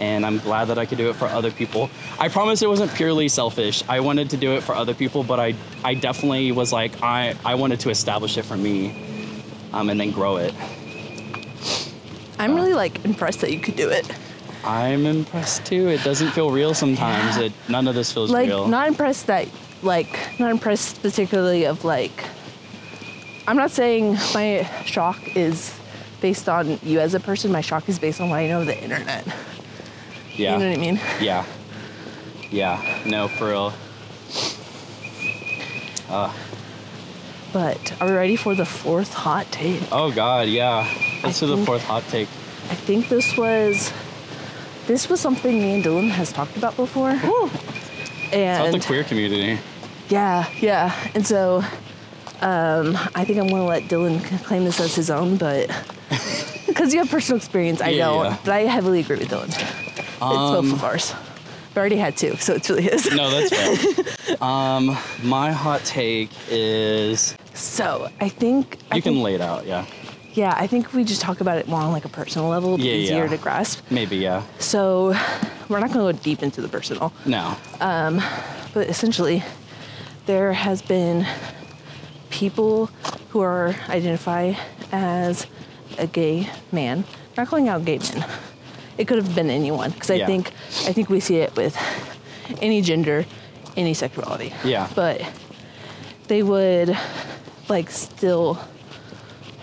And 0.00 0.26
I'm 0.26 0.38
glad 0.38 0.66
that 0.66 0.78
I 0.78 0.86
could 0.86 0.98
do 0.98 1.10
it 1.10 1.16
for 1.16 1.26
other 1.26 1.50
people. 1.50 1.90
I 2.18 2.28
promise 2.28 2.62
it 2.62 2.68
wasn't 2.68 2.92
purely 2.94 3.28
selfish. 3.28 3.84
I 3.88 4.00
wanted 4.00 4.30
to 4.30 4.36
do 4.36 4.54
it 4.54 4.62
for 4.62 4.74
other 4.74 4.94
people, 4.94 5.22
but 5.22 5.38
I, 5.38 5.54
I 5.84 5.94
definitely 5.94 6.50
was 6.50 6.72
like, 6.72 7.02
I, 7.02 7.36
I 7.44 7.54
wanted 7.54 7.80
to 7.80 7.90
establish 7.90 8.36
it 8.36 8.44
for 8.44 8.56
me 8.56 8.90
um, 9.72 9.90
and 9.90 10.00
then 10.00 10.10
grow 10.10 10.36
it. 10.36 10.54
I'm 12.38 12.54
really 12.54 12.74
like 12.74 13.04
impressed 13.04 13.40
that 13.42 13.52
you 13.52 13.60
could 13.60 13.76
do 13.76 13.88
it. 13.88 14.10
I'm 14.64 15.06
impressed 15.06 15.64
too. 15.64 15.88
It 15.88 16.02
doesn't 16.04 16.30
feel 16.30 16.50
real 16.50 16.74
sometimes. 16.74 17.36
It, 17.36 17.52
none 17.68 17.88
of 17.88 17.94
this 17.94 18.12
feels 18.12 18.30
real. 18.30 18.40
Like, 18.40 18.48
real. 18.48 18.68
not 18.68 18.88
impressed 18.88 19.26
that, 19.26 19.48
like, 19.82 20.38
not 20.38 20.50
impressed 20.50 21.02
particularly 21.02 21.64
of 21.64 21.84
like. 21.84 22.24
I'm 23.46 23.56
not 23.56 23.72
saying 23.72 24.14
my 24.34 24.68
shock 24.84 25.36
is 25.36 25.76
based 26.20 26.48
on 26.48 26.78
you 26.82 27.00
as 27.00 27.14
a 27.14 27.20
person. 27.20 27.50
My 27.50 27.60
shock 27.60 27.88
is 27.88 27.98
based 27.98 28.20
on 28.20 28.30
what 28.30 28.36
I 28.36 28.46
know 28.46 28.60
of 28.60 28.66
the 28.66 28.80
internet. 28.80 29.26
Yeah. 30.36 30.52
You 30.54 30.58
know 30.64 30.68
what 30.70 30.78
I 30.78 30.80
mean? 30.80 31.00
Yeah. 31.20 31.44
Yeah. 32.50 33.02
No, 33.06 33.28
for 33.28 33.48
real. 33.48 33.72
Uh, 36.08 36.32
But 37.52 37.94
are 38.00 38.06
we 38.08 38.12
ready 38.14 38.36
for 38.36 38.54
the 38.54 38.64
fourth 38.66 39.12
hot 39.14 39.50
take? 39.50 39.80
oh 39.92 40.10
God, 40.10 40.48
yeah. 40.48 40.86
Let's 41.22 41.40
do 41.40 41.46
the 41.46 41.64
fourth 41.64 41.84
hot 41.84 42.02
take. 42.08 42.28
I 42.70 42.74
think 42.74 43.08
this 43.08 43.36
was 43.36 43.92
this 44.86 45.08
was 45.08 45.20
something 45.20 45.58
me 45.58 45.74
and 45.74 45.84
Dylan 45.84 46.08
has 46.10 46.32
talked 46.32 46.56
about 46.56 46.76
before. 46.76 47.12
It's 47.12 48.32
And 48.34 48.68
about 48.68 48.80
the 48.80 48.86
queer 48.86 49.04
community. 49.04 49.58
yeah, 50.08 50.48
yeah. 50.60 50.92
And 51.14 51.26
so 51.26 51.62
um, 52.40 52.96
I 53.14 53.24
think 53.24 53.38
I'm 53.38 53.48
gonna 53.48 53.64
let 53.66 53.84
Dylan 53.84 54.22
claim 54.44 54.64
this 54.64 54.80
as 54.80 54.94
his 54.94 55.10
own, 55.10 55.36
but 55.36 55.68
because 56.66 56.92
you 56.92 56.98
have 57.00 57.10
personal 57.10 57.36
experience, 57.38 57.80
I 57.80 57.90
Yeah, 57.90 58.04
don't. 58.06 58.24
yeah. 58.24 58.36
But 58.44 58.52
I 58.54 58.60
heavily 58.62 59.00
agree 59.00 59.18
with 59.18 59.28
Dylan. 59.30 59.81
it's 60.30 60.68
both 60.68 60.72
of 60.72 60.84
ours. 60.84 61.14
We 61.74 61.80
already 61.80 61.96
had 61.96 62.16
two, 62.16 62.36
so 62.36 62.52
it's 62.54 62.68
really 62.68 62.82
his. 62.82 63.10
No, 63.10 63.30
that's 63.30 63.50
fair. 63.50 64.36
um, 64.42 64.96
my 65.22 65.52
hot 65.52 65.82
take 65.84 66.30
is 66.50 67.34
So 67.54 68.08
I 68.20 68.28
think 68.28 68.76
I 68.90 68.96
you 68.96 69.02
can 69.02 69.14
think- 69.14 69.24
lay 69.24 69.34
it 69.34 69.40
out. 69.40 69.66
Yeah. 69.66 69.86
yeah, 70.34 70.54
I 70.56 70.66
think 70.66 70.92
we 70.92 71.02
just 71.02 71.22
talk 71.22 71.40
about 71.40 71.56
it 71.58 71.68
more 71.68 71.80
on 71.80 71.90
like 71.92 72.04
a 72.04 72.10
personal 72.10 72.48
level, 72.48 72.78
Yeah, 72.78 72.92
easier 72.92 73.24
yeah. 73.24 73.30
to 73.30 73.36
grasp. 73.38 73.80
Maybe. 73.90 74.16
Yeah. 74.18 74.42
So 74.58 75.14
we're 75.70 75.80
not 75.80 75.92
gonna 75.92 76.12
go 76.12 76.18
deep 76.18 76.42
into 76.42 76.60
the 76.60 76.68
personal. 76.68 77.10
No. 77.24 77.56
Um, 77.80 78.20
but 78.74 78.88
essentially 78.88 79.42
there 80.26 80.52
has 80.52 80.82
been 80.82 81.26
people 82.30 82.86
who 83.30 83.40
are 83.40 83.74
identify 83.88 84.52
as 84.92 85.46
a 85.98 86.06
gay 86.06 86.48
man 86.70 87.04
not 87.36 87.48
calling 87.48 87.68
out 87.68 87.84
gay 87.84 87.98
men 87.98 88.24
it 88.98 89.06
could 89.08 89.18
have 89.18 89.34
been 89.34 89.50
anyone 89.50 89.90
because 89.90 90.10
i 90.10 90.14
Yeah. 90.14 90.26
think 90.26 90.48
i 90.86 90.92
think 90.92 91.08
we 91.08 91.20
see 91.20 91.36
it 91.36 91.54
with 91.56 91.76
any 92.60 92.80
gender 92.82 93.24
any 93.76 93.94
sexuality 93.94 94.52
Yeah. 94.64 94.88
but 94.94 95.20
they 96.28 96.42
would 96.42 96.96
like 97.68 97.90
still 97.90 98.58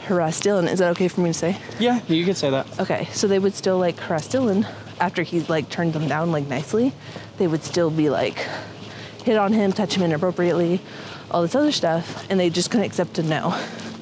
harass 0.08 0.39
dylan 0.42 0.68
is 0.72 0.80
that 0.80 0.92
okay 0.92 1.08
for 1.08 1.22
me 1.22 1.30
to 1.30 1.34
say 1.34 1.58
Yeah, 1.80 2.00
you 2.08 2.26
could 2.26 2.38
say 2.38 2.50
that. 2.50 2.65
Okay, 2.80 3.08
so 3.13 3.28
they 3.28 3.39
would 3.39 3.54
still 3.54 3.78
like 3.78 3.98
harass 4.00 4.28
Dylan 4.28 4.65
after 5.00 5.22
he's 5.24 5.50
like 5.50 5.70
turned 5.70 5.94
them 5.94 6.08
down 6.08 6.32
like 6.32 6.48
nicely. 6.48 6.92
They 7.38 7.48
would 7.48 7.63
still 7.63 7.89
be 7.89 8.10
like 8.10 8.46
hit 9.24 9.38
on 9.38 9.54
him, 9.54 9.72
touch 9.72 9.96
him 9.96 10.04
inappropriately, 10.04 10.82
all 11.32 11.42
this 11.44 11.56
other 11.56 11.72
stuff, 11.72 12.26
and 12.30 12.39
they 12.39 12.50
just 12.50 12.70
couldn't 12.72 12.86
accept 12.88 13.18
a 13.20 13.24
no. 13.24 13.56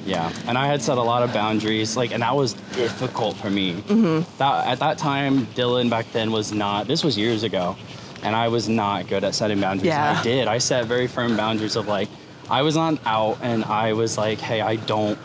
Yeah, 0.08 0.32
and 0.46 0.56
I 0.56 0.66
had 0.66 0.80
set 0.80 0.96
a 0.96 1.02
lot 1.02 1.22
of 1.22 1.32
boundaries, 1.34 1.96
like, 1.96 2.12
and 2.12 2.22
that 2.22 2.34
was 2.34 2.54
difficult 2.72 3.36
for 3.36 3.50
me. 3.50 3.74
Mm-hmm. 3.74 4.38
That 4.38 4.66
at 4.66 4.78
that 4.78 4.96
time, 4.96 5.46
Dylan 5.48 5.90
back 5.90 6.10
then 6.12 6.32
was 6.32 6.50
not. 6.50 6.86
This 6.86 7.04
was 7.04 7.18
years 7.18 7.42
ago, 7.42 7.76
and 8.22 8.34
I 8.34 8.48
was 8.48 8.68
not 8.68 9.06
good 9.06 9.22
at 9.22 9.34
setting 9.34 9.60
boundaries. 9.60 9.92
And 9.92 10.18
I 10.18 10.22
did. 10.22 10.48
I 10.48 10.58
set 10.58 10.86
very 10.86 11.06
firm 11.06 11.36
boundaries 11.36 11.76
of 11.76 11.86
like, 11.88 12.08
I 12.48 12.62
was 12.62 12.76
on 12.76 12.98
out, 13.04 13.38
and 13.42 13.64
I 13.64 13.92
was 13.92 14.16
like, 14.16 14.38
hey, 14.40 14.62
I 14.62 14.76
don't 14.76 15.18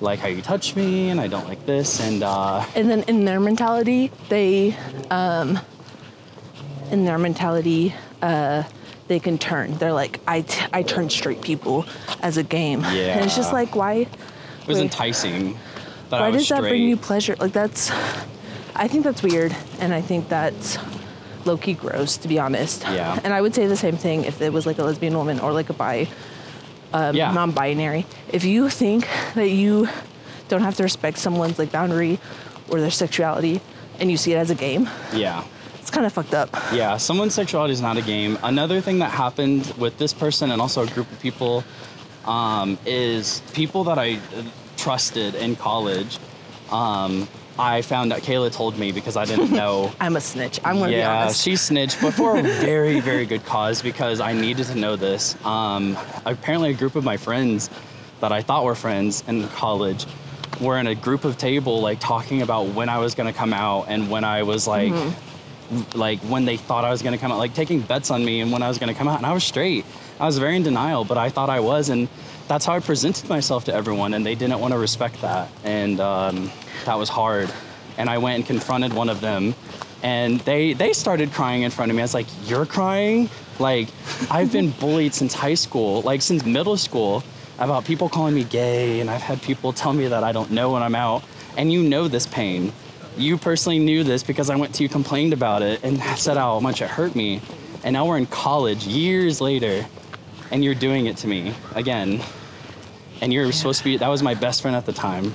like 0.00 0.18
how 0.18 0.28
you 0.28 0.40
touch 0.40 0.74
me, 0.74 1.10
and 1.10 1.20
I 1.20 1.28
don't 1.28 1.46
like 1.46 1.66
this, 1.66 2.00
and 2.00 2.22
uh, 2.22 2.64
And 2.74 2.88
then 2.90 3.02
in 3.02 3.24
their 3.24 3.38
mentality, 3.38 4.10
they, 4.30 4.74
um, 5.10 5.60
in 6.90 7.04
their 7.04 7.18
mentality, 7.18 7.94
uh, 8.22 8.64
they 9.08 9.18
can 9.20 9.38
turn. 9.38 9.74
They're 9.78 9.92
like, 9.92 10.20
I, 10.26 10.42
t- 10.42 10.64
I 10.72 10.82
turn 10.82 11.10
straight 11.10 11.42
people 11.42 11.84
as 12.22 12.36
a 12.36 12.42
game. 12.42 12.84
And 12.84 13.24
it's 13.24 13.36
just 13.36 13.52
like, 13.52 13.74
why? 13.76 13.92
it 13.94 14.08
was 14.66 14.76
Wait. 14.78 14.84
enticing. 14.84 15.58
That 16.10 16.20
I 16.20 16.24
why 16.24 16.28
was 16.30 16.42
does 16.42 16.48
that 16.50 16.60
bring 16.60 16.82
you 16.82 16.96
pleasure? 16.96 17.34
Like 17.38 17.52
that's, 17.52 17.90
I 18.76 18.86
think 18.88 19.04
that's 19.04 19.22
weird, 19.22 19.54
and 19.80 19.92
I 19.92 20.00
think 20.00 20.28
that's 20.28 20.78
low 21.44 21.56
key 21.56 21.74
gross, 21.74 22.16
to 22.18 22.28
be 22.28 22.38
honest. 22.38 22.82
Yeah. 22.84 23.18
And 23.24 23.32
I 23.34 23.40
would 23.40 23.54
say 23.54 23.66
the 23.66 23.76
same 23.76 23.96
thing 23.96 24.24
if 24.24 24.40
it 24.40 24.52
was 24.52 24.66
like 24.66 24.78
a 24.78 24.84
lesbian 24.84 25.16
woman 25.16 25.40
or 25.40 25.52
like 25.52 25.68
a 25.70 25.72
bi, 25.72 26.08
um, 26.92 27.16
Yeah. 27.16 27.32
non-binary. 27.32 28.06
If 28.32 28.44
you 28.44 28.68
think 28.70 29.08
that 29.34 29.48
you 29.50 29.88
don't 30.48 30.62
have 30.62 30.76
to 30.76 30.82
respect 30.84 31.18
someone's 31.18 31.58
like 31.58 31.72
boundary 31.72 32.18
or 32.70 32.80
their 32.80 32.90
sexuality, 32.90 33.60
and 33.98 34.10
you 34.10 34.16
see 34.16 34.32
it 34.32 34.36
as 34.36 34.50
a 34.50 34.54
game, 34.54 34.88
Yeah. 35.12 35.42
Kind 35.92 36.06
of 36.06 36.12
fucked 36.12 36.34
up. 36.34 36.50
Yeah, 36.72 36.96
someone's 36.96 37.34
sexuality 37.34 37.72
is 37.72 37.80
not 37.80 37.96
a 37.96 38.02
game. 38.02 38.38
Another 38.42 38.80
thing 38.80 38.98
that 38.98 39.10
happened 39.10 39.72
with 39.78 39.98
this 39.98 40.12
person 40.12 40.50
and 40.50 40.60
also 40.60 40.82
a 40.82 40.86
group 40.88 41.10
of 41.12 41.20
people 41.20 41.64
um, 42.24 42.78
is 42.86 43.42
people 43.52 43.84
that 43.84 43.98
I 43.98 44.14
uh, 44.14 44.42
trusted 44.76 45.34
in 45.34 45.56
college. 45.56 46.18
Um, 46.70 47.28
I 47.58 47.82
found 47.82 48.12
out 48.12 48.20
Kayla 48.20 48.50
told 48.52 48.78
me 48.78 48.92
because 48.92 49.16
I 49.16 49.24
didn't 49.24 49.52
know. 49.60 49.92
I'm 50.00 50.16
a 50.16 50.20
snitch. 50.20 50.58
I'm 50.64 50.78
gonna 50.78 50.88
be 50.88 50.96
yeah, 50.96 51.24
honest. 51.24 51.42
she 51.42 51.56
snitched, 51.56 52.00
but 52.00 52.14
for 52.14 52.38
a 52.38 52.42
very, 52.42 53.00
very 53.00 53.26
good 53.26 53.44
cause 53.44 53.82
because 53.82 54.20
I 54.20 54.32
needed 54.32 54.66
to 54.66 54.74
know 54.74 54.96
this. 54.96 55.36
Um, 55.44 55.96
apparently, 56.24 56.70
a 56.70 56.74
group 56.74 56.96
of 56.96 57.04
my 57.04 57.16
friends 57.16 57.68
that 58.20 58.32
I 58.32 58.40
thought 58.40 58.64
were 58.64 58.74
friends 58.74 59.22
in 59.26 59.46
college 59.48 60.06
were 60.60 60.78
in 60.78 60.86
a 60.86 60.94
group 60.94 61.24
of 61.24 61.36
table, 61.38 61.80
like 61.80 61.98
talking 62.00 62.40
about 62.40 62.68
when 62.68 62.88
I 62.88 62.98
was 62.98 63.14
gonna 63.14 63.32
come 63.32 63.52
out 63.52 63.86
and 63.88 64.10
when 64.10 64.24
I 64.24 64.44
was 64.44 64.66
like, 64.66 64.92
like 65.94 66.20
when 66.20 66.44
they 66.44 66.56
thought 66.56 66.84
I 66.84 66.90
was 66.90 67.02
gonna 67.02 67.18
come 67.18 67.32
out, 67.32 67.38
like 67.38 67.54
taking 67.54 67.80
bets 67.80 68.10
on 68.10 68.24
me 68.24 68.40
and 68.40 68.52
when 68.52 68.62
I 68.62 68.68
was 68.68 68.78
gonna 68.78 68.94
come 68.94 69.08
out. 69.08 69.18
And 69.18 69.26
I 69.26 69.32
was 69.32 69.44
straight. 69.44 69.84
I 70.20 70.26
was 70.26 70.38
very 70.38 70.56
in 70.56 70.62
denial, 70.62 71.04
but 71.04 71.18
I 71.18 71.30
thought 71.30 71.50
I 71.50 71.60
was, 71.60 71.88
and 71.88 72.08
that's 72.48 72.64
how 72.64 72.74
I 72.74 72.80
presented 72.80 73.28
myself 73.28 73.64
to 73.64 73.74
everyone, 73.74 74.14
and 74.14 74.24
they 74.24 74.34
didn't 74.34 74.60
want 74.60 74.72
to 74.72 74.78
respect 74.78 75.20
that, 75.22 75.48
and 75.64 76.00
um, 76.00 76.50
that 76.84 76.96
was 76.96 77.08
hard. 77.08 77.52
And 77.98 78.08
I 78.08 78.18
went 78.18 78.36
and 78.36 78.46
confronted 78.46 78.92
one 78.92 79.08
of 79.08 79.20
them, 79.20 79.54
and 80.02 80.40
they 80.40 80.74
they 80.74 80.92
started 80.92 81.32
crying 81.32 81.62
in 81.62 81.70
front 81.70 81.90
of 81.90 81.96
me. 81.96 82.02
I 82.02 82.04
was 82.04 82.14
like, 82.14 82.26
"You're 82.44 82.66
crying? 82.66 83.30
Like, 83.58 83.88
I've 84.30 84.52
been 84.52 84.70
bullied 84.80 85.14
since 85.14 85.34
high 85.34 85.54
school, 85.54 86.02
like 86.02 86.22
since 86.22 86.44
middle 86.44 86.76
school, 86.76 87.24
about 87.58 87.84
people 87.84 88.08
calling 88.08 88.34
me 88.34 88.44
gay, 88.44 89.00
and 89.00 89.10
I've 89.10 89.22
had 89.22 89.40
people 89.42 89.72
tell 89.72 89.92
me 89.92 90.08
that 90.08 90.24
I 90.24 90.32
don't 90.32 90.50
know 90.50 90.72
when 90.72 90.82
I'm 90.82 90.94
out, 90.94 91.24
and 91.56 91.72
you 91.72 91.82
know 91.82 92.08
this 92.08 92.26
pain." 92.26 92.72
You 93.16 93.36
personally 93.38 93.78
knew 93.78 94.04
this 94.04 94.22
because 94.22 94.50
I 94.50 94.56
went 94.56 94.74
to 94.76 94.82
you, 94.82 94.88
complained 94.88 95.32
about 95.32 95.62
it, 95.62 95.82
and 95.84 96.00
said 96.18 96.36
how 96.36 96.60
much 96.60 96.80
it 96.82 96.88
hurt 96.88 97.14
me. 97.14 97.40
And 97.84 97.92
now 97.94 98.06
we're 98.06 98.18
in 98.18 98.26
college 98.26 98.86
years 98.86 99.40
later, 99.40 99.84
and 100.50 100.64
you're 100.64 100.74
doing 100.74 101.06
it 101.06 101.16
to 101.18 101.26
me 101.28 101.54
again. 101.74 102.20
And 103.20 103.32
you're 103.32 103.52
supposed 103.52 103.78
to 103.78 103.84
be, 103.84 103.96
that 103.98 104.08
was 104.08 104.22
my 104.22 104.34
best 104.34 104.62
friend 104.62 104.76
at 104.76 104.86
the 104.86 104.92
time. 104.92 105.34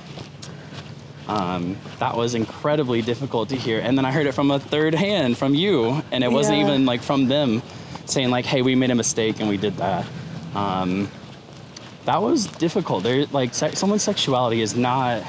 Um, 1.26 1.76
that 1.98 2.16
was 2.16 2.34
incredibly 2.34 3.02
difficult 3.02 3.50
to 3.50 3.56
hear. 3.56 3.80
And 3.80 3.98
then 3.98 4.04
I 4.06 4.12
heard 4.12 4.26
it 4.26 4.32
from 4.32 4.50
a 4.50 4.58
third 4.58 4.94
hand 4.94 5.36
from 5.36 5.54
you, 5.54 6.02
and 6.10 6.24
it 6.24 6.32
wasn't 6.32 6.58
Yeah. 6.58 6.64
even 6.68 6.86
like 6.86 7.02
from 7.02 7.28
them. 7.28 7.62
saying 8.06 8.30
like, 8.30 8.46
"Hey, 8.46 8.62
we 8.62 8.74
made 8.74 8.90
a 8.90 8.94
mistake 8.94 9.38
and 9.38 9.50
we 9.50 9.58
did 9.58 9.76
that." 9.76 10.06
Um, 10.54 11.10
that 12.06 12.22
was 12.22 12.46
difficult. 12.46 13.02
There, 13.02 13.26
like, 13.32 13.52
se- 13.54 13.74
someone's 13.74 14.02
sexuality 14.02 14.62
is 14.62 14.74
not 14.74 15.22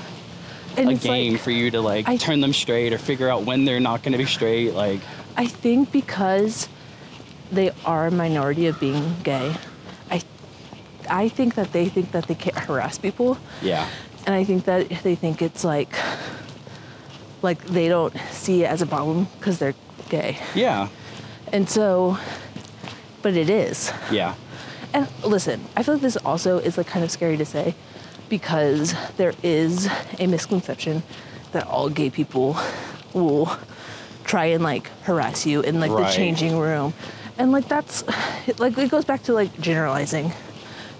And 0.79 0.91
a 0.91 0.95
game 0.95 1.33
like, 1.33 1.41
for 1.41 1.51
you 1.51 1.71
to 1.71 1.81
like 1.81 2.19
turn 2.19 2.39
them 2.41 2.53
straight 2.53 2.93
or 2.93 2.97
figure 2.97 3.29
out 3.29 3.43
when 3.43 3.65
they're 3.65 3.79
not 3.79 4.03
going 4.03 4.13
to 4.13 4.17
be 4.17 4.25
straight. 4.25 4.73
Like, 4.73 5.01
I 5.37 5.45
think 5.47 5.91
because 5.91 6.67
they 7.51 7.71
are 7.85 8.07
a 8.07 8.11
minority 8.11 8.67
of 8.67 8.79
being 8.79 9.15
gay, 9.23 9.55
I 10.09 10.21
I 11.09 11.29
think 11.29 11.55
that 11.55 11.71
they 11.71 11.89
think 11.89 12.11
that 12.11 12.27
they 12.27 12.35
can't 12.35 12.57
harass 12.57 12.97
people, 12.97 13.37
yeah, 13.61 13.87
and 14.25 14.35
I 14.35 14.43
think 14.43 14.65
that 14.65 14.89
they 15.03 15.15
think 15.15 15.41
it's 15.41 15.63
like 15.63 15.93
like 17.41 17.63
they 17.65 17.87
don't 17.87 18.15
see 18.31 18.63
it 18.63 18.67
as 18.67 18.81
a 18.81 18.85
problem 18.85 19.27
because 19.39 19.59
they're 19.59 19.75
gay, 20.09 20.37
yeah, 20.55 20.89
and 21.51 21.69
so, 21.69 22.17
but 23.21 23.33
it 23.35 23.49
is. 23.49 23.91
yeah, 24.11 24.35
And 24.93 25.07
listen, 25.23 25.61
I 25.75 25.83
feel 25.83 25.95
like 25.95 26.01
this 26.01 26.17
also 26.17 26.57
is 26.59 26.77
like 26.77 26.87
kind 26.87 27.03
of 27.03 27.11
scary 27.11 27.37
to 27.37 27.45
say 27.45 27.75
because 28.29 28.93
there 29.17 29.33
is 29.43 29.89
a 30.19 30.27
misconception 30.27 31.03
that 31.51 31.65
all 31.67 31.89
gay 31.89 32.09
people 32.09 32.57
will 33.13 33.51
try 34.23 34.45
and 34.45 34.63
like 34.63 34.87
harass 35.03 35.45
you 35.45 35.61
in 35.61 35.79
like 35.79 35.91
Right. 35.91 36.07
the 36.07 36.13
changing 36.13 36.57
room. 36.57 36.93
And 37.37 37.51
like 37.51 37.67
that's 37.67 38.03
like 38.59 38.77
it 38.77 38.91
goes 38.91 39.05
back 39.05 39.23
to 39.23 39.33
like 39.33 39.59
generalizing 39.59 40.31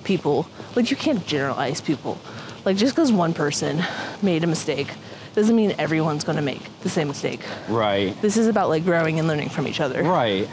people. 0.03 0.47
Like 0.75 0.89
you 0.89 0.97
can't 0.97 1.25
generalize 1.27 1.81
people. 1.81 2.17
Like 2.65 2.77
just 2.77 2.95
because 2.95 3.11
one 3.11 3.33
person 3.33 3.81
made 4.21 4.43
a 4.43 4.47
mistake 4.47 4.87
doesn't 5.35 5.55
mean 5.55 5.75
everyone's 5.77 6.23
going 6.23 6.35
to 6.37 6.41
make 6.41 6.61
the 6.81 6.89
same 6.89 7.07
mistake. 7.07 7.39
right, 7.69 8.19
This 8.21 8.35
is 8.35 8.47
about 8.47 8.67
like 8.69 8.83
growing 8.83 9.19
and 9.19 9.27
learning 9.27 9.49
from 9.49 9.67
each 9.67 9.79
other. 9.79 10.01
right. 10.03 10.49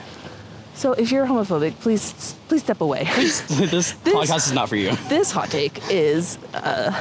So 0.76 0.92
if 0.92 1.10
you're 1.10 1.26
homophobic, 1.26 1.80
please 1.80 2.36
please 2.48 2.62
step 2.62 2.82
away. 2.82 3.04
this, 3.14 3.94
podcast 4.04 4.46
is 4.46 4.52
not 4.52 4.68
for 4.68 4.76
you. 4.76 4.94
this 5.08 5.32
hot 5.32 5.50
take 5.50 5.80
is 5.90 6.38
uh, 6.52 6.92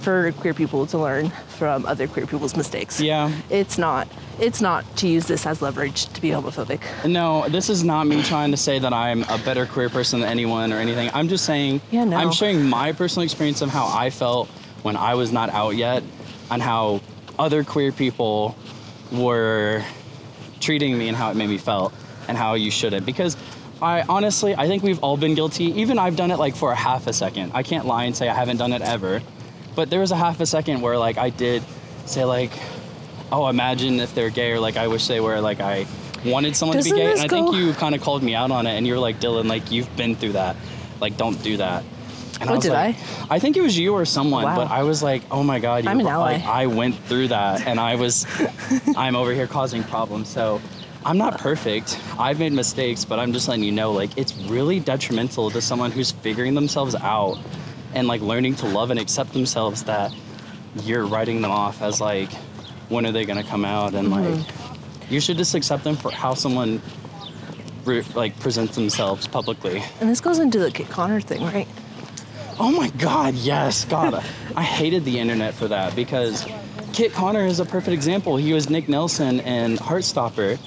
for 0.00 0.32
queer 0.32 0.52
people 0.52 0.86
to 0.86 0.98
learn 0.98 1.30
from 1.48 1.86
other 1.86 2.06
queer 2.06 2.26
people's 2.26 2.56
mistakes. 2.56 3.00
Yeah. 3.00 3.32
It's 3.48 3.78
not. 3.78 4.06
It's 4.38 4.60
not 4.60 4.84
to 4.98 5.08
use 5.08 5.26
this 5.26 5.46
as 5.46 5.62
leverage 5.62 6.06
to 6.12 6.20
be 6.20 6.28
homophobic. 6.28 6.80
No, 7.08 7.48
this 7.48 7.70
is 7.70 7.82
not 7.82 8.06
me 8.06 8.22
trying 8.22 8.50
to 8.50 8.56
say 8.58 8.78
that 8.78 8.92
I'm 8.92 9.22
a 9.24 9.38
better 9.38 9.64
queer 9.64 9.88
person 9.88 10.20
than 10.20 10.28
anyone 10.28 10.70
or 10.70 10.76
anything. 10.76 11.10
I'm 11.14 11.28
just 11.28 11.46
saying 11.46 11.80
Yeah, 11.90 12.04
no. 12.04 12.18
I'm 12.18 12.32
sharing 12.32 12.64
my 12.68 12.92
personal 12.92 13.24
experience 13.24 13.62
of 13.62 13.70
how 13.70 13.86
I 13.86 14.10
felt 14.10 14.48
when 14.82 14.96
I 14.96 15.14
was 15.14 15.32
not 15.32 15.48
out 15.50 15.74
yet 15.74 16.02
and 16.50 16.60
how 16.60 17.00
other 17.38 17.64
queer 17.64 17.92
people 17.92 18.56
were 19.10 19.82
treating 20.60 20.98
me 20.98 21.08
and 21.08 21.16
how 21.16 21.30
it 21.30 21.36
made 21.36 21.48
me 21.48 21.56
felt 21.58 21.94
and 22.30 22.38
how 22.38 22.54
you 22.54 22.70
shouldn't 22.70 23.04
because 23.04 23.36
I 23.82 24.02
honestly 24.08 24.54
I 24.54 24.66
think 24.68 24.82
we've 24.82 25.00
all 25.00 25.16
been 25.18 25.34
guilty. 25.34 25.64
Even 25.80 25.98
I've 25.98 26.16
done 26.16 26.30
it 26.30 26.38
like 26.38 26.54
for 26.56 26.70
a 26.72 26.76
half 26.76 27.06
a 27.06 27.12
second. 27.12 27.52
I 27.54 27.62
can't 27.62 27.84
lie 27.86 28.04
and 28.04 28.16
say 28.16 28.28
I 28.28 28.34
haven't 28.34 28.56
done 28.58 28.72
it 28.72 28.80
ever. 28.82 29.20
But 29.74 29.90
there 29.90 30.00
was 30.00 30.12
a 30.12 30.16
half 30.16 30.40
a 30.40 30.46
second 30.46 30.80
where 30.80 30.96
like 30.96 31.18
I 31.18 31.30
did 31.30 31.62
say 32.06 32.24
like 32.24 32.52
oh 33.32 33.48
imagine 33.48 34.00
if 34.00 34.14
they're 34.14 34.30
gay 34.30 34.52
or 34.52 34.60
like 34.60 34.76
I 34.76 34.86
wish 34.88 35.06
they 35.08 35.20
were 35.20 35.40
like 35.40 35.60
I 35.60 35.86
wanted 36.24 36.54
someone 36.56 36.76
to 36.76 36.82
Doesn't 36.82 36.96
be 36.96 37.02
gay 37.02 37.12
and 37.12 37.20
I 37.20 37.28
think 37.28 37.54
you 37.54 37.72
kind 37.74 37.94
of 37.94 38.00
called 38.00 38.22
me 38.22 38.34
out 38.34 38.50
on 38.50 38.66
it 38.66 38.72
and 38.76 38.86
you 38.86 38.92
were 38.94 39.00
like 39.00 39.18
Dylan 39.20 39.48
like 39.48 39.70
you've 39.72 39.94
been 39.96 40.14
through 40.14 40.32
that. 40.32 40.56
Like 41.00 41.16
don't 41.16 41.42
do 41.42 41.56
that. 41.56 41.82
And 42.40 42.48
Oh, 42.48 42.54
was 42.54 42.62
did 42.64 42.72
like, 42.72 42.96
I 43.30 43.38
think 43.38 43.56
it 43.58 43.60
was 43.62 43.76
you 43.78 43.92
or 43.92 44.04
someone, 44.06 44.44
Wow. 44.44 44.56
but 44.56 44.70
I 44.70 44.82
was 44.82 45.02
like, 45.02 45.22
oh 45.30 45.42
my 45.42 45.58
god, 45.58 45.84
you 45.84 45.90
I'm 45.90 46.00
an 46.00 46.06
like. 46.06 46.42
I 46.44 46.66
went 46.66 46.96
through 47.08 47.28
that 47.28 47.66
and 47.66 47.78
I 47.78 47.96
was 47.96 48.26
I'm 48.96 49.14
over 49.16 49.32
here 49.32 49.46
causing 49.46 49.82
problems. 49.84 50.28
So 50.28 50.60
I'm 51.04 51.16
not 51.18 51.38
perfect. 51.38 51.98
I've 52.18 52.38
made 52.38 52.52
mistakes, 52.52 53.04
but 53.04 53.18
I'm 53.18 53.32
just 53.32 53.48
letting 53.48 53.64
you 53.64 53.72
know 53.72 53.92
like 53.92 54.16
it's 54.18 54.34
really 54.36 54.80
detrimental 54.80 55.50
to 55.50 55.60
someone 55.62 55.90
who's 55.90 56.10
figuring 56.10 56.54
themselves 56.54 56.94
out 56.94 57.38
and 57.94 58.06
like 58.06 58.20
learning 58.20 58.54
to 58.56 58.66
love 58.66 58.90
and 58.90 59.00
accept 59.00 59.32
themselves 59.32 59.84
that 59.84 60.12
you're 60.84 61.06
writing 61.06 61.40
them 61.40 61.50
off 61.50 61.80
as 61.82 62.00
like 62.00 62.30
when 62.90 63.06
are 63.06 63.12
they 63.12 63.24
going 63.24 63.42
to 63.42 63.48
come 63.48 63.64
out 63.64 63.94
and 63.94 64.10
like 64.10 64.24
Mm-hmm. 64.24 65.14
you 65.14 65.20
should 65.20 65.36
just 65.38 65.54
accept 65.54 65.84
them 65.84 65.96
for 65.96 66.10
how 66.10 66.34
someone 66.34 66.80
re- 67.84 68.04
like 68.14 68.38
presents 68.38 68.74
themselves 68.76 69.26
publicly. 69.26 69.82
And 70.00 70.08
this 70.10 70.20
goes 70.20 70.38
into 70.38 70.58
the 70.58 70.70
Kit 70.70 70.88
Connor 70.90 71.20
thing, 71.20 71.42
right? 71.42 71.66
Oh 72.58 72.70
my 72.70 72.90
God, 72.90 73.34
yes, 73.34 73.84
God. 73.86 74.14
I 74.56 74.62
hated 74.62 75.04
the 75.06 75.18
internet 75.18 75.54
for 75.54 75.66
that 75.68 75.96
because 75.96 76.46
Kit 76.92 77.12
Connor 77.12 77.46
is 77.46 77.58
a 77.58 77.64
perfect 77.64 77.94
example. 77.94 78.36
He 78.36 78.52
was 78.52 78.68
Nick 78.68 78.88
Nelson 78.88 79.40
in 79.40 79.76
Heartstopper, 79.78 80.58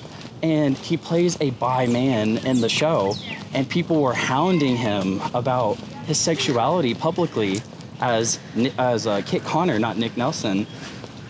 and 0.44 0.78
he 0.78 0.98
plays 0.98 1.38
a 1.39 1.52
bi 1.52 1.88
man 1.88 2.38
in 2.46 2.60
the 2.60 2.70
show, 2.70 3.16
and 3.54 3.68
people 3.68 4.02
were 4.02 4.14
hounding 4.14 4.76
him 4.76 5.22
about 5.34 5.78
his 6.06 6.20
sexuality 6.20 6.94
publicly 6.94 7.62
as 8.02 8.39
as 8.78 9.08
uh, 9.08 9.22
Kit 9.26 9.44
Connor, 9.44 9.80
not 9.80 9.98
Nick 9.98 10.18
Nelson, 10.18 10.68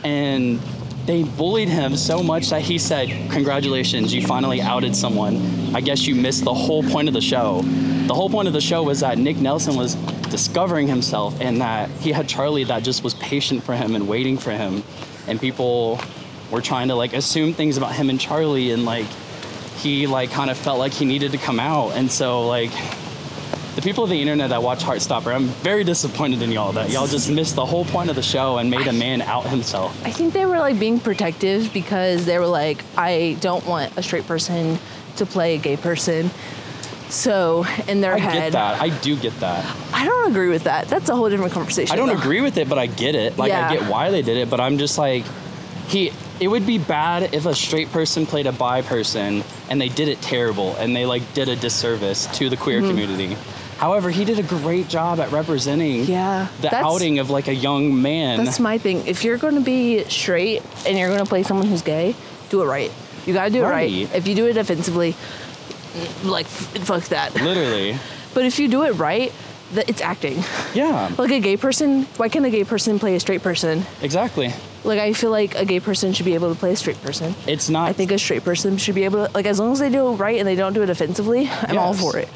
and 0.04 0.60
they 1.06 1.24
bullied 1.24 1.70
him 1.70 1.96
so 1.96 2.24
much 2.24 2.50
that 2.50 2.62
he 2.62 2.80
said, 2.80 3.08
"Congratulations, 3.32 4.14
you 4.14 4.26
finally 4.26 4.62
outed 4.62 4.96
someone. 4.96 5.36
I 5.76 5.82
guess 5.82 6.08
you 6.08 6.16
missed 6.16 6.44
the 6.44 6.54
whole 6.54 6.82
point 6.82 7.08
of 7.08 7.14
the 7.14 7.22
show. 7.22 7.62
The 8.08 8.16
whole 8.16 8.30
point 8.30 8.48
of 8.48 8.54
the 8.54 8.62
show 8.62 8.82
was 8.84 9.02
that 9.02 9.20
Nick 9.20 9.38
Nelson 9.38 9.76
was 9.76 9.94
discovering 10.30 10.88
himself 10.88 11.40
and 11.40 11.62
that 11.62 11.90
he 12.02 12.12
had 12.12 12.28
Charlie 12.28 12.64
that 12.64 12.84
just 12.84 13.04
was 13.04 13.14
patient 13.16 13.64
for 13.64 13.76
him 13.76 13.94
and 13.96 14.08
waiting 14.08 14.40
for 14.40 14.52
him, 14.52 14.84
and 15.28 15.40
people 15.40 16.00
were 16.54 16.62
trying 16.62 16.88
to 16.88 16.96
like 16.96 17.12
assume 17.14 17.54
things 17.54 17.76
about 17.76 17.94
him 17.94 18.10
and 18.10 18.20
Charlie 18.20 18.72
and 18.72 18.86
like 18.86 19.08
he 19.78 20.08
like 20.08 20.32
kind 20.32 20.50
of 20.50 20.58
felt 20.58 20.80
like 20.80 20.94
he 20.94 21.04
needed 21.04 21.34
to 21.34 21.38
come 21.38 21.60
out, 21.60 21.90
and 21.98 22.10
so 22.10 22.48
like." 22.48 22.72
The 23.76 23.82
people 23.82 24.04
of 24.04 24.12
the 24.12 24.22
internet 24.22 24.52
that 24.52 24.62
watch 24.62 24.84
Heartstopper, 24.84 25.34
I'm 25.34 25.46
very 25.46 25.84
disappointed 25.84 26.44
in 26.44 26.52
y'all 26.52 26.74
that 26.74 26.92
y'all 26.92 27.08
just 27.08 27.28
missed 27.28 27.56
the 27.56 27.66
whole 27.66 27.86
point 27.86 28.12
of 28.12 28.16
the 28.16 28.22
show 28.22 28.60
and 28.60 28.70
made 28.70 28.86
a 28.86 28.94
man 28.94 29.24
out 29.24 29.48
himself. 29.48 30.00
I 30.06 30.12
think 30.12 30.32
they 30.32 30.46
were 30.46 30.60
like 30.60 30.80
being 30.80 31.00
protective 31.00 31.74
because 31.74 32.28
they 32.28 32.38
were 32.38 32.46
like, 32.46 32.84
I 32.96 33.36
don't 33.42 33.66
want 33.66 33.98
a 33.98 34.04
straight 34.04 34.28
person 34.28 34.78
to 35.16 35.26
play 35.26 35.56
a 35.56 35.58
gay 35.58 35.76
person. 35.76 36.30
So 37.10 37.66
in 37.88 38.02
their 38.02 38.14
I 38.14 38.20
head, 38.20 38.34
get 38.34 38.52
that. 38.54 38.80
I 38.80 38.90
do 38.90 39.16
get 39.16 39.40
that. 39.40 39.66
I 39.92 40.06
don't 40.06 40.30
agree 40.30 40.50
with 40.50 40.66
that. 40.66 40.88
That's 40.88 41.10
a 41.10 41.16
whole 41.16 41.32
different 41.32 41.54
conversation. 41.54 41.92
I 41.92 41.96
don't 41.96 42.10
though. 42.10 42.20
agree 42.20 42.42
with 42.42 42.58
it, 42.58 42.70
but 42.70 42.78
I 42.78 42.86
get 42.86 43.16
it. 43.16 43.40
Like 43.40 43.50
Yeah. 43.50 43.70
I 43.70 43.76
get 43.76 43.90
why 43.90 44.12
they 44.12 44.22
did 44.22 44.38
it, 44.38 44.52
but 44.52 44.60
I'm 44.60 44.78
just 44.78 45.00
like 45.00 45.26
he 45.88 46.12
it 46.44 46.48
would 46.48 46.66
be 46.68 46.78
bad 46.78 47.34
if 47.34 47.46
a 47.46 47.56
straight 47.56 47.92
person 47.92 48.26
played 48.26 48.48
a 48.48 48.52
bi 48.52 48.82
person 48.82 49.44
and 49.70 49.80
they 49.80 49.90
did 49.90 50.08
it 50.10 50.22
terrible 50.22 50.76
and 50.76 50.96
they 50.96 51.06
like 51.06 51.34
did 51.34 51.48
a 51.50 51.56
disservice 51.56 52.28
to 52.38 52.50
the 52.50 52.56
Mm-hmm. 52.56 52.64
queer 52.64 52.80
community. 52.82 53.38
However, 53.78 54.10
he 54.12 54.24
did 54.24 54.40
a 54.40 54.44
great 54.44 54.88
job 54.88 55.20
at 55.20 55.32
representing 55.32 56.06
Yeah, 56.06 56.48
the 56.62 56.74
outing 56.74 57.20
of 57.20 57.30
like 57.30 57.48
a 57.48 57.56
young 57.56 58.02
man. 58.02 58.44
That's 58.44 58.60
my 58.60 58.78
thing. 58.78 59.08
If 59.08 59.24
you're 59.24 59.38
going 59.38 59.56
to 59.56 59.62
be 59.62 60.04
straight 60.06 60.62
and 60.88 60.98
you're 60.98 61.10
going 61.10 61.20
to 61.20 61.26
play 61.26 61.44
someone 61.44 61.68
who's 61.68 61.82
gay, 61.82 62.16
do 62.50 62.62
it 62.62 62.66
right. 62.66 62.92
You 63.26 63.34
got 63.34 63.46
to 63.46 63.50
do 63.52 63.60
it 63.60 63.68
right. 63.68 63.92
Right. 63.92 64.16
If 64.16 64.28
you 64.28 64.36
do 64.36 64.48
it 64.48 64.58
offensively, 64.58 65.16
like 66.24 66.46
fuck 66.48 67.04
that. 67.06 67.34
Literally. 67.36 67.98
But 68.34 68.46
if 68.46 68.58
you 68.58 68.68
do 68.68 68.82
it 68.84 68.94
right, 68.94 69.32
th- 69.74 69.90
it's 69.90 70.02
acting. 70.02 70.44
Yeah. 70.74 71.12
Like 71.18 71.32
a 71.32 71.40
gay 71.40 71.58
person, 71.58 72.04
why 72.18 72.30
can't 72.30 72.46
a 72.46 72.50
gay 72.50 72.64
person 72.64 73.00
play 73.00 73.16
a 73.16 73.20
straight 73.20 73.42
person? 73.44 73.84
Exactly. 74.02 74.54
Like 74.84 75.00
I 75.00 75.14
feel 75.14 75.32
like 75.32 75.56
a 75.56 75.66
gay 75.66 75.80
person 75.80 76.14
should 76.14 76.26
be 76.26 76.34
able 76.34 76.54
to 76.54 76.60
play 76.60 76.74
a 76.74 76.76
straight 76.76 77.02
person. 77.02 77.36
It's 77.48 77.70
not 77.70 77.90
I 77.90 77.94
think 77.94 78.12
a 78.12 78.20
straight 78.20 78.44
person 78.44 78.78
should 78.78 78.96
be 78.96 79.04
able 79.06 79.28
to 79.28 79.34
like 79.34 79.46
as 79.46 79.60
long 79.60 79.72
as 79.72 79.80
they 79.80 79.90
do 79.90 80.10
it 80.10 80.16
right 80.16 80.38
and 80.40 80.48
they 80.48 80.56
don't 80.56 80.74
do 80.74 80.84
it 80.84 80.90
offensively, 80.90 81.50
I'm 81.50 81.78
all 81.78 81.94
for 81.94 82.18
it. 82.18 82.28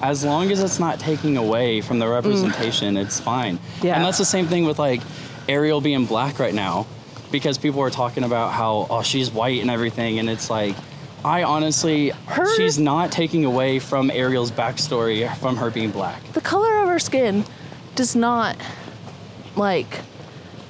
as 0.00 0.24
long 0.24 0.50
as 0.50 0.60
it's 0.60 0.80
not 0.80 0.98
taking 0.98 1.36
away 1.36 1.80
from 1.80 1.98
the 2.00 2.08
representation, 2.08 2.96
it's 2.96 3.20
fine. 3.20 3.58
Yeah. 3.82 3.94
And 3.94 4.04
that's 4.04 4.18
the 4.18 4.24
same 4.24 4.46
thing 4.48 4.64
with 4.64 4.78
like 4.78 5.00
Ariel 5.48 5.80
being 5.80 6.06
black 6.06 6.38
right 6.40 6.54
now, 6.54 6.86
because 7.30 7.56
people 7.56 7.80
are 7.80 7.90
talking 7.90 8.24
about 8.24 8.52
how 8.52 8.86
oh 8.90 9.02
she's 9.02 9.30
white 9.30 9.60
and 9.60 9.70
everything, 9.70 10.18
and 10.18 10.28
it's 10.28 10.50
like, 10.50 10.74
I 11.24 11.44
honestly, 11.44 12.10
Her- 12.26 12.54
she's 12.56 12.78
not 12.78 13.12
taking 13.12 13.44
away 13.44 13.78
from 13.78 14.10
Ariel's 14.10 14.50
backstory 14.50 15.32
from 15.36 15.56
her 15.56 15.70
being 15.70 15.90
black. 15.90 16.22
The 16.32 16.40
color 16.40 16.78
of 16.78 16.88
her 16.88 16.98
skin 16.98 17.44
does 17.94 18.16
not 18.16 18.56
like 19.56 20.00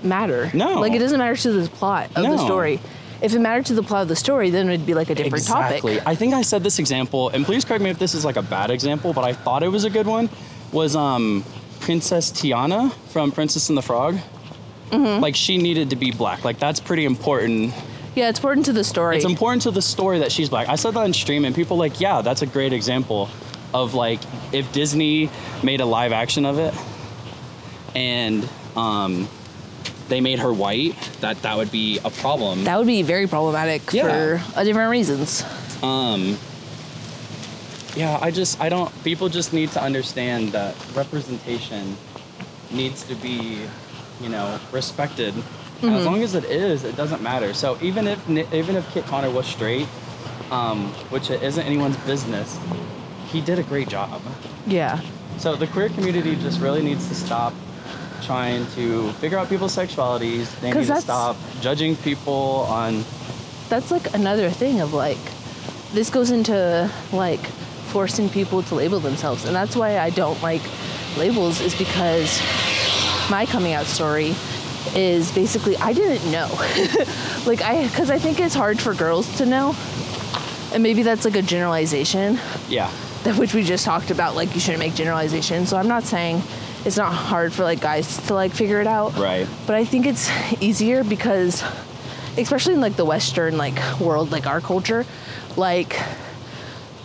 matter. 0.02 0.50
No. 0.52 0.80
Like 0.80 0.92
it 0.92 0.98
doesn't 0.98 1.18
matter 1.18 1.36
to 1.36 1.52
the 1.52 1.68
plot 1.68 2.08
of 2.16 2.22
the 2.22 2.36
No. 2.36 2.44
story. 2.44 2.80
If 3.22 3.32
it 3.34 3.38
mattered 3.38 3.66
to 3.66 3.74
the 3.74 3.84
plot 3.84 4.02
of 4.02 4.08
the 4.08 4.16
story, 4.16 4.50
then 4.50 4.68
it'd 4.68 4.84
be 4.84 4.94
like 4.94 5.08
a 5.08 5.14
different 5.14 5.34
exactly. 5.44 5.94
topic. 5.94 6.08
I 6.08 6.16
think 6.16 6.34
I 6.34 6.42
said 6.42 6.64
this 6.64 6.80
example, 6.80 7.28
and 7.28 7.44
please 7.44 7.64
correct 7.64 7.82
me 7.82 7.88
if 7.90 7.98
this 7.98 8.14
is 8.14 8.24
like 8.24 8.36
a 8.36 8.42
bad 8.42 8.70
example, 8.70 9.12
but 9.12 9.22
I 9.24 9.32
thought 9.32 9.62
it 9.62 9.68
was 9.68 9.84
a 9.84 9.90
good 9.90 10.06
one. 10.06 10.28
Was 10.72 10.96
um 10.96 11.44
Princess 11.80 12.32
Tiana 12.32 12.92
from 13.10 13.30
Princess 13.30 13.68
and 13.68 13.78
the 13.78 13.82
Frog? 13.82 14.16
Mm-hmm. 14.90 15.22
Like 15.22 15.36
she 15.36 15.56
needed 15.56 15.90
to 15.90 15.96
be 15.96 16.10
black. 16.10 16.44
Like 16.44 16.58
that's 16.58 16.80
pretty 16.80 17.04
important 17.04 17.72
Yeah, 18.14 18.28
it's 18.28 18.38
important 18.38 18.66
to 18.66 18.72
the 18.72 18.84
story. 18.84 19.16
It's 19.16 19.24
important 19.24 19.62
to 19.62 19.70
the 19.70 19.80
story 19.82 20.18
that 20.18 20.30
she's 20.32 20.48
black. 20.50 20.68
I 20.68 20.76
said 20.76 20.94
that 20.94 21.00
on 21.00 21.12
stream, 21.14 21.44
and 21.44 21.54
people 21.54 21.76
like, 21.78 22.00
yeah, 22.00 22.20
that's 22.20 22.42
a 22.42 22.46
great 22.46 22.72
example 22.72 23.28
of 23.72 23.94
like 23.94 24.20
if 24.52 24.70
Disney 24.72 25.30
made 25.62 25.80
a 25.80 25.86
live 25.86 26.12
action 26.12 26.44
of 26.44 26.58
it, 26.58 26.74
and 27.94 28.46
um, 28.76 29.28
they 30.08 30.20
made 30.20 30.40
her 30.40 30.52
white, 30.52 30.94
that 31.20 31.40
that 31.42 31.56
would 31.56 31.72
be 31.72 31.98
a 32.04 32.10
problem. 32.10 32.64
that 32.64 32.76
would 32.78 32.86
be 32.86 33.02
very 33.02 33.26
problematic 33.26 33.92
Yeah. 33.92 34.02
for 34.38 34.58
uh, 34.58 34.64
different 34.64 34.90
reasons. 34.90 35.44
Um, 35.82 36.36
yeah, 37.96 38.18
I 38.20 38.30
just 38.30 38.60
I 38.60 38.68
don't. 38.68 38.92
People 39.04 39.28
just 39.30 39.52
need 39.54 39.70
to 39.72 39.82
understand 39.82 40.52
that 40.52 40.74
representation 40.94 41.96
needs 42.70 43.04
to 43.04 43.14
be, 43.14 43.60
you 44.20 44.28
know, 44.28 44.58
respected. 44.70 45.34
And 45.82 45.94
As 45.96 46.06
long 46.06 46.22
as 46.22 46.34
it 46.34 46.44
is, 46.44 46.84
it 46.84 46.96
doesn't 46.96 47.22
matter. 47.22 47.52
So 47.54 47.76
even 47.82 48.06
if 48.06 48.28
even 48.52 48.76
if 48.76 48.88
Kit 48.92 49.04
Connor 49.06 49.30
was 49.30 49.46
straight, 49.46 49.88
um, 50.50 50.88
which 51.10 51.30
it 51.30 51.42
isn't 51.42 51.64
anyone's 51.64 51.96
business, 51.98 52.58
he 53.26 53.40
did 53.40 53.58
a 53.58 53.62
great 53.64 53.88
job. 53.88 54.22
Yeah. 54.66 55.00
So 55.38 55.56
the 55.56 55.66
queer 55.66 55.88
community 55.88 56.36
just 56.36 56.60
really 56.60 56.82
needs 56.82 57.08
to 57.08 57.14
stop 57.14 57.52
trying 58.22 58.66
to 58.76 59.10
figure 59.14 59.38
out 59.38 59.48
people's 59.48 59.74
sexualities. 59.74 60.46
They 60.60 60.72
need 60.72 60.86
to 60.86 61.00
stop 61.00 61.36
judging 61.60 61.96
people 61.96 62.66
on 62.68 63.04
That's 63.68 63.90
like 63.90 64.14
another 64.14 64.50
thing 64.50 64.80
of 64.80 64.92
like, 64.94 65.18
this 65.92 66.10
goes 66.10 66.30
into 66.30 66.88
like 67.12 67.40
forcing 67.90 68.28
people 68.28 68.62
to 68.64 68.74
label 68.76 69.00
themselves. 69.00 69.44
And 69.44 69.56
that's 69.56 69.74
why 69.74 69.98
I 69.98 70.10
don't 70.10 70.40
like 70.42 70.62
labels, 71.16 71.60
is 71.60 71.74
because 71.74 72.40
my 73.30 73.46
coming 73.46 73.72
out 73.72 73.86
story 73.86 74.34
is 74.94 75.32
basically 75.32 75.76
I 75.76 75.92
didn't 75.92 76.30
know. 76.30 76.48
like, 77.46 77.62
I, 77.62 77.86
because 77.88 78.10
I 78.10 78.18
think 78.18 78.40
it's 78.40 78.54
hard 78.54 78.80
for 78.80 78.94
girls 78.94 79.36
to 79.38 79.46
know. 79.46 79.74
And 80.72 80.82
maybe 80.82 81.02
that's 81.02 81.24
like 81.24 81.36
a 81.36 81.42
generalization. 81.42 82.38
yeah. 82.68 82.90
that 83.24 83.36
which 83.38 83.54
we 83.54 83.62
just 83.62 83.84
talked 83.84 84.10
about 84.10 84.34
like 84.34 84.54
you 84.54 84.60
shouldn't 84.60 84.80
make 84.80 84.94
generalizations 84.96 85.68
so 85.68 85.76
i'm 85.76 85.86
not 85.86 86.02
saying 86.02 86.42
it's 86.84 86.96
not 86.96 87.12
hard 87.12 87.52
for 87.52 87.62
like 87.62 87.80
guys 87.80 88.16
to 88.26 88.34
like 88.34 88.50
figure 88.52 88.80
it 88.80 88.86
out 88.88 89.14
Right. 89.16 89.46
but 89.66 89.76
i 89.76 89.84
think 89.84 90.06
it's 90.06 90.28
easier 90.60 91.04
because 91.04 91.62
especially 92.36 92.74
in 92.74 92.80
like 92.80 92.96
the 92.96 93.04
western 93.04 93.56
like 93.58 93.78
world 94.00 94.32
like 94.32 94.46
our 94.48 94.60
culture 94.60 95.06
like 95.56 95.96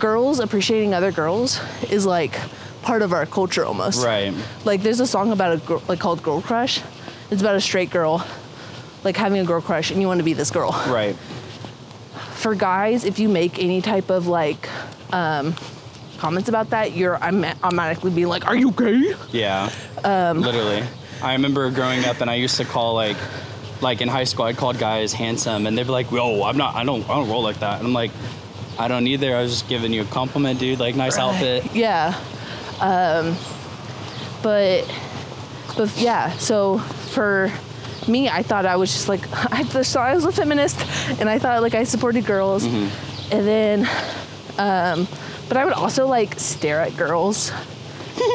girls 0.00 0.40
appreciating 0.40 0.92
other 0.94 1.12
girls 1.12 1.60
is 1.90 2.04
like 2.06 2.36
part 2.82 3.02
of 3.02 3.12
our 3.12 3.26
culture 3.26 3.64
almost 3.64 4.04
Right. 4.04 4.32
like 4.64 4.82
there's 4.82 4.98
a 5.00 5.06
song 5.06 5.30
about 5.30 5.52
a 5.52 5.56
girl 5.58 5.82
like 5.88 6.00
called 6.00 6.22
girl 6.22 6.40
crush 6.40 6.80
it's 7.30 7.40
about 7.42 7.56
a 7.56 7.60
straight 7.60 7.90
girl 7.90 8.24
like 9.04 9.16
having 9.16 9.40
a 9.40 9.44
girl 9.44 9.60
crush 9.60 9.90
and 9.90 10.00
you 10.00 10.06
want 10.06 10.18
to 10.18 10.24
be 10.24 10.32
this 10.32 10.50
girl 10.50 10.72
Right. 10.88 11.14
for 12.34 12.54
guys, 12.54 13.04
if 13.04 13.18
you 13.18 13.28
make 13.28 13.58
any 13.58 13.80
type 13.82 14.10
of 14.10 14.26
like 14.26 14.68
um, 15.12 15.54
comments 16.18 16.48
about 16.48 16.70
that, 16.70 16.92
you're 16.92 17.16
I'm 17.16 17.44
automatically 17.62 18.10
being 18.10 18.28
like, 18.28 18.46
"Are 18.46 18.56
you 18.56 18.70
gay?" 18.72 19.14
Yeah. 19.30 19.70
Um, 20.04 20.40
Literally. 20.40 20.82
I 21.22 21.32
remember 21.32 21.70
growing 21.70 22.04
up 22.04 22.20
and 22.20 22.30
I 22.30 22.34
used 22.34 22.56
to 22.58 22.64
call 22.64 22.94
like 22.94 23.16
like 23.80 24.00
in 24.00 24.08
high 24.08 24.24
school 24.24 24.44
I 24.44 24.52
called 24.52 24.78
guys 24.78 25.12
handsome 25.12 25.66
and 25.66 25.76
they'd 25.78 25.84
be 25.84 25.90
like, 25.90 26.10
"Yo, 26.10 26.42
I'm 26.44 26.56
not 26.56 26.74
I 26.74 26.84
don't 26.84 27.02
I 27.08 27.14
don't 27.14 27.28
roll 27.28 27.42
like 27.42 27.60
that." 27.60 27.78
And 27.78 27.86
I'm 27.86 27.92
like, 27.94 28.10
"I 28.78 28.88
don't 28.88 29.06
either. 29.06 29.34
I 29.36 29.42
was 29.42 29.52
just 29.52 29.68
giving 29.68 29.92
you 29.92 30.02
a 30.02 30.06
compliment, 30.06 30.58
dude. 30.60 30.78
Like 30.80 30.94
nice 30.96 31.18
outfit." 31.18 31.64
Yeah, 31.74 32.14
um, 32.80 33.36
but 34.42 34.84
but 35.76 35.96
yeah. 35.96 36.30
So 36.38 36.78
for 37.18 37.50
me, 38.08 38.28
I 38.28 38.42
thought 38.44 38.64
I 38.64 38.76
was 38.76 38.92
just 38.92 39.08
like 39.08 39.22
I 39.52 39.64
thought 39.64 39.96
I 39.96 40.14
was 40.14 40.24
a 40.24 40.30
feminist, 40.32 40.78
and 41.20 41.28
I 41.28 41.38
thought 41.40 41.62
like 41.62 41.74
I 41.74 41.84
supported 41.84 42.24
girls, 42.24 42.62
Mm-hmm. 42.64 43.32
and 43.34 43.46
then, 43.46 43.78
um, 44.58 45.08
but 45.48 45.56
I 45.56 45.64
would 45.64 45.74
also 45.74 46.06
like 46.06 46.38
stare 46.38 46.80
at 46.80 46.96
girls. 46.96 47.50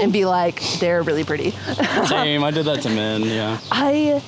and 0.02 0.14
be 0.14 0.24
like, 0.26 0.62
they're 0.80 1.02
really 1.04 1.24
pretty. 1.26 1.52
Same. 2.08 2.44
I 2.44 2.52
did 2.52 2.66
that 2.66 2.82
to 2.84 2.90
men, 2.90 3.22
yeah. 3.24 3.60
I 3.72 4.22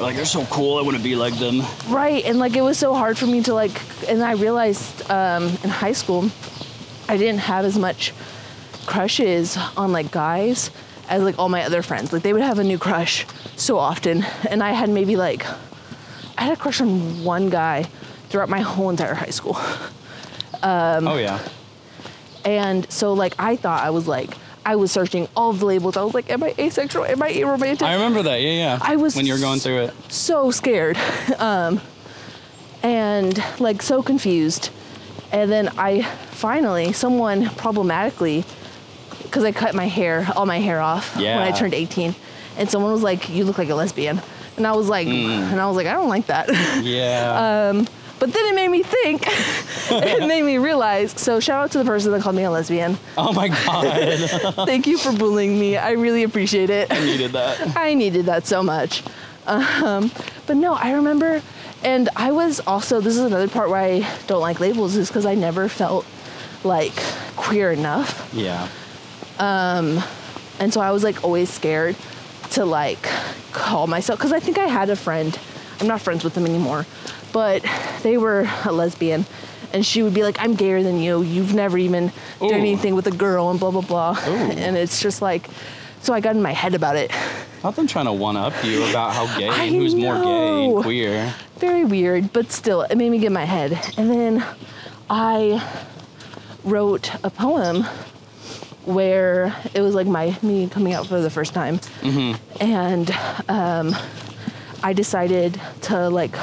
Like 0.00 0.16
they're 0.16 0.24
so 0.24 0.44
cool. 0.46 0.78
I 0.78 0.82
want 0.82 0.96
to 0.96 1.02
be 1.02 1.16
like 1.16 1.34
them. 1.38 1.60
Right, 1.88 2.24
and 2.24 2.38
like 2.38 2.56
it 2.56 2.62
was 2.62 2.78
so 2.78 2.94
hard 2.94 3.16
for 3.18 3.26
me 3.26 3.42
to 3.42 3.52
like, 3.54 3.76
and 4.08 4.22
I 4.22 4.32
realized 4.32 5.10
um, 5.10 5.44
in 5.64 5.70
high 5.70 5.92
school, 5.92 6.30
I 7.08 7.16
didn't 7.18 7.40
have 7.40 7.64
as 7.66 7.76
much 7.78 8.12
crushes 8.86 9.56
on 9.76 9.92
like 9.92 10.10
guys 10.10 10.70
as 11.12 11.22
like 11.22 11.38
all 11.38 11.48
my 11.48 11.62
other 11.64 11.82
friends. 11.82 12.12
Like 12.12 12.22
they 12.22 12.32
would 12.32 12.42
have 12.42 12.58
a 12.58 12.64
new 12.64 12.78
crush 12.78 13.26
so 13.56 13.78
often, 13.78 14.24
and 14.50 14.62
I 14.62 14.72
had 14.72 14.88
maybe 14.88 15.14
like, 15.16 15.44
I 16.38 16.42
had 16.44 16.52
a 16.54 16.60
crush 16.60 16.80
on 16.80 17.22
one 17.22 17.50
guy 17.50 17.84
throughout 18.28 18.48
my 18.48 18.60
whole 18.60 18.88
entire 18.90 19.14
high 19.14 19.30
school, 19.38 19.56
Um, 20.62 21.06
oh 21.06 21.18
yeah. 21.18 21.38
and 22.44 22.90
so 22.90 23.12
like 23.12 23.34
I 23.38 23.56
thought 23.56 23.82
I 23.82 23.90
was 23.90 24.08
like, 24.08 24.30
I 24.64 24.76
was 24.76 24.90
searching 24.92 25.28
all 25.36 25.50
of 25.50 25.58
the 25.60 25.66
labels. 25.66 25.96
I 25.96 26.02
was 26.04 26.14
like, 26.14 26.30
am 26.30 26.42
I 26.42 26.54
asexual? 26.58 27.04
Am 27.04 27.20
I 27.22 27.32
aromantic? 27.32 27.82
I 27.82 27.94
remember 27.94 28.22
that. 28.22 28.40
Yeah, 28.40 28.50
yeah. 28.52 28.78
I 28.80 28.96
was 28.96 29.14
when 29.16 29.26
you 29.26 29.34
were 29.34 29.40
going 29.40 29.58
through 29.60 29.82
it. 29.86 29.94
so 30.08 30.50
scared 30.50 30.96
um, 31.38 31.80
and 32.82 33.42
like 33.60 33.82
so 33.82 34.02
confused 34.02 34.70
and 35.30 35.50
then 35.50 35.68
i 35.78 36.02
finally 36.32 36.92
someone 36.92 37.48
problematically 37.50 38.44
because 39.32 39.44
i 39.44 39.52
cut 39.52 39.74
my 39.74 39.86
hair 39.88 40.28
all 40.36 40.44
my 40.44 40.58
hair 40.60 40.78
off 40.80 41.16
when 41.16 41.26
i 41.38 41.50
turned 41.50 41.72
18 41.72 42.14
and 42.58 42.68
someone 42.70 42.92
was 42.92 43.02
like 43.02 43.30
you 43.30 43.44
look 43.44 43.56
like 43.56 43.70
a 43.70 43.74
lesbian 43.74 44.20
and 44.58 44.66
i 44.66 44.72
was 44.72 44.88
like 44.88 45.06
and 45.08 45.58
i 45.58 45.66
was 45.66 45.74
like 45.76 45.86
i 45.86 45.92
don't 45.94 46.10
like 46.10 46.26
that 46.26 46.48
Yeah. 46.84 47.70
um, 47.72 47.88
but 48.20 48.32
then 48.32 48.46
it 48.46 48.54
made 48.54 48.68
me 48.68 48.82
think 48.82 49.22
it 49.90 50.26
made 50.28 50.42
me 50.42 50.58
realize 50.58 51.12
so 51.18 51.40
shout 51.40 51.64
out 51.64 51.70
to 51.72 51.78
the 51.78 51.84
person 51.84 52.12
that 52.12 52.20
called 52.22 52.36
me 52.36 52.44
a 52.44 52.50
lesbian 52.50 52.98
oh 53.16 53.32
my 53.32 53.48
god. 53.66 54.54
thank 54.66 54.86
you 54.86 54.98
for 54.98 55.12
bullying 55.12 55.58
me 55.58 55.76
i 55.78 55.92
really 55.92 56.22
appreciate 56.24 56.68
it 56.70 56.92
I 56.92 57.00
needed 57.00 57.32
that. 57.32 57.76
I 57.76 57.94
needed 57.94 58.26
that 58.26 58.46
so 58.46 58.62
much. 58.62 59.02
Um, 59.46 60.12
but 60.46 60.56
no, 60.56 60.74
I 60.74 60.92
remember, 60.92 61.42
and 61.82 62.08
I 62.14 62.30
was 62.30 62.60
also, 62.60 63.00
this 63.00 63.14
is 63.14 63.24
another 63.24 63.48
part 63.48 63.70
where 63.70 63.80
I 63.82 64.06
don't 64.28 64.40
like 64.40 64.60
labels, 64.60 64.94
is 64.94 65.08
because 65.08 65.26
I 65.26 65.34
never 65.34 65.68
felt 65.68 66.06
like 66.62 66.92
queer 67.34 67.72
enough. 67.72 68.30
Yeah. 68.32 68.68
Um, 69.38 70.02
and 70.58 70.72
so 70.72 70.80
I 70.80 70.90
was 70.90 71.02
like 71.02 71.24
always 71.24 71.50
scared 71.50 71.96
to 72.50 72.64
like 72.64 73.02
call 73.52 73.86
myself, 73.86 74.18
because 74.18 74.32
I 74.32 74.40
think 74.40 74.58
I 74.58 74.66
had 74.66 74.90
a 74.90 74.96
friend, 74.96 75.38
I'm 75.80 75.86
not 75.86 76.00
friends 76.00 76.24
with 76.24 76.34
them 76.34 76.46
anymore, 76.46 76.86
but 77.32 77.64
they 78.02 78.18
were 78.18 78.48
a 78.64 78.72
lesbian. 78.72 79.24
And 79.72 79.86
she 79.86 80.02
would 80.02 80.12
be 80.12 80.22
like, 80.22 80.36
I'm 80.38 80.54
gayer 80.54 80.82
than 80.82 81.00
you. 81.00 81.22
You've 81.22 81.54
never 81.54 81.78
even 81.78 82.12
Ooh. 82.42 82.48
done 82.48 82.60
anything 82.60 82.94
with 82.94 83.06
a 83.06 83.10
girl, 83.10 83.50
and 83.50 83.58
blah, 83.58 83.70
blah, 83.70 83.80
blah. 83.80 84.18
Ooh. 84.26 84.30
And 84.30 84.76
it's 84.76 85.00
just 85.00 85.22
like, 85.22 85.48
so 86.02 86.12
I 86.12 86.20
got 86.20 86.36
in 86.36 86.42
my 86.42 86.52
head 86.52 86.74
about 86.74 86.96
it. 86.96 87.10
Not 87.64 87.76
them 87.76 87.86
trying 87.86 88.06
to 88.06 88.12
one 88.12 88.36
up 88.36 88.52
you 88.64 88.84
about 88.90 89.14
how 89.14 89.38
gay 89.38 89.48
and 89.50 89.74
who's 89.74 89.94
more 89.94 90.22
gay 90.22 90.64
and 90.66 90.82
queer. 90.82 91.34
very 91.58 91.84
weird, 91.84 92.32
but 92.32 92.50
still, 92.52 92.82
it 92.82 92.96
made 92.96 93.10
me 93.10 93.18
get 93.18 93.28
in 93.28 93.32
my 93.32 93.44
head. 93.44 93.78
And 93.96 94.10
then 94.10 94.44
I 95.08 95.66
wrote 96.64 97.14
a 97.24 97.30
poem 97.30 97.86
where 98.84 99.54
it 99.74 99.80
was 99.80 99.94
like 99.94 100.06
my 100.06 100.36
me 100.42 100.68
coming 100.68 100.92
out 100.92 101.06
for 101.06 101.20
the 101.20 101.30
first 101.30 101.54
time, 101.54 101.80
and 102.60 103.10
um, 103.48 103.94
I 104.82 104.92
decided 104.92 105.60
to 105.82 106.08
like 106.10 106.34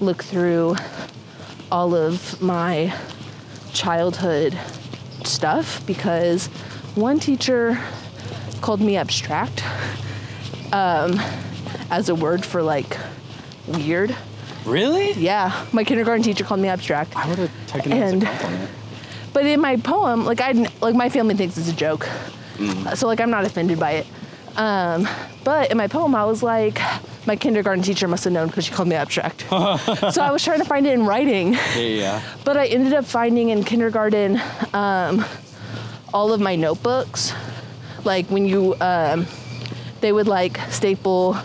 look 0.00 0.22
through 0.22 0.76
all 1.72 1.94
of 1.94 2.40
my 2.40 2.94
childhood 3.72 4.56
stuff 5.24 5.84
because 5.86 6.46
one 6.94 7.18
teacher 7.18 7.78
called 8.60 8.80
me 8.80 8.96
abstract 8.96 9.62
um, 10.72 11.20
as 11.90 12.08
a 12.08 12.14
word 12.14 12.44
for 12.44 12.62
like 12.62 12.96
weird. 13.66 14.14
Really? 14.64 15.12
Yeah, 15.12 15.66
my 15.72 15.84
kindergarten 15.84 16.22
teacher 16.22 16.44
called 16.44 16.60
me 16.60 16.68
abstract. 16.68 17.16
I 17.16 17.28
would 17.28 17.38
have 17.38 17.66
taken 17.66 17.92
it 17.92 17.96
as 18.00 18.12
a 18.14 18.26
compliment. 18.26 18.70
But 19.36 19.44
in 19.44 19.60
my 19.60 19.76
poem, 19.76 20.24
like 20.24 20.40
I 20.40 20.52
like 20.80 20.94
my 20.94 21.10
family 21.10 21.34
thinks 21.34 21.58
it's 21.58 21.68
a 21.68 21.74
joke, 21.74 22.08
so 22.94 23.06
like 23.06 23.20
I'm 23.20 23.28
not 23.30 23.44
offended 23.44 23.78
by 23.78 23.90
it. 24.00 24.06
Um, 24.56 25.06
but 25.44 25.70
in 25.70 25.76
my 25.76 25.88
poem, 25.88 26.14
I 26.14 26.24
was 26.24 26.42
like, 26.42 26.80
my 27.26 27.36
kindergarten 27.36 27.82
teacher 27.84 28.08
must 28.08 28.24
have 28.24 28.32
known 28.32 28.46
because 28.46 28.64
she 28.64 28.72
called 28.72 28.88
me 28.88 28.96
abstract. 28.96 29.42
so 29.50 30.22
I 30.22 30.30
was 30.30 30.42
trying 30.42 30.60
to 30.60 30.64
find 30.64 30.86
it 30.86 30.94
in 30.94 31.04
writing, 31.04 31.52
Yeah, 31.52 31.76
yeah. 31.76 32.22
but 32.46 32.56
I 32.56 32.64
ended 32.68 32.94
up 32.94 33.04
finding 33.04 33.50
in 33.50 33.62
kindergarten 33.62 34.40
um, 34.72 35.22
all 36.14 36.32
of 36.32 36.40
my 36.40 36.56
notebooks. 36.56 37.34
Like 38.06 38.24
when 38.30 38.46
you, 38.46 38.74
um, 38.80 39.26
they 40.00 40.12
would 40.12 40.28
like 40.28 40.56
staple 40.70 41.36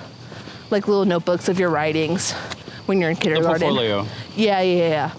like 0.70 0.88
little 0.88 1.04
notebooks 1.04 1.50
of 1.50 1.60
your 1.60 1.70
writings 1.70 2.32
when 2.86 3.02
you're 3.02 3.10
in 3.10 3.16
The 3.18 3.22
kindergarten. 3.22 3.68
portfolio. 3.68 4.06
Yeah, 4.38 4.62
yeah, 4.62 5.12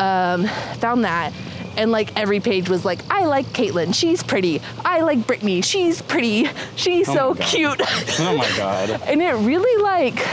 yeah. 0.00 0.32
Um, 0.34 0.48
found 0.80 1.04
that. 1.04 1.32
And 1.76 1.92
like 1.92 2.16
every 2.16 2.40
page 2.40 2.68
was 2.68 2.84
like, 2.84 3.00
I 3.10 3.26
like 3.26 3.46
Caitlin, 3.46 3.94
she's 3.94 4.22
pretty. 4.22 4.60
I 4.84 5.00
like 5.00 5.26
Brittany, 5.26 5.60
she's 5.60 6.00
pretty. 6.02 6.48
She's 6.74 7.08
Oh 7.08 7.14
so 7.14 7.34
cute. 7.34 7.80
Oh 8.20 8.36
my 8.36 8.48
god. 8.56 8.90
and 9.06 9.20
it 9.22 9.32
really 9.32 9.82
like, 9.82 10.26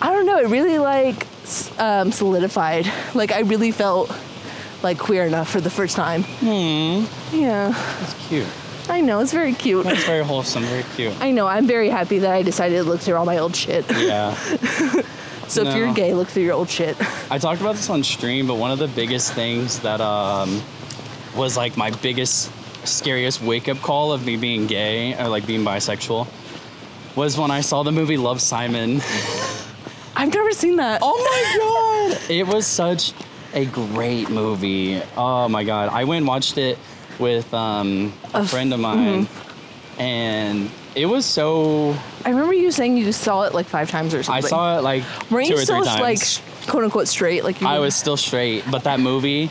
I 0.00 0.12
don't 0.12 0.26
know, 0.26 0.38
it 0.38 0.48
really 0.48 0.78
like 0.78 1.26
um, 1.78 2.12
solidified. 2.12 2.90
Like 3.14 3.32
I 3.32 3.40
really 3.40 3.70
felt 3.70 4.14
like 4.82 4.98
queer 4.98 5.24
enough 5.24 5.48
for 5.48 5.60
the 5.60 5.70
first 5.70 5.94
time. 5.96 6.24
Hmm. 6.24 7.04
Yeah, 7.34 7.70
That's 8.00 8.28
cute. 8.28 8.46
I 8.88 9.00
know, 9.00 9.20
it's 9.20 9.32
very 9.32 9.54
cute. 9.54 9.86
It's 9.86 10.04
very 10.04 10.24
wholesome. 10.24 10.64
Very 10.64 10.82
cute. 10.96 11.14
I 11.20 11.30
know, 11.30 11.46
I'm 11.46 11.66
very 11.66 11.88
happy 11.88 12.18
that 12.18 12.32
I 12.32 12.42
decided 12.42 12.76
to 12.76 12.82
look 12.82 13.00
through 13.00 13.14
all 13.14 13.24
my 13.24 13.38
old 13.38 13.54
shit. 13.54 13.84
Yeah. 13.90 14.36
So 15.48 15.62
if 15.66 15.76
you're 15.76 15.92
gay, 15.92 16.14
look 16.14 16.28
through 16.28 16.44
your 16.44 16.54
old 16.54 16.70
shit. 16.70 16.96
I 17.30 17.38
talked 17.38 17.60
about 17.60 17.74
this 17.76 17.90
on 17.90 18.02
stream, 18.02 18.46
but 18.46 18.54
one 18.54 18.70
of 18.70 18.78
the 18.78 18.88
biggest 18.88 19.34
things 19.34 19.80
that 19.80 20.00
um, 20.00 20.62
was 21.36 21.56
like 21.56 21.76
my 21.76 21.90
biggest, 21.90 22.50
scariest 22.86 23.42
wake 23.42 23.68
up 23.68 23.78
call 23.78 24.12
of 24.12 24.24
me 24.24 24.36
being 24.36 24.66
gay 24.66 25.14
or 25.18 25.28
like 25.28 25.46
being 25.46 25.62
bisexual 25.64 26.26
was 27.16 27.36
when 27.38 27.50
I 27.50 27.60
saw 27.60 27.82
the 27.82 27.92
movie 27.92 28.16
Love 28.16 28.40
Simon. 28.40 29.00
I've 30.16 30.32
never 30.32 30.52
seen 30.52 30.76
that. 30.76 31.00
Oh 31.02 31.18
my 32.12 32.14
god! 32.18 32.30
It 32.30 32.46
was 32.46 32.66
such 32.66 33.12
a 33.54 33.64
great 33.66 34.30
movie. 34.30 35.02
Oh 35.16 35.48
my 35.48 35.64
god! 35.64 35.90
I 35.90 36.04
went 36.04 36.18
and 36.18 36.26
watched 36.28 36.56
it 36.58 36.78
with 37.18 37.52
um, 37.52 38.12
a 38.34 38.38
Of- 38.38 38.50
friend 38.50 38.72
of 38.72 38.80
mine, 38.80 39.26
and 39.98 40.70
it 40.94 41.06
was 41.06 41.24
so. 41.24 41.96
I 42.24 42.30
remember 42.30 42.54
you 42.54 42.70
saying 42.70 42.96
you 42.96 43.10
saw 43.12 43.42
it 43.42 43.54
like 43.54 43.66
five 43.66 43.90
times 43.90 44.14
or 44.14 44.22
something. 44.22 44.44
I 44.44 44.48
saw 44.48 44.78
it 44.78 44.82
like 44.82 45.04
Weren't 45.30 45.48
two 45.48 45.54
you 45.54 45.60
or 45.60 45.64
still 45.64 45.82
three 45.84 45.86
times. 45.86 46.40
like 46.40 46.68
quote 46.68 46.84
unquote 46.84 47.08
straight? 47.08 47.44
Like 47.44 47.60
you 47.60 47.66
I 47.66 47.78
was 47.78 47.94
still 47.94 48.16
straight, 48.16 48.64
but 48.70 48.84
that 48.84 49.00
movie 49.00 49.50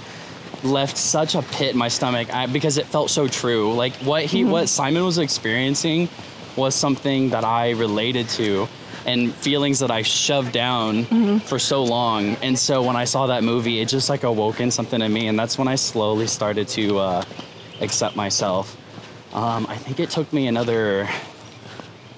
left 0.63 0.97
such 0.97 1.33
a 1.35 1.41
pit 1.41 1.71
in 1.71 1.77
my 1.77 1.87
stomach 1.87 2.33
I, 2.33 2.45
because 2.45 2.77
it 2.77 2.85
felt 2.85 3.09
so 3.09 3.27
true. 3.27 3.73
Like 3.73 3.93
what 3.97 4.25
he, 4.25 4.43
what 4.43 4.69
Simon 4.69 5.03
was 5.03 5.17
experiencing, 5.17 6.07
was 6.55 6.75
something 6.75 7.29
that 7.29 7.43
I 7.43 7.71
related 7.71 8.29
to, 8.29 8.67
and 9.05 9.33
feelings 9.33 9.79
that 9.79 9.89
I 9.89 10.03
shoved 10.03 10.51
down 10.51 11.39
for 11.41 11.57
so 11.57 11.83
long. 11.83 12.35
And 12.43 12.57
so 12.57 12.83
when 12.83 12.95
I 12.95 13.05
saw 13.05 13.27
that 13.27 13.43
movie, 13.43 13.79
it 13.79 13.87
just 13.87 14.09
like 14.09 14.23
awoken 14.23 14.69
something 14.69 15.01
in 15.01 15.11
me, 15.11 15.27
and 15.27 15.39
that's 15.39 15.57
when 15.57 15.67
I 15.67 15.75
slowly 15.75 16.27
started 16.27 16.67
to 16.69 16.99
uh, 16.99 17.23
accept 17.79 18.15
myself. 18.15 18.77
Um, 19.33 19.65
I 19.67 19.77
think 19.77 19.99
it 19.99 20.09
took 20.09 20.31
me 20.33 20.47
another 20.47 21.09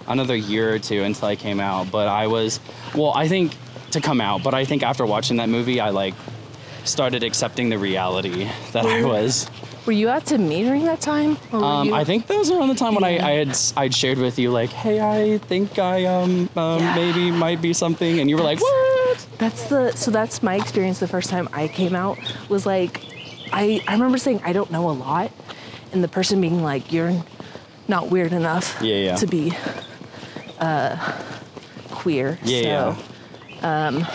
another 0.07 0.35
year 0.35 0.73
or 0.73 0.79
two 0.79 1.03
until 1.03 1.27
I 1.27 1.35
came 1.35 1.59
out. 1.59 1.91
But 1.91 2.07
I 2.07 2.27
was, 2.27 2.59
well, 2.95 3.11
I 3.15 3.27
think 3.27 3.53
to 3.91 4.01
come 4.01 4.19
out, 4.21 4.43
but 4.43 4.53
I 4.53 4.65
think 4.65 4.83
after 4.83 5.05
watching 5.05 5.37
that 5.37 5.49
movie, 5.49 5.79
I 5.79 5.89
like 5.91 6.13
started 6.83 7.23
accepting 7.23 7.69
the 7.69 7.77
reality 7.77 8.49
that 8.73 8.85
I 8.85 9.03
was. 9.05 9.49
Were 9.85 9.91
you 9.93 10.09
out 10.09 10.25
to 10.27 10.37
me 10.37 10.63
during 10.63 10.85
that 10.85 11.01
time? 11.01 11.37
Um, 11.51 11.87
you- 11.89 11.93
I 11.93 12.03
think 12.05 12.27
that 12.27 12.37
was 12.37 12.49
around 12.49 12.69
the 12.69 12.75
time 12.75 12.95
when 12.95 13.03
I. 13.03 13.17
I 13.19 13.31
had 13.31 13.57
I'd 13.75 13.93
shared 13.93 14.17
with 14.17 14.39
you 14.39 14.49
like, 14.49 14.69
hey, 14.69 15.01
I 15.01 15.37
think 15.39 15.77
I 15.77 16.05
um, 16.05 16.49
um 16.55 16.79
Yeah. 16.79 16.95
maybe 16.95 17.31
might 17.31 17.61
be 17.61 17.73
something, 17.73 18.19
and 18.19 18.29
you 18.29 18.37
were 18.37 18.43
like, 18.43 18.61
what? 18.61 19.27
That's 19.37 19.63
the 19.65 19.91
so 19.91 20.09
that's 20.09 20.41
my 20.41 20.55
experience 20.55 20.99
the 20.99 21.07
first 21.07 21.29
time 21.29 21.49
I 21.53 21.67
came 21.67 21.95
out 21.95 22.17
was 22.49 22.65
like 22.65 23.01
I 23.51 23.83
I 23.87 23.93
remember 23.93 24.17
saying 24.17 24.41
I 24.45 24.53
don't 24.53 24.71
know 24.71 24.89
a 24.89 24.91
lot 24.95 25.31
and 25.91 26.01
the 26.03 26.07
person 26.07 26.39
being 26.41 26.63
like 26.63 26.91
you're 26.93 27.13
not 27.89 28.09
weird 28.09 28.31
enough 28.33 28.81
Yeah, 28.81 28.95
yeah. 28.95 29.15
to 29.17 29.27
be 29.27 29.53
uh 30.63 30.95
queer. 31.91 32.37
Yeah, 32.43 32.95
so, 33.61 33.67
um 33.67 34.05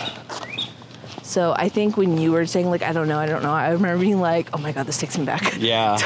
so 1.23 1.53
I 1.55 1.69
think 1.69 1.95
when 1.95 2.17
you 2.17 2.31
were 2.31 2.45
saying 2.47 2.69
like 2.69 2.81
I 2.81 2.91
don't 2.91 3.07
know, 3.07 3.19
I 3.19 3.27
don't 3.27 3.43
know, 3.43 3.51
I 3.53 3.69
remember 3.71 4.01
being 4.01 4.19
like, 4.19 4.49
oh 4.53 4.57
my 4.57 4.71
god, 4.71 4.85
this 4.87 4.97
takes 4.97 5.17
me 5.17 5.25
back. 5.25 5.43
Yeah, 5.59 5.97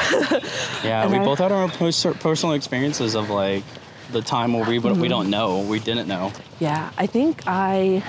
yeah. 0.84 1.02
And 1.04 1.10
we 1.12 1.18
I- 1.18 1.24
both 1.24 1.38
had 1.38 1.50
our 1.52 1.62
own 1.62 1.70
pers- 1.70 2.04
personal 2.20 2.54
experiences 2.54 3.14
of 3.14 3.30
like 3.30 3.64
the 4.12 4.20
time 4.22 4.52
where 4.52 4.68
we 4.68 4.78
Mm-hmm. 4.78 5.00
we 5.00 5.08
don't 5.08 5.30
know, 5.30 5.60
we 5.62 5.78
didn't 5.80 6.08
know. 6.08 6.30
Yeah, 6.60 6.90
I 6.98 7.06
think 7.06 7.42
I 7.46 8.02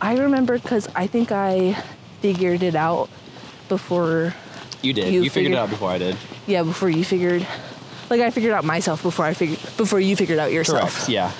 I 0.00 0.16
remember 0.18 0.58
because 0.58 0.88
I 0.96 1.06
think 1.06 1.30
I 1.32 1.74
figured 2.22 2.62
it 2.62 2.74
out 2.74 3.08
before 3.68 4.34
You 4.82 4.92
did. 4.92 5.12
You 5.14 5.22
You, 5.22 5.30
figured 5.30 5.52
figured- 5.52 5.52
it 5.54 5.58
out 5.62 5.70
before 5.70 5.90
I 5.90 5.98
did. 5.98 6.16
yeah 6.46 6.62
before 6.64 6.90
you 6.90 7.04
figured 7.04 7.46
like 8.10 8.20
I 8.20 8.30
figured 8.30 8.52
out 8.52 8.64
myself 8.64 9.02
before 9.02 9.24
I 9.24 9.34
figured 9.34 9.58
before 9.76 10.00
you 10.00 10.16
figured 10.16 10.38
out 10.38 10.52
yourself. 10.52 10.94
Correct. 10.94 11.08
Yeah. 11.08 11.32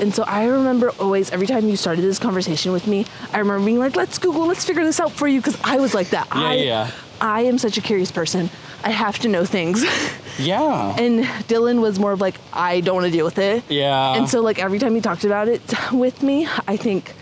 And 0.00 0.14
so 0.14 0.22
I 0.24 0.46
remember 0.46 0.90
always 0.98 1.30
every 1.30 1.46
time 1.46 1.68
you 1.68 1.76
started 1.76 2.02
this 2.02 2.18
conversation 2.18 2.72
with 2.72 2.86
me, 2.86 3.04
I 3.32 3.38
remember 3.38 3.64
being 3.64 3.78
like, 3.78 3.94
"Let's 3.94 4.18
Google, 4.18 4.46
let's 4.46 4.64
figure 4.64 4.84
this 4.84 4.98
out 5.00 5.12
for 5.12 5.28
you," 5.28 5.40
because 5.40 5.58
I 5.62 5.76
was 5.78 5.92
like 5.94 6.10
that. 6.10 6.28
Yeah, 6.34 6.40
I, 6.40 6.54
yeah. 6.54 6.90
I 7.20 7.42
am 7.42 7.58
such 7.58 7.76
a 7.76 7.80
curious 7.82 8.10
person. 8.10 8.48
I 8.82 8.90
have 8.90 9.18
to 9.20 9.28
know 9.28 9.44
things. 9.44 9.84
Yeah. 10.38 10.96
and 10.98 11.24
Dylan 11.46 11.82
was 11.82 11.98
more 11.98 12.10
of 12.12 12.22
like, 12.22 12.36
I 12.54 12.80
don't 12.80 12.94
want 12.94 13.04
to 13.04 13.12
deal 13.12 13.26
with 13.26 13.36
it. 13.38 13.62
yeah. 13.68 14.14
And 14.14 14.26
so 14.30 14.40
like 14.40 14.58
every 14.58 14.78
time 14.78 14.94
he 14.94 15.02
talked 15.02 15.24
about 15.24 15.46
it 15.46 15.60
with 15.92 16.22
me, 16.22 16.48
I 16.66 16.78
think 16.78 17.12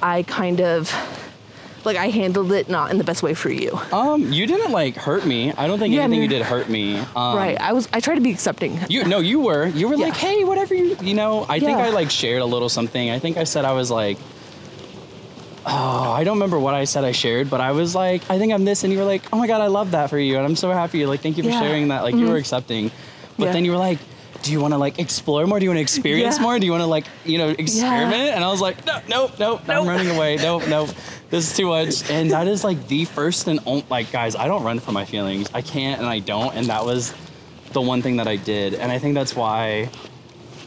I 0.00 0.22
kind 0.22 0.60
of 0.60 0.88
like 1.86 1.96
I 1.96 2.08
handled 2.10 2.52
it 2.52 2.68
not 2.68 2.90
in 2.90 2.98
the 2.98 3.04
best 3.04 3.22
way 3.22 3.32
for 3.32 3.48
you. 3.48 3.70
Um, 3.92 4.30
you 4.32 4.46
didn't 4.46 4.72
like 4.72 4.96
hurt 4.96 5.24
me. 5.24 5.52
I 5.52 5.66
don't 5.66 5.78
think 5.78 5.94
Yeah, 5.94 6.02
anything 6.02 6.22
you 6.22 6.28
did 6.28 6.42
hurt 6.42 6.68
me. 6.68 6.98
Um, 7.16 7.36
right. 7.36 7.58
I 7.60 7.72
was 7.72 7.88
I 7.92 8.00
tried 8.00 8.16
to 8.16 8.20
be 8.20 8.32
accepting. 8.32 8.78
You 8.90 9.04
no, 9.04 9.20
you 9.20 9.40
were. 9.40 9.66
You 9.68 9.88
were 9.88 9.94
Yeah. 9.94 10.06
like, 10.06 10.16
hey, 10.16 10.44
whatever 10.44 10.74
you 10.74 10.96
you 11.00 11.14
know. 11.14 11.46
I 11.48 11.60
think 11.60 11.78
I 11.78 11.90
like 11.90 12.10
shared 12.10 12.42
a 12.42 12.46
little 12.46 12.68
something. 12.68 13.10
I 13.10 13.18
think 13.18 13.36
I 13.38 13.44
said 13.44 13.64
I 13.64 13.72
was 13.72 13.90
like, 13.90 14.18
oh, 15.64 16.10
I 16.12 16.24
don't 16.24 16.36
remember 16.36 16.58
what 16.58 16.74
I 16.74 16.84
said 16.84 17.04
I 17.04 17.12
shared, 17.12 17.48
but 17.50 17.60
I 17.60 17.72
was 17.72 17.94
like, 17.94 18.28
I 18.30 18.38
think 18.38 18.52
I'm 18.52 18.64
this, 18.64 18.84
and 18.84 18.92
you 18.92 18.98
were 18.98 19.04
like, 19.04 19.22
oh 19.32 19.38
my 19.38 19.46
god, 19.46 19.60
I 19.60 19.68
love 19.68 19.92
that 19.92 20.10
for 20.10 20.18
you, 20.18 20.36
and 20.36 20.44
I'm 20.44 20.56
so 20.56 20.70
happy. 20.70 21.06
Like, 21.06 21.20
thank 21.20 21.36
you 21.36 21.42
for 21.44 21.50
Yeah. 21.50 21.60
sharing 21.60 21.88
that. 21.88 22.02
Like, 22.02 22.14
you 22.14 22.26
were 22.28 22.36
accepting, 22.36 22.90
but 23.38 23.46
Yeah. 23.46 23.52
then 23.52 23.64
you 23.64 23.70
were 23.72 23.78
like. 23.78 23.98
Do 24.46 24.52
you 24.52 24.60
want 24.60 24.74
to 24.74 24.78
like 24.78 25.00
explore 25.00 25.44
more? 25.46 25.58
Do 25.58 25.64
you 25.64 25.70
want 25.70 25.78
to 25.78 25.82
experience 25.82 26.36
Yeah. 26.36 26.42
more? 26.42 26.58
Do 26.58 26.66
you 26.66 26.70
want 26.70 26.82
to 26.82 26.86
like 26.86 27.04
you 27.24 27.38
know 27.38 27.48
experiment? 27.48 28.30
And 28.34 28.44
I 28.44 28.48
was 28.48 28.60
like, 28.60 28.86
no, 28.86 29.00
no, 29.08 29.30
no, 29.40 29.60
I'm 29.68 29.88
running 29.88 30.08
away. 30.08 30.36
No, 30.36 30.58
no, 30.74 30.86
this 31.30 31.50
is 31.50 31.56
too 31.56 31.66
much. 31.66 32.08
And 32.08 32.30
that 32.30 32.46
is 32.46 32.62
like 32.62 32.86
the 32.86 33.04
first 33.06 33.48
and 33.48 33.58
only 33.66 33.84
like 33.90 34.12
guys. 34.12 34.36
I 34.36 34.46
don't 34.46 34.62
run 34.62 34.78
from 34.78 34.94
my 34.94 35.04
feelings. 35.04 35.50
I 35.52 35.62
can't, 35.62 35.98
and 36.00 36.08
I 36.08 36.20
don't. 36.20 36.54
And 36.54 36.66
that 36.66 36.84
was 36.84 37.12
the 37.72 37.80
one 37.80 38.02
thing 38.02 38.16
that 38.18 38.28
I 38.28 38.36
did. 38.36 38.74
And 38.74 38.92
I 38.92 38.98
think 39.00 39.14
that's 39.14 39.34
why 39.34 39.90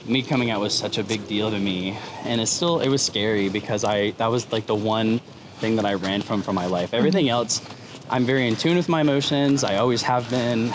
me 0.06 0.22
coming 0.24 0.50
out 0.50 0.60
was 0.60 0.74
such 0.74 0.98
a 0.98 1.04
big 1.04 1.26
deal 1.28 1.50
to 1.50 1.58
me. 1.60 1.98
And 2.26 2.42
it's 2.42 2.52
still 2.52 2.82
it 2.82 2.90
was 2.90 3.02
scary 3.02 3.48
because 3.48 3.86
I 3.86 4.12
that 4.12 4.28
was 4.28 4.52
like 4.52 4.66
the 4.66 4.76
one 4.76 5.20
thing 5.60 5.78
that 5.78 5.86
I 5.86 5.94
ran 5.94 6.22
from 6.22 6.42
for 6.42 6.52
my 6.52 6.66
life. 6.66 6.94
Everything 6.94 7.30
else, 7.30 7.62
I'm 8.10 8.26
very 8.26 8.46
in 8.46 8.58
tune 8.58 8.76
with 8.76 8.90
my 8.90 9.00
emotions. 9.02 9.64
I 9.64 9.78
always 9.78 10.02
have 10.02 10.30
been 10.30 10.74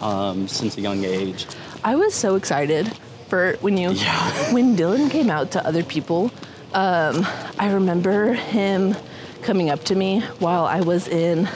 um, 0.00 0.48
since 0.48 0.78
a 0.78 0.80
young 0.80 1.04
age. 1.04 1.46
I 1.82 1.96
was 1.96 2.14
so 2.14 2.36
excited 2.36 2.92
for 3.28 3.56
when 3.60 3.76
you 3.76 3.92
Yeah. 3.92 4.52
when 4.52 4.76
Dylan 4.76 5.10
came 5.10 5.30
out 5.30 5.52
to 5.52 5.66
other 5.66 5.82
people. 5.82 6.30
Um, 6.72 7.26
I 7.58 7.72
remember 7.72 8.34
him 8.34 8.94
coming 9.42 9.70
up 9.70 9.84
to 9.84 9.94
me 9.94 10.20
while 10.38 10.66
I 10.66 10.80
was 10.80 11.08
in 11.08 11.48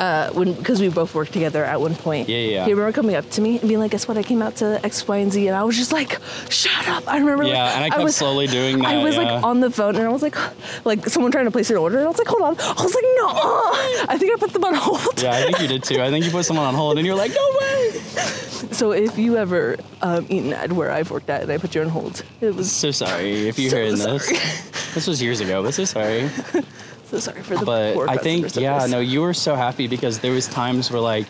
uh, 0.00 0.30
when 0.30 0.54
because 0.54 0.80
we 0.80 0.88
both 0.88 1.14
worked 1.14 1.32
together 1.32 1.62
at 1.64 1.80
one 1.80 1.94
point. 1.94 2.28
Yeah, 2.28 2.38
yeah. 2.38 2.64
He 2.64 2.72
remember 2.72 2.92
coming 2.92 3.14
up 3.14 3.28
to 3.30 3.40
me 3.40 3.58
and 3.58 3.68
being 3.68 3.78
like, 3.78 3.90
"Guess 3.92 4.08
what? 4.08 4.16
I 4.16 4.22
came 4.22 4.40
out 4.42 4.56
to 4.56 4.84
X, 4.84 5.06
Y, 5.06 5.18
and 5.18 5.30
Z," 5.30 5.46
and 5.46 5.56
I 5.56 5.62
was 5.62 5.76
just 5.76 5.92
like, 5.92 6.18
"Shut 6.48 6.88
up!" 6.88 7.06
I 7.06 7.18
remember. 7.18 7.44
Yeah, 7.44 7.64
like, 7.64 7.74
and 7.76 7.84
I 7.84 7.88
kept 7.90 8.02
was, 8.02 8.16
slowly 8.16 8.46
doing 8.46 8.78
that. 8.82 8.88
I 8.94 9.04
was 9.04 9.14
yeah. 9.14 9.34
like 9.34 9.44
on 9.44 9.60
the 9.60 9.70
phone 9.70 9.96
and 9.96 10.04
I 10.04 10.08
was 10.08 10.22
like, 10.22 10.36
like 10.84 11.06
someone 11.06 11.30
trying 11.30 11.44
to 11.44 11.50
place 11.50 11.70
an 11.70 11.76
order, 11.76 11.98
and 11.98 12.06
I 12.06 12.08
was 12.08 12.18
like, 12.18 12.28
"Hold 12.28 12.42
on!" 12.42 12.56
I 12.58 12.82
was 12.82 12.94
like, 12.94 13.04
"No!" 13.16 13.28
I 14.08 14.16
think 14.18 14.32
I 14.34 14.36
put 14.40 14.52
them 14.52 14.64
on 14.64 14.74
hold. 14.74 15.22
Yeah, 15.22 15.32
I 15.32 15.42
think 15.42 15.60
you 15.60 15.68
did 15.68 15.84
too. 15.84 16.00
I 16.00 16.10
think 16.10 16.24
you 16.24 16.30
put 16.30 16.46
someone 16.46 16.64
on 16.66 16.74
hold 16.74 16.96
and 16.96 17.06
you 17.06 17.12
were 17.12 17.18
like, 17.18 17.32
no 17.32 17.56
way. 17.60 18.00
So 18.72 18.92
if 18.92 19.18
you 19.18 19.36
ever 19.36 19.76
um, 20.02 20.26
eaten 20.28 20.52
at 20.52 20.72
where 20.72 20.90
I've 20.90 21.10
worked 21.10 21.28
at 21.30 21.42
and 21.42 21.50
I 21.50 21.58
put 21.58 21.74
you 21.74 21.80
on 21.82 21.88
hold, 21.88 22.22
it 22.40 22.54
was 22.54 22.70
So 22.70 22.90
sorry 22.90 23.48
if 23.48 23.58
you're 23.58 23.70
So 23.70 23.76
hearing 23.76 23.96
sorry. 23.96 24.18
this. 24.18 24.94
This 24.94 25.06
was 25.06 25.20
years 25.22 25.40
ago, 25.40 25.62
but 25.62 25.74
so 25.74 25.84
sorry. 25.84 26.28
So 27.10 27.18
sorry 27.18 27.42
for 27.42 27.56
the 27.56 27.64
But 27.64 27.94
poor 27.94 28.08
I 28.08 28.16
think, 28.16 28.54
yeah, 28.56 28.86
no, 28.86 29.00
you 29.00 29.20
were 29.20 29.34
so 29.34 29.54
happy 29.54 29.86
because 29.86 30.20
there 30.20 30.32
was 30.32 30.46
times 30.48 30.90
where 30.90 31.00
like 31.00 31.26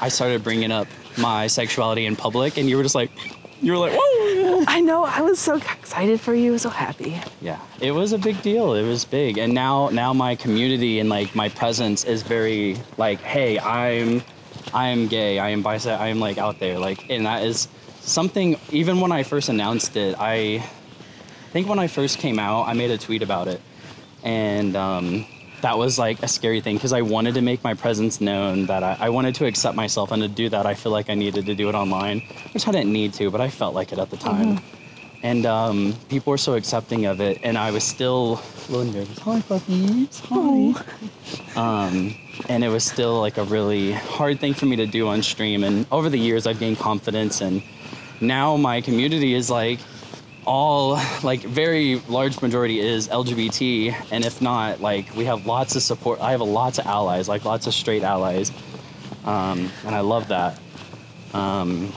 I 0.00 0.08
started 0.08 0.42
bringing 0.42 0.72
up 0.72 0.86
my 1.18 1.46
sexuality 1.46 2.06
in 2.06 2.16
public, 2.16 2.56
and 2.56 2.68
you 2.68 2.76
were 2.76 2.82
just 2.82 2.94
like, 2.94 3.10
you 3.60 3.72
were 3.72 3.78
like, 3.78 3.92
whoa. 3.94 4.64
I 4.66 4.80
know. 4.80 5.04
I 5.04 5.20
was 5.20 5.38
so 5.38 5.56
excited 5.56 6.20
for 6.20 6.34
you. 6.34 6.58
So 6.58 6.70
happy. 6.70 7.20
Yeah, 7.40 7.60
it 7.80 7.92
was 7.92 8.12
a 8.12 8.18
big 8.18 8.40
deal. 8.42 8.74
It 8.74 8.86
was 8.86 9.04
big, 9.04 9.38
and 9.38 9.52
now 9.54 9.88
now 9.90 10.12
my 10.12 10.36
community 10.36 11.00
and 11.00 11.08
like 11.08 11.34
my 11.34 11.48
presence 11.48 12.04
is 12.04 12.22
very 12.22 12.76
like, 12.96 13.20
hey, 13.20 13.58
I'm 13.58 14.22
I 14.72 14.88
am 14.88 15.06
gay. 15.06 15.38
I 15.38 15.50
am 15.50 15.62
bisexual. 15.62 15.98
I 15.98 16.08
am 16.08 16.18
like 16.18 16.36
out 16.36 16.58
there. 16.58 16.78
Like, 16.78 17.08
and 17.10 17.26
that 17.26 17.44
is 17.44 17.68
something. 18.00 18.58
Even 18.70 19.00
when 19.00 19.12
I 19.12 19.22
first 19.22 19.48
announced 19.48 19.96
it, 19.96 20.16
I, 20.18 20.34
I 20.56 21.50
think 21.52 21.68
when 21.68 21.78
I 21.78 21.86
first 21.86 22.18
came 22.18 22.38
out, 22.40 22.66
I 22.66 22.72
made 22.72 22.90
a 22.90 22.98
tweet 22.98 23.22
about 23.22 23.46
it, 23.46 23.60
and 24.24 24.74
um, 24.74 25.26
that 25.60 25.78
was 25.78 25.98
like 25.98 26.22
a 26.22 26.28
scary 26.28 26.60
thing 26.60 26.76
because 26.76 26.92
I 26.92 27.02
wanted 27.02 27.34
to 27.34 27.42
make 27.42 27.62
my 27.62 27.74
presence 27.74 28.20
known. 28.20 28.66
That 28.66 28.82
I, 28.82 28.96
I 28.98 29.08
wanted 29.10 29.34
to 29.36 29.46
accept 29.46 29.76
myself, 29.76 30.10
and 30.10 30.22
to 30.22 30.28
do 30.28 30.48
that, 30.48 30.66
I 30.66 30.74
feel 30.74 30.92
like 30.92 31.08
I 31.10 31.14
needed 31.14 31.46
to 31.46 31.54
do 31.54 31.68
it 31.68 31.74
online, 31.74 32.20
which 32.52 32.66
I 32.66 32.72
didn't 32.72 32.92
need 32.92 33.12
to, 33.14 33.30
but 33.30 33.40
I 33.40 33.50
felt 33.50 33.74
like 33.74 33.92
it 33.92 33.98
at 33.98 34.10
the 34.10 34.16
time. 34.16 34.60
And 35.22 35.46
um, 35.46 35.94
people 36.10 36.32
were 36.32 36.38
so 36.38 36.54
accepting 36.54 37.06
of 37.06 37.20
it, 37.20 37.40
and 37.42 37.56
I 37.56 37.70
was 37.70 37.84
still 37.84 38.42
a 38.68 38.72
little 38.72 38.92
nervous. 38.92 39.18
Hi, 39.20 39.40
puppies. 39.40 40.20
Hi 40.20 40.74
um, 41.56 42.14
and 42.48 42.64
it 42.64 42.68
was 42.68 42.84
still 42.84 43.20
like 43.20 43.38
a 43.38 43.44
really 43.44 43.92
hard 43.92 44.40
thing 44.40 44.54
for 44.54 44.66
me 44.66 44.76
to 44.76 44.86
do 44.86 45.08
on 45.08 45.22
stream. 45.22 45.64
And 45.64 45.86
over 45.90 46.08
the 46.10 46.18
years, 46.18 46.46
I've 46.46 46.58
gained 46.58 46.78
confidence, 46.78 47.40
and 47.40 47.62
now 48.20 48.56
my 48.56 48.80
community 48.80 49.34
is 49.34 49.50
like 49.50 49.78
all 50.46 51.00
like 51.22 51.40
very 51.40 51.96
large 52.08 52.40
majority 52.40 52.80
is 52.80 53.08
LGBT, 53.08 53.94
and 54.10 54.24
if 54.24 54.40
not, 54.40 54.80
like 54.80 55.14
we 55.16 55.24
have 55.24 55.46
lots 55.46 55.76
of 55.76 55.82
support. 55.82 56.20
I 56.20 56.32
have 56.32 56.40
lots 56.40 56.78
of 56.78 56.86
allies, 56.86 57.28
like 57.28 57.44
lots 57.44 57.66
of 57.66 57.74
straight 57.74 58.02
allies, 58.02 58.52
um, 59.24 59.70
and 59.84 59.94
I 59.94 60.00
love 60.00 60.28
that. 60.28 60.58
Um, 61.32 61.92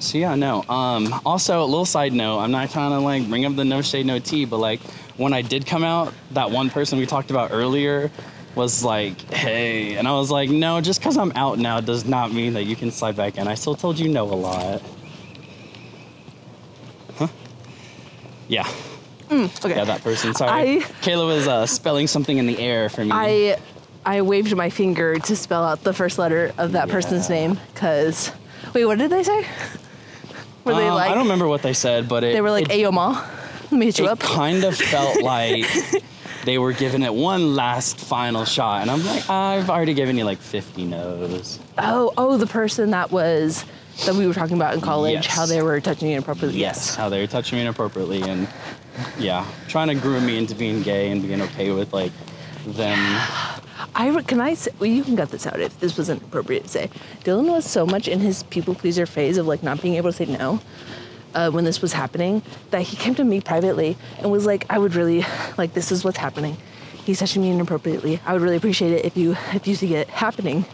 so 0.00 0.18
yeah, 0.18 0.34
no. 0.34 0.62
Um, 0.68 1.20
also, 1.24 1.62
a 1.62 1.66
little 1.66 1.86
side 1.86 2.12
note. 2.12 2.38
I'm 2.40 2.50
not 2.50 2.70
trying 2.70 2.90
to 2.90 3.00
like 3.00 3.28
bring 3.28 3.44
up 3.44 3.56
the 3.56 3.64
no 3.64 3.82
shade, 3.82 4.06
no 4.06 4.18
tea, 4.18 4.44
but 4.44 4.58
like 4.58 4.80
when 5.16 5.32
I 5.32 5.42
did 5.42 5.66
come 5.66 5.84
out, 5.84 6.12
that 6.32 6.50
one 6.50 6.70
person 6.70 6.98
we 6.98 7.06
talked 7.06 7.30
about 7.30 7.50
earlier, 7.52 8.10
was 8.54 8.84
like, 8.84 9.20
"Hey," 9.32 9.96
and 9.96 10.06
I 10.06 10.12
was 10.12 10.30
like, 10.30 10.50
"No, 10.50 10.80
just 10.80 11.00
because 11.00 11.16
I'm 11.16 11.32
out 11.32 11.58
now 11.58 11.80
does 11.80 12.04
not 12.04 12.32
mean 12.32 12.54
that 12.54 12.64
you 12.64 12.76
can 12.76 12.90
slide 12.90 13.16
back 13.16 13.38
in. 13.38 13.48
I 13.48 13.54
still 13.54 13.74
told 13.74 13.98
you 13.98 14.08
no 14.08 14.24
a 14.24 14.34
lot." 14.34 14.82
Yeah, 18.48 18.68
Okay. 19.30 19.50
yeah, 19.76 19.84
that 19.84 20.02
person. 20.02 20.34
Sorry, 20.34 20.78
I- 20.78 20.80
Kayla 21.02 21.26
was 21.26 21.48
uh, 21.48 21.66
spelling 21.66 22.06
something 22.06 22.36
in 22.38 22.46
the 22.46 22.58
air 22.58 22.88
for 22.88 23.04
me. 23.04 23.10
I 23.12 23.56
I 24.06 24.20
waved 24.22 24.54
my 24.54 24.68
finger 24.70 25.18
to 25.18 25.34
spell 25.36 25.64
out 25.64 25.82
the 25.82 25.94
first 25.94 26.18
letter 26.18 26.52
of 26.58 26.72
that 26.72 26.88
person's 26.90 27.28
name 27.30 27.58
because 27.72 28.30
wait, 28.74 28.84
what 28.84 28.98
did 28.98 29.10
they 29.10 29.22
say? 29.22 29.46
Were 30.64 30.74
they 30.74 30.88
Um, 30.88 30.94
like 30.94 31.10
I 31.10 31.14
don't 31.14 31.24
remember 31.24 31.48
what 31.48 31.62
they 31.62 31.72
said, 31.74 32.08
but 32.08 32.22
it, 32.24 32.32
they 32.34 32.40
were 32.40 32.50
like, 32.50 32.66
it, 32.66 32.70
"Hey, 32.72 32.82
yo, 32.82 32.90
ma, 32.92 33.22
let 33.70 33.72
me 33.72 33.86
hit 33.86 33.98
you 33.98 34.04
it 34.06 34.10
up." 34.10 34.20
kind 34.20 34.62
of 34.64 34.76
felt 34.76 35.22
like 35.22 35.66
they 36.44 36.58
were 36.58 36.72
giving 36.72 37.02
it 37.02 37.12
one 37.14 37.54
last 37.54 37.98
final 37.98 38.44
shot, 38.44 38.82
and 38.82 38.90
I'm 38.90 39.04
like, 39.06 39.28
I've 39.30 39.70
already 39.70 39.94
given 39.94 40.16
you 40.18 40.24
like 40.24 40.38
50 40.38 40.84
no's. 40.84 41.58
Oh, 41.78 42.12
oh, 42.18 42.36
the 42.36 42.46
person 42.46 42.90
that 42.90 43.10
was 43.10 43.64
that 44.06 44.14
we 44.14 44.26
were 44.26 44.34
talking 44.34 44.56
about 44.56 44.74
in 44.74 44.80
college, 44.80 45.12
Yes. 45.14 45.26
how 45.26 45.46
they 45.46 45.62
were 45.62 45.80
touching 45.80 46.08
you 46.08 46.16
inappropriately. 46.16 46.58
Yes, 46.58 46.94
how 46.94 47.08
they 47.08 47.20
were 47.20 47.26
touching 47.26 47.56
me 47.56 47.62
inappropriately, 47.62 48.22
and 48.22 48.48
yeah, 49.18 49.46
trying 49.68 49.88
to 49.88 49.94
groom 49.94 50.26
me 50.26 50.36
into 50.38 50.54
being 50.54 50.82
gay 50.82 51.10
and 51.10 51.22
being 51.22 51.40
okay 51.42 51.70
with 51.70 51.92
like 51.92 52.12
them. 52.66 52.98
I 53.96 54.22
can 54.22 54.40
I 54.40 54.54
say, 54.54 54.72
well, 54.78 54.90
you 54.90 55.04
can 55.04 55.16
cut 55.16 55.30
this 55.30 55.46
out 55.46 55.60
if 55.60 55.78
this 55.78 55.96
wasn't 55.96 56.22
appropriate 56.22 56.64
to 56.64 56.68
say. 56.68 56.90
Dylan 57.22 57.50
was 57.50 57.64
so 57.64 57.86
much 57.86 58.08
in 58.08 58.18
his 58.20 58.42
people 58.44 58.74
pleaser 58.74 59.06
phase 59.06 59.36
of 59.36 59.46
like 59.46 59.62
not 59.62 59.80
being 59.80 59.94
able 59.94 60.10
to 60.10 60.16
say 60.16 60.26
no 60.26 60.60
uh, 61.34 61.50
when 61.50 61.64
this 61.64 61.80
was 61.80 61.92
happening 61.92 62.42
that 62.70 62.82
he 62.82 62.96
came 62.96 63.14
to 63.14 63.24
me 63.24 63.40
privately 63.40 63.96
and 64.18 64.30
was 64.30 64.46
like, 64.46 64.66
I 64.70 64.78
would 64.78 64.94
really 64.94 65.24
like 65.58 65.74
this 65.74 65.92
is 65.92 66.04
what's 66.04 66.16
happening. 66.16 66.56
He's 67.04 67.18
touching 67.18 67.42
me 67.42 67.50
inappropriately. 67.50 68.20
I 68.24 68.32
would 68.32 68.42
really 68.42 68.56
appreciate 68.56 68.92
it 68.92 69.04
if 69.04 69.16
you 69.16 69.36
if 69.52 69.66
you 69.66 69.74
see 69.74 69.94
it 69.94 70.08
happening, 70.08 70.64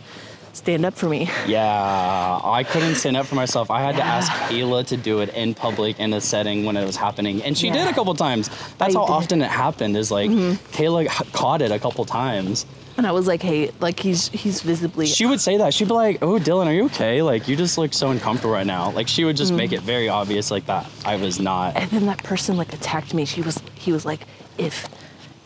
stand 0.53 0.85
up 0.85 0.95
for 0.95 1.09
me. 1.09 1.29
Yeah, 1.47 2.41
I 2.45 2.65
couldn't 2.65 2.95
stand 2.97 3.17
up 3.17 3.27
for 3.27 3.35
myself. 3.35 3.71
I 3.71 3.81
had 3.81 3.97
to 3.97 4.05
ask 4.05 4.31
Kayla 4.33 4.87
to 4.87 4.97
do 4.97 5.21
it 5.21 5.31
in 5.35 5.55
public 5.55 5.99
in 5.99 6.13
a 6.13 6.21
setting 6.21 6.65
when 6.65 6.77
it 6.77 6.85
was 6.85 6.97
happening, 6.97 7.43
and 7.43 7.57
she 7.57 7.67
Yeah. 7.67 7.75
did 7.75 7.89
a 7.89 7.93
couple 7.93 8.15
times. 8.15 8.49
That's 8.79 8.95
I 8.95 8.99
how 8.99 9.07
did. 9.07 9.13
often 9.13 9.43
it 9.43 9.51
happened. 9.51 9.97
Is 9.97 10.11
like 10.11 10.31
mm-hmm. 10.31 10.53
Kayla 10.75 11.09
caught 11.33 11.63
it 11.63 11.73
a 11.73 11.79
couple 11.79 12.05
times. 12.05 12.67
And 12.97 13.07
I 13.07 13.13
was 13.13 13.27
like, 13.27 13.43
hey, 13.43 13.71
like 13.81 13.99
he's 13.99 14.29
he's 14.29 14.61
visibly 14.61 15.07
She 15.07 15.25
would 15.25 15.41
say 15.41 15.57
that. 15.57 15.73
She'd 15.73 15.89
be 15.89 15.95
like, 15.95 16.19
"Oh, 16.23 16.39
Dylan, 16.39 16.67
are 16.67 16.73
you 16.73 16.85
okay? 16.87 17.23
Like, 17.23 17.49
you 17.49 17.57
just 17.57 17.79
look 17.79 17.95
so 17.95 18.11
uncomfortable 18.11 18.53
right 18.53 18.67
now." 18.67 18.91
Like, 18.91 19.09
she 19.09 19.25
would 19.25 19.37
just 19.39 19.53
make 19.53 19.71
mm. 19.71 19.79
it 19.79 19.81
very 19.81 20.09
obvious, 20.09 20.51
like 20.51 20.67
that 20.67 20.87
I 21.05 21.17
was 21.17 21.41
not. 21.41 21.77
and 21.77 21.91
then 21.91 22.07
that 22.07 22.23
person 22.23 22.57
like 22.57 22.73
attacked 22.75 23.15
me. 23.15 23.25
She 23.25 23.41
was 23.41 23.59
he 23.75 23.91
was 23.93 24.05
like, 24.05 24.21
if 24.59 24.87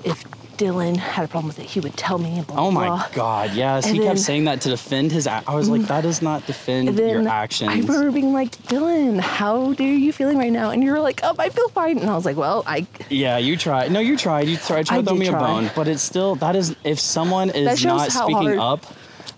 if 0.03 0.25
Dylan 0.57 0.97
had 0.97 1.25
a 1.25 1.29
problem 1.29 1.49
with 1.49 1.59
it, 1.59 1.67
he 1.67 1.81
would 1.81 1.97
tell 1.97 2.19
me 2.19 2.43
blah 2.47 2.67
Oh 2.67 2.71
my 2.71 2.87
blah. 2.87 3.09
God! 3.13 3.55
Yes, 3.55 3.87
And 3.87 3.97
he 3.97 4.03
kept 4.03 4.19
saying 4.19 4.45
that 4.45 4.61
to 4.63 4.69
defend 4.69 5.13
his. 5.13 5.27
Act. 5.27 5.49
I 5.49 5.55
was 5.55 5.69
like, 5.69 5.83
that 5.83 6.03
does 6.03 6.23
not 6.23 6.47
defend 6.47 6.89
then 6.97 7.09
your 7.23 7.29
I 7.29 7.35
actions. 7.43 7.71
remember 7.89 8.11
being 8.13 8.33
like, 8.33 8.51
Dylan, 8.69 9.21
how 9.21 9.71
are 9.71 9.83
you 9.83 10.13
feeling 10.13 10.39
right 10.39 10.53
now? 10.53 10.71
And 10.71 10.83
you 10.85 10.91
were 10.93 11.01
like, 11.01 11.21
oh, 11.23 11.35
I 11.39 11.49
feel 11.49 11.69
fine. 11.71 11.99
And 11.99 12.09
I 12.11 12.15
was 12.15 12.25
like, 12.25 12.37
well, 12.37 12.63
I. 12.67 12.87
Yeah, 13.11 13.39
you 13.39 13.57
tried. 13.57 13.91
No, 13.93 14.01
you 14.01 14.17
tried. 14.17 14.49
You 14.49 14.57
tried 14.57 14.87
tried 14.87 14.87
to 14.87 14.95
I 14.95 15.03
throw 15.03 15.15
me 15.15 15.29
a 15.29 15.33
bone, 15.33 15.71
but 15.75 15.89
it's 15.89 16.03
still 16.03 16.35
that 16.37 16.57
is 16.57 16.75
if 16.85 16.99
someone 17.01 17.51
is 17.51 17.85
not 17.85 18.11
speaking 18.11 18.35
hard- 18.35 18.59
up 18.59 18.87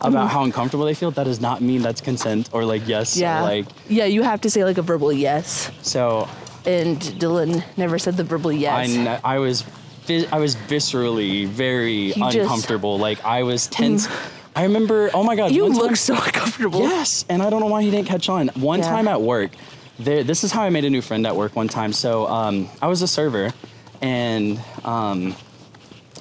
about 0.01 0.13
mm-hmm. 0.13 0.27
how 0.29 0.43
uncomfortable 0.45 0.85
they 0.85 0.95
feel, 0.95 1.11
that 1.13 1.25
does 1.25 1.41
not 1.41 1.63
mean 1.63 1.83
that's 1.83 2.01
consent 2.01 2.51
or 2.53 2.65
like 2.65 2.87
yes 2.87 3.17
Yeah. 3.17 3.41
or 3.41 3.43
like 3.43 3.67
yeah, 3.89 4.05
you 4.05 4.23
have 4.23 4.41
to 4.43 4.51
say 4.51 4.65
like 4.65 4.79
a 4.79 4.83
verbal 4.83 5.13
yes. 5.13 5.71
so. 5.83 6.29
And 6.67 6.99
Dylan 6.99 7.63
never 7.77 7.97
said 7.99 8.17
the 8.17 8.25
verbal 8.25 8.51
yes. 8.53 8.73
I 8.75 8.87
kn- 8.93 9.21
I 9.25 9.39
was 9.39 9.65
vi- 10.07 10.27
I 10.33 10.39
was 10.39 10.57
viscerally 10.57 11.47
very 11.47 12.13
just- 12.13 12.37
uncomfortable. 12.37 12.99
like 12.99 13.25
I 13.25 13.43
was 13.43 13.67
tense. 13.67 14.09
I 14.55 14.63
remember. 14.63 15.11
Oh 15.13 15.23
my 15.23 15.37
god! 15.37 15.53
you 15.53 15.67
look 15.67 15.89
time- 15.89 15.97
so 15.97 16.15
uncomfortable. 16.15 16.81
Yes, 16.81 17.25
and 17.29 17.43
I 17.43 17.51
don't 17.51 17.61
know 17.61 17.67
why 17.67 17.83
he 17.83 17.91
didn't 17.91 18.09
catch 18.09 18.29
on. 18.29 18.49
One 18.55 18.79
Yeah. 18.81 18.89
time 18.89 19.07
at 19.09 19.21
work, 19.21 19.51
there, 19.99 20.25
this 20.25 20.45
is 20.45 20.53
how 20.53 20.63
I 20.63 20.71
made 20.71 20.85
a 20.85 20.91
new 20.91 21.03
friend 21.03 21.27
at 21.27 21.37
work 21.37 21.55
one 21.57 21.69
time. 21.69 21.93
So 21.93 22.27
um, 22.27 22.69
I 22.81 22.87
was 22.89 23.03
a 23.03 23.09
server, 23.09 23.53
and 24.01 24.59
um, 24.85 25.35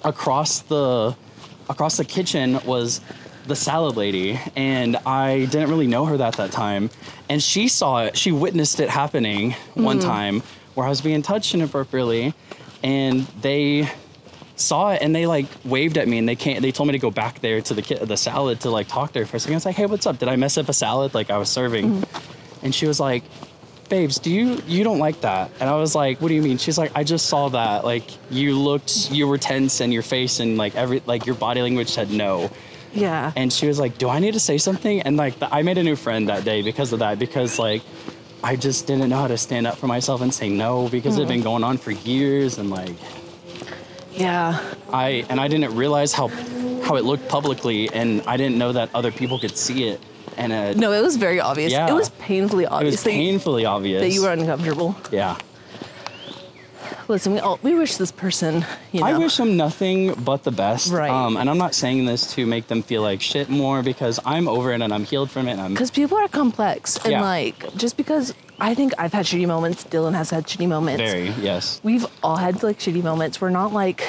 across 0.04 0.60
the 0.60 1.16
across 1.70 1.98
the 1.98 2.06
kitchen 2.06 2.60
was 2.66 3.02
the 3.48 3.56
salad 3.56 3.96
lady, 3.96 4.40
and 4.56 4.98
I 5.06 5.46
didn't 5.46 5.70
really 5.70 5.88
know 5.88 6.06
her 6.06 6.18
that 6.18 6.36
that 6.38 6.52
time, 6.52 6.90
and 7.30 7.42
she 7.42 7.68
saw 7.68 8.04
it. 8.04 8.18
She 8.18 8.32
witnessed 8.32 8.80
it 8.80 8.90
happening 8.90 9.56
one 9.76 10.00
time 10.00 10.42
where 10.74 10.86
I 10.86 10.90
was 10.90 11.00
being 11.02 11.22
touched 11.22 11.54
inappropriately, 11.54 12.34
and 12.86 13.22
they 13.42 13.90
saw 14.56 14.92
it 14.92 15.02
and 15.02 15.14
they 15.14 15.26
like 15.26 15.48
waved 15.66 15.98
at 15.98 16.08
me 16.08 16.20
and 16.20 16.30
they 16.30 16.36
can't 16.36 16.62
they 16.62 16.72
told 16.72 16.88
me 16.88 16.94
to 16.94 17.00
go 17.00 17.12
back 17.12 17.42
there 17.42 17.60
to 17.60 17.74
the 17.74 17.82
ki- 17.82 17.96
the 17.96 18.16
salad 18.16 18.62
to 18.62 18.70
like 18.70 18.88
talk 18.88 19.12
to 19.14 19.20
her 19.20 19.26
for 19.26 19.38
a 19.38 19.40
second. 19.40 19.56
I 19.56 19.58
was 19.58 19.66
like, 19.66 19.76
hey, 19.76 19.88
what's 19.88 20.06
up? 20.06 20.20
Did 20.20 20.30
I 20.30 20.36
mess 20.36 20.58
up 20.58 20.70
a 20.70 20.74
salad 20.74 21.14
like 21.14 21.30
I 21.30 21.38
was 21.38 21.50
serving? 21.50 21.86
Mm-hmm. 21.90 22.66
And 22.66 22.74
she 22.74 22.88
was 22.88 23.00
like, 23.00 23.24
babes, 23.90 24.20
do 24.20 24.32
you 24.32 24.62
you 24.68 24.84
don't 24.84 25.00
like 25.00 25.22
that? 25.22 25.50
And 25.60 25.68
I 25.68 25.76
was 25.76 25.96
like, 25.96 26.22
what 26.22 26.30
do 26.30 26.36
you 26.36 26.44
mean? 26.44 26.60
She's 26.60 26.78
like, 26.78 26.92
I 26.96 27.04
just 27.04 27.26
saw 27.26 27.50
that. 27.50 27.84
Like 27.84 28.06
you 28.30 28.58
looked 28.58 29.12
you 29.12 29.28
were 29.28 29.40
tense 29.40 29.82
and 29.82 29.92
your 29.92 30.04
face 30.04 30.40
and 30.40 30.56
like 30.56 30.76
every 30.76 31.02
like 31.08 31.26
your 31.26 31.36
body 31.36 31.62
language 31.62 31.90
said 31.90 32.12
no. 32.12 32.52
Yeah. 32.94 33.34
And 33.36 33.52
she 33.52 33.68
was 33.68 33.80
like, 33.80 33.98
do 33.98 34.08
I 34.08 34.20
need 34.20 34.36
to 34.36 34.40
say 34.40 34.60
something? 34.60 35.02
And 35.02 35.18
like 35.18 35.40
th- 35.40 35.52
I 35.52 35.64
made 35.64 35.80
a 35.80 35.84
new 35.84 35.96
friend 35.96 36.30
that 36.30 36.46
day 36.46 36.62
because 36.62 36.94
of 36.94 37.00
that 37.00 37.18
because 37.18 37.58
like 37.58 37.82
I 38.46 38.56
just 38.56 38.86
didn't 38.86 39.10
know 39.10 39.18
how 39.18 39.28
to 39.28 39.40
stand 39.40 39.66
up 39.66 39.76
for 39.76 39.88
myself 39.88 40.22
and 40.22 40.32
say 40.32 40.50
no 40.50 40.88
because 40.88 41.18
it 41.18 41.22
had 41.22 41.28
been 41.28 41.42
going 41.42 41.64
on 41.64 41.78
for 41.80 41.90
years 41.90 42.60
and 42.60 42.70
like 42.70 42.96
yeah. 44.12 44.62
I 44.94 45.26
and 45.30 45.40
I 45.40 45.48
didn't 45.48 45.76
realize 45.76 46.14
how 46.14 46.28
how 46.86 46.96
it 46.96 47.04
looked 47.04 47.28
publicly, 47.28 47.90
and 47.92 48.22
I 48.28 48.38
didn't 48.38 48.58
know 48.58 48.72
that 48.72 48.90
other 48.94 49.12
people 49.12 49.40
could 49.40 49.58
see 49.58 49.88
it. 49.88 50.00
And 50.38 50.54
uh, 50.54 50.74
No, 50.74 50.92
it 50.92 51.02
was 51.02 51.16
very 51.16 51.40
obvious. 51.40 51.72
Yeah. 51.72 51.90
It 51.90 51.94
was 51.94 52.10
painfully 52.10 52.66
obvious. 52.68 52.94
it 52.94 53.08
was 53.08 53.16
painfully 53.16 53.66
obvious 53.66 54.02
that 54.02 54.12
you 54.12 54.22
were 54.22 54.32
uncomfortable. 54.32 54.96
Yeah, 55.12 55.38
Listen, 57.08 57.34
we 57.34 57.40
all, 57.40 57.60
we 57.62 57.76
wish 57.76 57.98
this 57.98 58.12
person, 58.12 58.66
you 58.92 59.02
know. 59.02 59.06
I 59.06 59.18
wish 59.18 59.38
them 59.38 59.56
nothing 59.56 60.14
but 60.24 60.44
the 60.44 60.52
best. 60.52 60.92
Right. 60.92 61.10
Um, 61.12 61.38
and 61.38 61.48
I'm 61.50 61.58
not 61.60 61.76
saying 61.76 62.06
this 62.06 62.34
to 62.34 62.48
make 62.48 62.68
them 62.68 62.82
feel 62.82 63.04
like 63.04 63.22
shit 63.22 63.48
more 63.48 63.84
because 63.84 64.20
I'm 64.26 64.48
over 64.48 64.74
it 64.74 64.82
and 64.82 64.92
I'm 64.92 65.04
healed 65.04 65.30
from 65.30 65.48
it. 65.48 65.56
Because 65.70 65.92
people 65.92 66.18
are 66.18 66.28
complex. 66.28 66.98
And 66.98 67.12
Yeah. 67.12 67.22
like, 67.22 67.76
just 67.78 67.96
because 67.96 68.34
I 68.60 68.74
think 68.74 68.94
I've 68.98 69.14
had 69.14 69.26
shitty 69.26 69.46
moments, 69.48 69.84
Dylan 69.84 70.16
has 70.16 70.32
had 70.32 70.46
shitty 70.48 70.68
moments. 70.68 71.00
very 71.02 71.30
yes. 71.42 71.80
We've 71.84 72.08
all 72.24 72.38
had 72.38 72.64
like 72.64 72.80
shitty 72.80 73.04
moments. 73.04 73.40
We're 73.40 73.50
not 73.52 73.72
like, 73.72 74.04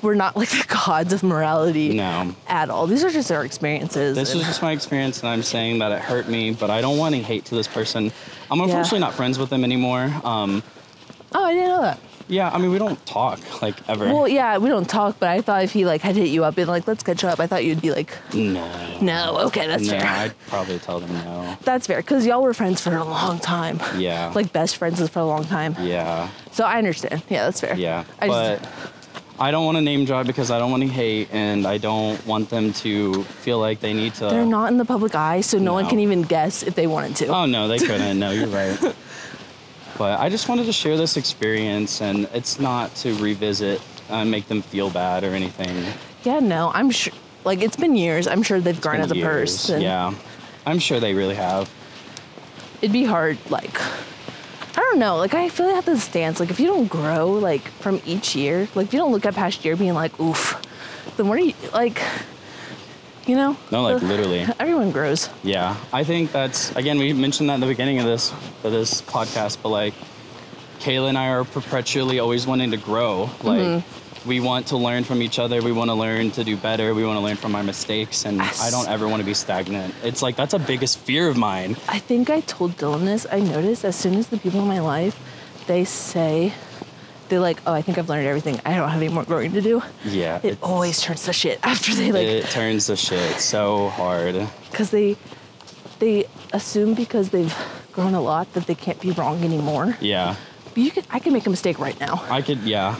we're 0.00 0.14
not 0.14 0.36
like 0.36 0.50
the 0.50 0.64
gods 0.68 1.12
of 1.12 1.24
morality 1.24 1.94
No. 1.94 2.32
at 2.46 2.70
all. 2.70 2.86
These 2.86 3.02
are 3.02 3.10
just 3.10 3.32
our 3.32 3.44
experiences. 3.44 4.14
This 4.16 4.36
is 4.36 4.42
just 4.42 4.62
my 4.62 4.70
experience, 4.70 5.18
and 5.20 5.28
I'm 5.28 5.42
saying 5.42 5.80
that 5.80 5.90
it 5.90 6.00
hurt 6.00 6.28
me, 6.28 6.52
but 6.52 6.70
I 6.70 6.80
don't 6.80 6.96
want 6.96 7.12
any 7.16 7.24
hate 7.24 7.44
to 7.46 7.56
this 7.56 7.66
person. 7.66 8.12
I'm 8.52 8.60
unfortunately 8.60 9.00
not 9.00 9.14
friends 9.14 9.36
with 9.36 9.50
them 9.50 9.64
anymore. 9.64 10.12
Um, 10.22 10.62
oh, 11.34 11.44
I 11.44 11.54
didn't 11.54 11.68
know 11.68 11.80
that. 11.82 11.98
Yeah, 12.30 12.50
I 12.50 12.58
mean, 12.58 12.70
we 12.70 12.78
don't 12.78 13.04
talk 13.06 13.40
like 13.60 13.76
ever. 13.88 14.06
Well, 14.06 14.28
yeah, 14.28 14.56
we 14.58 14.68
don't 14.68 14.88
talk, 14.88 15.18
but 15.18 15.28
I 15.28 15.40
thought 15.40 15.64
if 15.64 15.72
he 15.72 15.84
like 15.84 16.00
had 16.00 16.16
hit 16.16 16.28
you 16.28 16.44
up 16.44 16.56
and 16.56 16.68
like, 16.68 16.86
let's 16.86 17.02
catch 17.02 17.24
up, 17.24 17.40
I 17.40 17.46
thought 17.46 17.64
you'd 17.64 17.82
be 17.82 17.90
like, 17.90 18.16
no. 18.32 18.98
no, 19.00 19.38
okay, 19.46 19.66
that's 19.66 19.84
no, 19.84 19.90
fair. 19.90 20.06
I'd 20.06 20.46
probably 20.46 20.78
tell 20.78 21.00
them 21.00 21.12
no. 21.12 21.58
That's 21.64 21.86
fair, 21.86 21.98
because 21.98 22.24
y'all 22.24 22.42
were 22.42 22.54
friends 22.54 22.80
for 22.80 22.96
a 22.96 23.04
long 23.04 23.38
time. 23.38 23.80
Yeah. 23.98 24.32
Like 24.40 24.52
best 24.52 24.76
friends 24.76 25.06
for 25.10 25.18
a 25.18 25.24
long 25.24 25.44
time. 25.44 25.74
Yeah. 25.80 26.30
So 26.52 26.64
I 26.64 26.78
understand. 26.78 27.22
Yeah, 27.28 27.44
that's 27.44 27.60
fair. 27.60 27.74
Yeah, 27.74 28.04
I 28.20 28.28
but 28.28 28.62
just, 28.62 28.70
I 29.38 29.50
don't 29.50 29.64
want 29.64 29.76
to 29.76 29.82
name 29.82 30.04
drop 30.04 30.26
because 30.26 30.50
I 30.50 30.58
don't 30.58 30.70
want 30.70 30.82
to 30.82 30.88
hate, 30.88 31.28
and 31.32 31.66
I 31.66 31.78
don't 31.78 32.24
want 32.26 32.48
them 32.48 32.72
to 32.74 33.24
feel 33.24 33.58
like 33.58 33.80
they 33.80 33.92
need 33.92 34.14
to. 34.14 34.26
they're 34.26 34.46
not 34.46 34.70
in 34.70 34.78
the 34.78 34.84
public 34.84 35.14
eye, 35.14 35.40
so 35.40 35.58
no, 35.58 35.72
one 35.72 35.88
can 35.88 35.98
even 35.98 36.22
guess 36.22 36.62
if 36.62 36.74
they 36.74 36.86
wanted 36.86 37.16
to. 37.16 37.26
Oh 37.26 37.46
no, 37.46 37.66
they 37.66 37.78
couldn't. 37.78 38.18
No, 38.18 38.30
you're 38.30 38.46
right. 38.46 38.78
But 40.00 40.18
I 40.18 40.30
just 40.30 40.48
wanted 40.48 40.64
to 40.64 40.72
share 40.72 40.96
this 40.96 41.18
experience, 41.18 42.00
and 42.00 42.26
it's 42.32 42.58
not 42.58 42.94
to 43.02 43.14
revisit 43.16 43.82
uh, 44.08 44.14
and 44.14 44.30
make 44.30 44.48
them 44.48 44.62
feel 44.62 44.88
bad 44.88 45.24
or 45.24 45.34
anything. 45.34 45.76
yeah, 46.22 46.40
no, 46.40 46.70
I'm 46.72 46.88
sure. 46.88 47.12
Like 47.44 47.60
it's 47.60 47.76
been 47.76 47.94
years. 47.94 48.26
I'm 48.26 48.42
sure 48.42 48.62
they've 48.62 48.80
grown 48.80 49.02
as 49.02 49.12
a 49.12 49.16
years. 49.16 49.52
person. 49.52 49.82
Yeah, 49.82 50.14
I'm 50.64 50.78
sure 50.78 51.00
they 51.00 51.12
really 51.12 51.34
have. 51.34 51.70
it'd 52.80 52.94
be 52.94 53.04
hard 53.04 53.36
like 53.50 53.78
i 53.78 54.80
don't 54.80 54.98
know 54.98 55.16
like 55.18 55.34
i 55.34 55.50
feel 55.50 55.66
like 55.66 55.74
I 55.74 55.76
have 55.76 55.84
this 55.84 56.04
stance 56.04 56.40
like 56.40 56.48
if 56.48 56.58
you 56.58 56.66
don't 56.68 56.88
grow 56.88 57.32
like 57.32 57.68
from 57.82 58.00
each 58.06 58.34
year 58.34 58.68
like 58.74 58.86
if 58.86 58.94
you 58.94 58.98
don't 58.98 59.12
look 59.12 59.26
at 59.26 59.34
past 59.34 59.64
year 59.66 59.76
being 59.76 59.92
like 59.92 60.18
oof 60.18 60.56
then 61.18 61.28
what 61.28 61.38
are 61.38 61.42
you 61.42 61.54
like 61.74 62.00
you 63.30 63.36
know 63.36 63.52
No, 63.74 63.80
like 63.88 64.02
literally. 64.12 64.42
everyone 64.58 64.90
grows 64.98 65.20
Yeah, 65.54 65.76
I 66.00 66.02
think 66.10 66.32
that's 66.38 66.60
again 66.80 66.96
we 67.04 67.12
mentioned 67.26 67.48
that 67.48 67.54
in 67.58 67.60
the 67.66 67.72
beginning 67.74 67.98
of 68.02 68.06
this 68.12 68.24
of 68.66 68.70
this 68.78 68.90
podcast, 69.14 69.54
but 69.62 69.70
like 69.82 69.94
Kayla 70.84 71.08
and 71.10 71.18
I 71.18 71.28
are 71.36 71.44
perpetually 71.44 72.18
always 72.24 72.46
wanting 72.50 72.70
to 72.76 72.80
grow. 72.90 73.14
Like 73.50 73.60
Mm-hmm. 73.60 74.28
we 74.28 74.38
want 74.40 74.64
to 74.72 74.76
learn 74.86 75.02
from 75.04 75.18
each 75.26 75.38
other. 75.38 75.56
We 75.70 75.72
want 75.80 75.88
to 75.94 75.94
learn 76.06 76.30
to 76.38 76.42
do 76.44 76.56
better. 76.56 76.86
We 76.94 77.04
want 77.08 77.18
to 77.20 77.24
learn 77.28 77.36
from 77.44 77.52
our 77.58 77.62
mistakes, 77.72 78.24
and 78.26 78.36
Yes. 78.38 78.60
I 78.66 78.68
don't 78.74 78.88
ever 78.94 79.06
want 79.08 79.20
to 79.24 79.26
be 79.32 79.34
stagnant. 79.34 79.94
It's 80.02 80.22
like 80.26 80.36
that's 80.40 80.54
a 80.54 80.58
biggest 80.72 80.94
fear 81.08 81.24
of 81.32 81.36
mine. 81.50 81.70
i 81.96 81.98
think 82.10 82.24
i 82.30 82.40
told 82.54 82.70
dylan 82.80 83.04
this 83.12 83.22
i 83.38 83.40
noticed 83.56 83.82
as 83.90 83.96
soon 84.02 84.14
as 84.20 84.26
the 84.32 84.38
people 84.44 84.60
in 84.64 84.68
my 84.76 84.80
life 84.94 85.16
they 85.70 85.84
say 85.84 86.52
they're 87.30 87.40
like, 87.40 87.60
oh, 87.66 87.72
I 87.72 87.80
think 87.80 87.96
I've 87.96 88.08
learned 88.08 88.26
everything. 88.26 88.60
I 88.66 88.76
don't 88.76 88.88
have 88.88 89.00
any 89.00 89.12
more 89.12 89.24
growing 89.24 89.52
to 89.52 89.60
do. 89.62 89.82
Yeah. 90.04 90.40
It 90.42 90.58
always 90.62 91.00
turns 91.00 91.24
to 91.24 91.32
shit 91.32 91.60
after 91.62 91.94
they 91.94 92.12
like 92.12 92.26
it 92.26 92.46
turns 92.50 92.86
to 92.86 92.96
shit 92.96 93.40
so 93.40 93.88
hard. 93.90 94.34
because 94.70 94.90
they 94.90 95.16
they 96.00 96.26
assume 96.52 96.94
because 96.94 97.30
they've 97.30 97.54
grown 97.92 98.14
a 98.14 98.20
lot 98.20 98.52
that 98.54 98.66
they 98.66 98.74
can't 98.74 99.00
be 99.00 99.12
wrong 99.12 99.42
anymore. 99.44 99.96
Yeah. 100.00 100.36
But 100.74 100.78
you 100.78 100.90
can 100.90 101.04
I 101.10 101.18
can 101.18 101.32
make 101.32 101.46
a 101.46 101.50
mistake 101.50 101.78
right 101.78 101.98
now. 101.98 102.22
I 102.30 102.42
could, 102.42 102.58
yeah. 102.62 102.94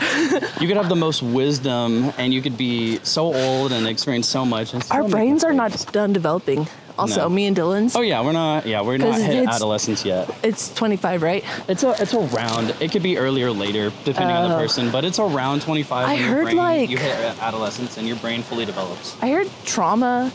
you 0.60 0.66
could 0.66 0.76
have 0.76 0.88
the 0.88 0.96
most 0.96 1.22
wisdom 1.22 2.12
and 2.18 2.34
you 2.34 2.42
could 2.42 2.56
be 2.56 2.98
so 3.04 3.32
old 3.34 3.72
and 3.72 3.86
experience 3.86 4.28
so 4.28 4.44
much. 4.44 4.74
and 4.74 4.84
Our 4.90 5.06
brains 5.08 5.44
are 5.44 5.52
not 5.52 5.86
done 5.92 6.12
developing. 6.12 6.66
Also, 7.00 7.22
No. 7.22 7.28
me 7.28 7.46
and 7.46 7.56
Dylan's. 7.56 7.96
Oh 7.96 8.00
yeah, 8.00 8.20
we're 8.22 8.32
not. 8.32 8.66
Yeah, 8.66 8.82
we're 8.82 8.98
not 8.98 9.20
hit 9.20 9.46
adolescence 9.48 10.04
yet. 10.04 10.28
It's 10.42 10.72
25, 10.74 11.22
right? 11.22 11.44
It's 11.68 11.82
a 11.82 11.94
it's 12.00 12.14
around. 12.14 12.74
It 12.80 12.92
could 12.92 13.02
be 13.02 13.16
earlier 13.18 13.48
or 13.48 13.52
later, 13.52 13.92
depending 14.04 14.36
on 14.36 14.48
the 14.50 14.56
Oh. 14.56 14.58
person. 14.60 14.90
But 14.90 15.04
it's 15.04 15.18
around 15.18 15.62
25. 15.62 16.08
I 16.08 16.16
heard, 16.16 16.44
brain, 16.44 16.56
like- 16.56 16.90
you 16.90 16.98
hit 16.98 17.14
adolescence 17.42 17.96
and 17.96 18.06
your 18.06 18.16
brain 18.18 18.42
fully 18.42 18.64
develops. 18.64 19.14
I 19.22 19.30
heard 19.30 19.48
trauma 19.64 20.30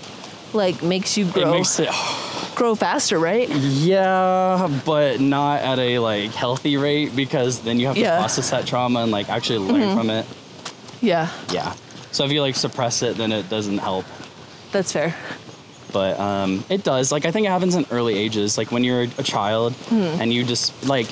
like 0.54 0.82
makes 0.84 1.18
you 1.18 1.26
grow. 1.26 1.44
It 1.44 1.52
makes 1.58 1.80
it. 1.80 1.90
grow 2.56 2.74
faster, 2.74 3.20
right? 3.20 3.50
Yeah, 3.50 4.70
but 4.86 5.20
not 5.20 5.60
at 5.62 5.78
a 5.80 6.00
like 6.00 6.32
healthy 6.32 6.78
rate 6.78 7.14
because 7.16 7.60
then 7.60 7.80
you 7.80 7.88
have 7.88 7.96
to 7.96 8.02
Yeah. 8.02 8.12
Mm-hmm. 8.12 8.20
process 8.22 8.50
that 8.52 8.66
trauma 8.66 9.02
and 9.02 9.12
like 9.12 9.30
actually 9.30 9.60
learn 9.60 9.96
from 9.98 10.10
it. 10.10 10.26
Yeah, 11.02 11.28
Yeah. 11.52 11.74
So 12.12 12.24
if 12.24 12.32
you 12.32 12.42
like 12.42 12.56
suppress 12.56 13.02
it, 13.02 13.18
then 13.18 13.32
it 13.34 13.50
doesn't 13.50 13.80
help. 13.80 14.06
that's 14.72 14.92
fair. 14.94 15.14
But 15.96 16.20
um, 16.20 16.62
it 16.70 16.84
does. 16.84 17.10
Like 17.14 17.24
I 17.26 17.32
think 17.32 17.48
it 17.48 17.50
happens 17.52 17.74
in 17.76 17.86
early 17.90 18.18
ages, 18.18 18.58
like 18.58 18.70
when 18.70 18.84
you're 18.84 19.04
a 19.18 19.24
child 19.24 19.74
and 19.92 20.28
you 20.34 20.44
just 20.44 20.74
like 20.86 21.08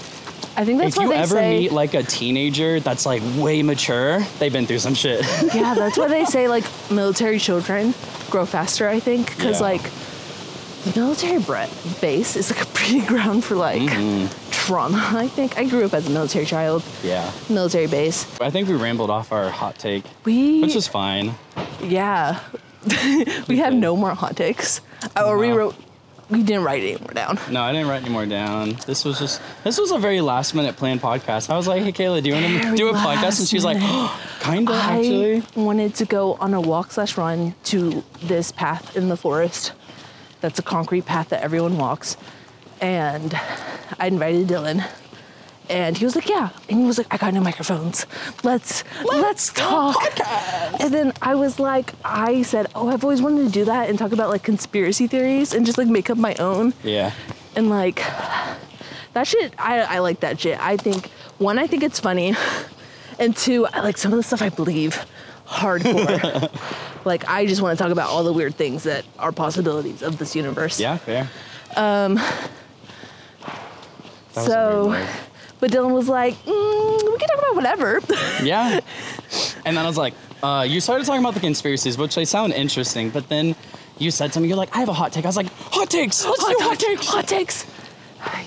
I 0.57 0.65
think 0.65 0.77
that's 0.81 0.97
if 0.97 0.97
why 0.97 1.05
you 1.05 1.13
ever 1.13 1.35
say 1.35 1.59
meet 1.61 1.71
like 1.71 1.93
a 1.93 2.03
teenager 2.03 2.81
that's 2.81 3.05
like 3.05 3.21
way 3.37 3.63
mature, 3.63 4.19
they've 4.39 4.51
been 4.51 4.65
through 4.67 4.79
some 4.79 4.93
shit. 4.93 5.21
Yeah, 5.55 5.73
that's 5.73 5.97
why 5.97 6.09
they 6.09 6.25
say 6.25 6.49
like 6.49 6.65
military 6.91 7.39
children 7.39 7.93
grow 8.29 8.45
faster, 8.45 8.89
I 8.89 8.99
think, 8.99 9.27
cuz 9.37 9.61
Yeah. 9.61 9.69
like 9.71 9.83
the 10.83 10.99
military 10.99 11.39
base 12.01 12.35
is 12.35 12.51
like 12.51 12.61
a 12.67 12.69
breeding 12.73 13.05
ground 13.13 13.45
for 13.45 13.55
like 13.55 13.81
Mm-hmm. 13.81 14.27
trauma. 14.51 15.01
I 15.15 15.29
think 15.29 15.57
I 15.57 15.63
grew 15.63 15.85
up 15.85 15.93
as 15.93 16.07
a 16.07 16.11
military 16.11 16.45
child, 16.45 16.83
yeah. 17.03 17.31
military 17.49 17.87
base. 17.87 18.25
I 18.41 18.49
think 18.49 18.67
we 18.67 18.75
rambled 18.75 19.09
off 19.09 19.31
our 19.31 19.49
hot 19.49 19.79
take, 19.79 20.03
We 20.25 20.59
which 20.61 20.75
is 20.75 20.89
fine. 20.89 21.35
yeah. 21.81 22.41
we 23.47 23.57
have 23.57 23.73
no 23.73 23.95
more 23.95 24.13
hot 24.13 24.35
takes. 24.35 24.81
Uh, 25.15 25.23
or 25.25 25.37
we 25.37 25.49
No. 25.49 25.57
wrote 25.57 25.75
we 26.29 26.41
didn't 26.41 26.63
write 26.63 26.81
it 26.83 26.95
anymore 26.95 27.13
down. 27.13 27.37
No, 27.51 27.61
I 27.61 27.73
didn't 27.73 27.87
write 27.89 28.01
any 28.01 28.09
more 28.09 28.25
down. 28.25 28.77
This 28.87 29.05
was 29.05 29.19
just 29.19 29.41
this 29.63 29.77
was 29.77 29.91
a 29.91 29.99
very 29.99 30.21
last 30.21 30.55
minute 30.55 30.75
planned 30.77 31.01
podcast. 31.01 31.49
I 31.49 31.57
was 31.57 31.67
like, 31.67 31.83
hey 31.83 31.91
Kayla, 31.91 32.23
do 32.23 32.29
you 32.29 32.35
want 32.35 32.45
to 32.47 32.59
Very 32.63 32.77
do 32.77 32.89
a 32.89 32.93
podcast? 32.93 33.13
And 33.15 33.23
last 33.23 33.49
she's 33.49 33.65
like, 33.65 33.77
minute. 33.77 34.11
kinda 34.39 34.73
actually. 34.73 35.37
I 35.55 35.59
wanted 35.59 35.95
to 35.95 36.05
go 36.05 36.33
on 36.35 36.53
a 36.53 36.61
walk 36.61 36.91
slash 36.91 37.17
run 37.17 37.53
to 37.65 38.03
this 38.23 38.51
path 38.51 38.95
in 38.95 39.09
the 39.09 39.17
forest. 39.17 39.73
That's 40.41 40.57
a 40.59 40.63
concrete 40.63 41.05
path 41.05 41.29
that 41.29 41.43
everyone 41.43 41.77
walks. 41.77 42.17
And 42.81 43.33
I 43.99 44.07
invited 44.07 44.47
Dylan. 44.47 44.83
And 45.73 45.97
he 45.97 46.05
was 46.05 46.15
like, 46.15 46.29
Yeah. 46.29 46.49
And 46.69 46.79
he 46.79 46.85
was 46.85 46.97
like, 46.99 47.07
I 47.11 47.17
got 47.17 47.33
new 47.33 47.41
microphones. 47.41 48.05
Let's 48.43 48.83
let's, 49.03 49.51
talk. 49.51 49.97
And 50.79 50.93
then 50.93 51.13
I 51.21 51.33
was 51.35 51.59
like, 51.59 51.93
I 52.05 52.43
said, 52.43 52.67
Oh, 52.75 52.89
I've 52.89 53.03
always 53.03 53.21
wanted 53.21 53.45
to 53.45 53.51
do 53.51 53.65
that 53.65 53.89
and 53.89 53.97
talk 53.97 54.11
about 54.11 54.29
like 54.29 54.43
conspiracy 54.43 55.07
theories 55.07 55.53
and 55.53 55.65
just 55.65 55.77
like 55.79 55.87
make 55.87 56.09
up 56.09 56.17
my 56.17 56.35
own 56.35 56.73
Yeah. 56.83 57.11
and 57.55 57.69
like 57.69 58.03
that 59.13 59.27
shit 59.27 59.53
I, 59.57 59.79
I 59.81 59.99
like 59.99 60.21
that 60.21 60.39
shit 60.39 60.59
i 60.59 60.75
think 60.75 61.07
one 61.37 61.59
i 61.59 61.67
think 61.67 61.83
it's 61.83 61.99
funny 61.99 62.33
and 63.19 63.35
two 63.37 63.67
i 63.67 63.81
like 63.81 63.95
some 63.97 64.11
of 64.11 64.17
the 64.17 64.23
stuff 64.23 64.41
i 64.41 64.49
believe 64.49 65.05
hardcore 65.45 66.49
like 67.05 67.29
i 67.29 67.45
just 67.45 67.61
want 67.61 67.77
to 67.77 67.83
talk 67.83 67.91
about 67.91 68.09
all 68.09 68.23
the 68.23 68.33
weird 68.33 68.55
things 68.55 68.83
that 68.83 69.05
are 69.19 69.31
possibilities 69.31 70.01
of 70.01 70.17
this 70.17 70.35
universe 70.35 70.79
Yeah, 70.79 70.97
fair. 70.97 71.29
Um, 71.75 72.15
that 72.15 72.49
was 74.35 74.47
a 74.47 74.49
so 74.49 74.87
weird 74.89 75.05
word. 75.05 75.09
But 75.63 75.71
dylan 75.71 75.93
was 75.93 76.09
like 76.09 76.33
mm, 76.43 77.11
we 77.11 77.17
can 77.17 77.29
talk 77.29 77.39
about 77.39 77.55
whatever 77.55 78.01
Yeah. 78.43 78.81
And 79.65 79.77
then 79.77 79.85
I 79.85 79.87
was 79.87 79.97
like, 79.97 80.13
uh, 80.43 80.65
you 80.67 80.81
started 80.81 81.05
talking 81.05 81.21
about 81.21 81.35
the 81.35 81.39
conspiracies, 81.39 81.97
which 81.97 82.15
they 82.15 82.25
sound 82.25 82.51
interesting, 82.51 83.09
but 83.09 83.29
then 83.29 83.55
you 83.97 84.11
said 84.11 84.33
something, 84.33 84.49
you're 84.49 84.57
like, 84.57 84.75
I 84.75 84.79
have 84.79 84.89
a 84.89 84.93
hot 84.93 85.13
take. 85.13 85.23
I 85.23 85.29
was 85.29 85.37
like, 85.37 85.47
hot 85.71 85.89
takes! 85.89 86.25
Let's 86.25 86.43
do 86.43 86.55
hot 86.59 86.79
takes! 86.79 87.07
hot 87.07 87.27
takes 87.27 87.65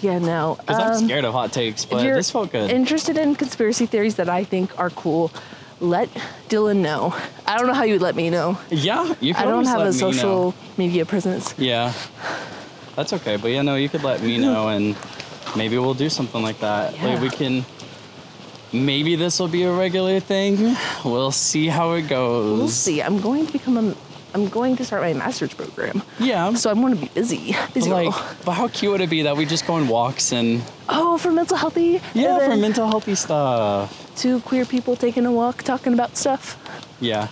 yeah 0.02 0.18
no 0.18 0.56
Because 0.60 0.78
I'm 0.78 0.92
um, 0.92 1.04
scared 1.04 1.24
of 1.24 1.32
hot 1.32 1.52
takes, 1.52 1.84
if 1.84 1.90
but 1.90 2.04
you're 2.04 2.16
this 2.16 2.30
felt 2.30 2.52
good. 2.52 2.70
interested 2.70 3.16
in 3.16 3.34
conspiracy 3.34 3.86
theories 3.86 4.16
that 4.16 4.28
i 4.28 4.42
think 4.42 4.78
are 4.78 4.90
cool 4.90 5.30
let 5.80 6.08
dylan 6.48 6.78
know 6.78 7.14
i 7.46 7.58
don't 7.58 7.66
know 7.66 7.74
how 7.74 7.84
you 7.84 7.94
would 7.94 8.02
let 8.02 8.16
me 8.16 8.30
know 8.30 8.58
yeah, 8.70 9.14
you 9.20 9.34
can 9.34 9.48
I 9.48 9.50
don't 9.50 9.66
have 9.66 9.80
a 9.80 9.84
know. 9.86 9.90
social 9.90 10.54
media 10.78 11.04
presence. 11.04 11.54
Yeah. 11.58 11.92
That's 12.96 13.12
okay. 13.12 13.36
But 13.36 13.48
yeah, 13.48 13.62
no, 13.62 13.76
you 13.76 13.88
could 13.90 14.02
let 14.02 14.22
me 14.22 14.38
know 14.46 14.68
and 14.68 14.96
maybe 15.56 15.78
we'll 15.78 15.94
do 15.94 16.08
something 16.08 16.42
like 16.42 16.60
that. 16.60 16.92
Like 17.02 17.20
we 17.20 17.30
can 17.30 17.64
maybe 18.72 19.16
this 19.16 19.38
will 19.38 19.48
be 19.48 19.62
a 19.64 19.72
regular 19.72 20.20
thing. 20.20 20.76
We'll 21.04 21.32
see 21.32 21.66
how 21.68 21.92
it 21.92 22.08
goes. 22.08 22.58
We'll 22.58 22.68
see. 22.68 23.02
I'm 23.02 23.20
going 23.20 23.46
to 23.46 23.52
become 23.52 23.76
a. 23.78 23.94
I'm 24.34 24.48
going 24.50 24.76
to 24.76 24.84
start 24.84 25.00
my 25.00 25.14
master's 25.14 25.54
program, 25.54 26.02
Yeah. 26.18 26.52
so 26.54 26.68
I'm 26.68 26.82
going 26.82 26.94
to 26.94 27.00
be 27.00 27.08
busy. 27.14 27.56
Busy 27.72 27.88
like, 27.90 28.12
but 28.44 28.52
how 28.52 28.68
cute 28.68 28.92
would 28.92 29.00
it 29.00 29.08
be 29.08 29.22
that 29.22 29.34
we 29.34 29.46
just 29.46 29.66
go 29.66 29.74
on 29.74 29.88
walks 29.88 30.30
and 30.30 30.60
Oh, 30.90 31.16
for 31.16 31.32
mental 31.32 31.56
healthy. 31.56 32.02
yeah, 32.12 32.38
for 32.46 32.54
mental 32.54 32.86
healthy 32.86 33.14
stuff. 33.14 33.88
Two 34.14 34.40
queer 34.40 34.66
people 34.66 34.94
taking 34.94 35.24
a 35.24 35.32
walk, 35.32 35.62
talking 35.62 35.94
about 35.94 36.18
stuff. 36.18 36.58
Yeah. 37.00 37.24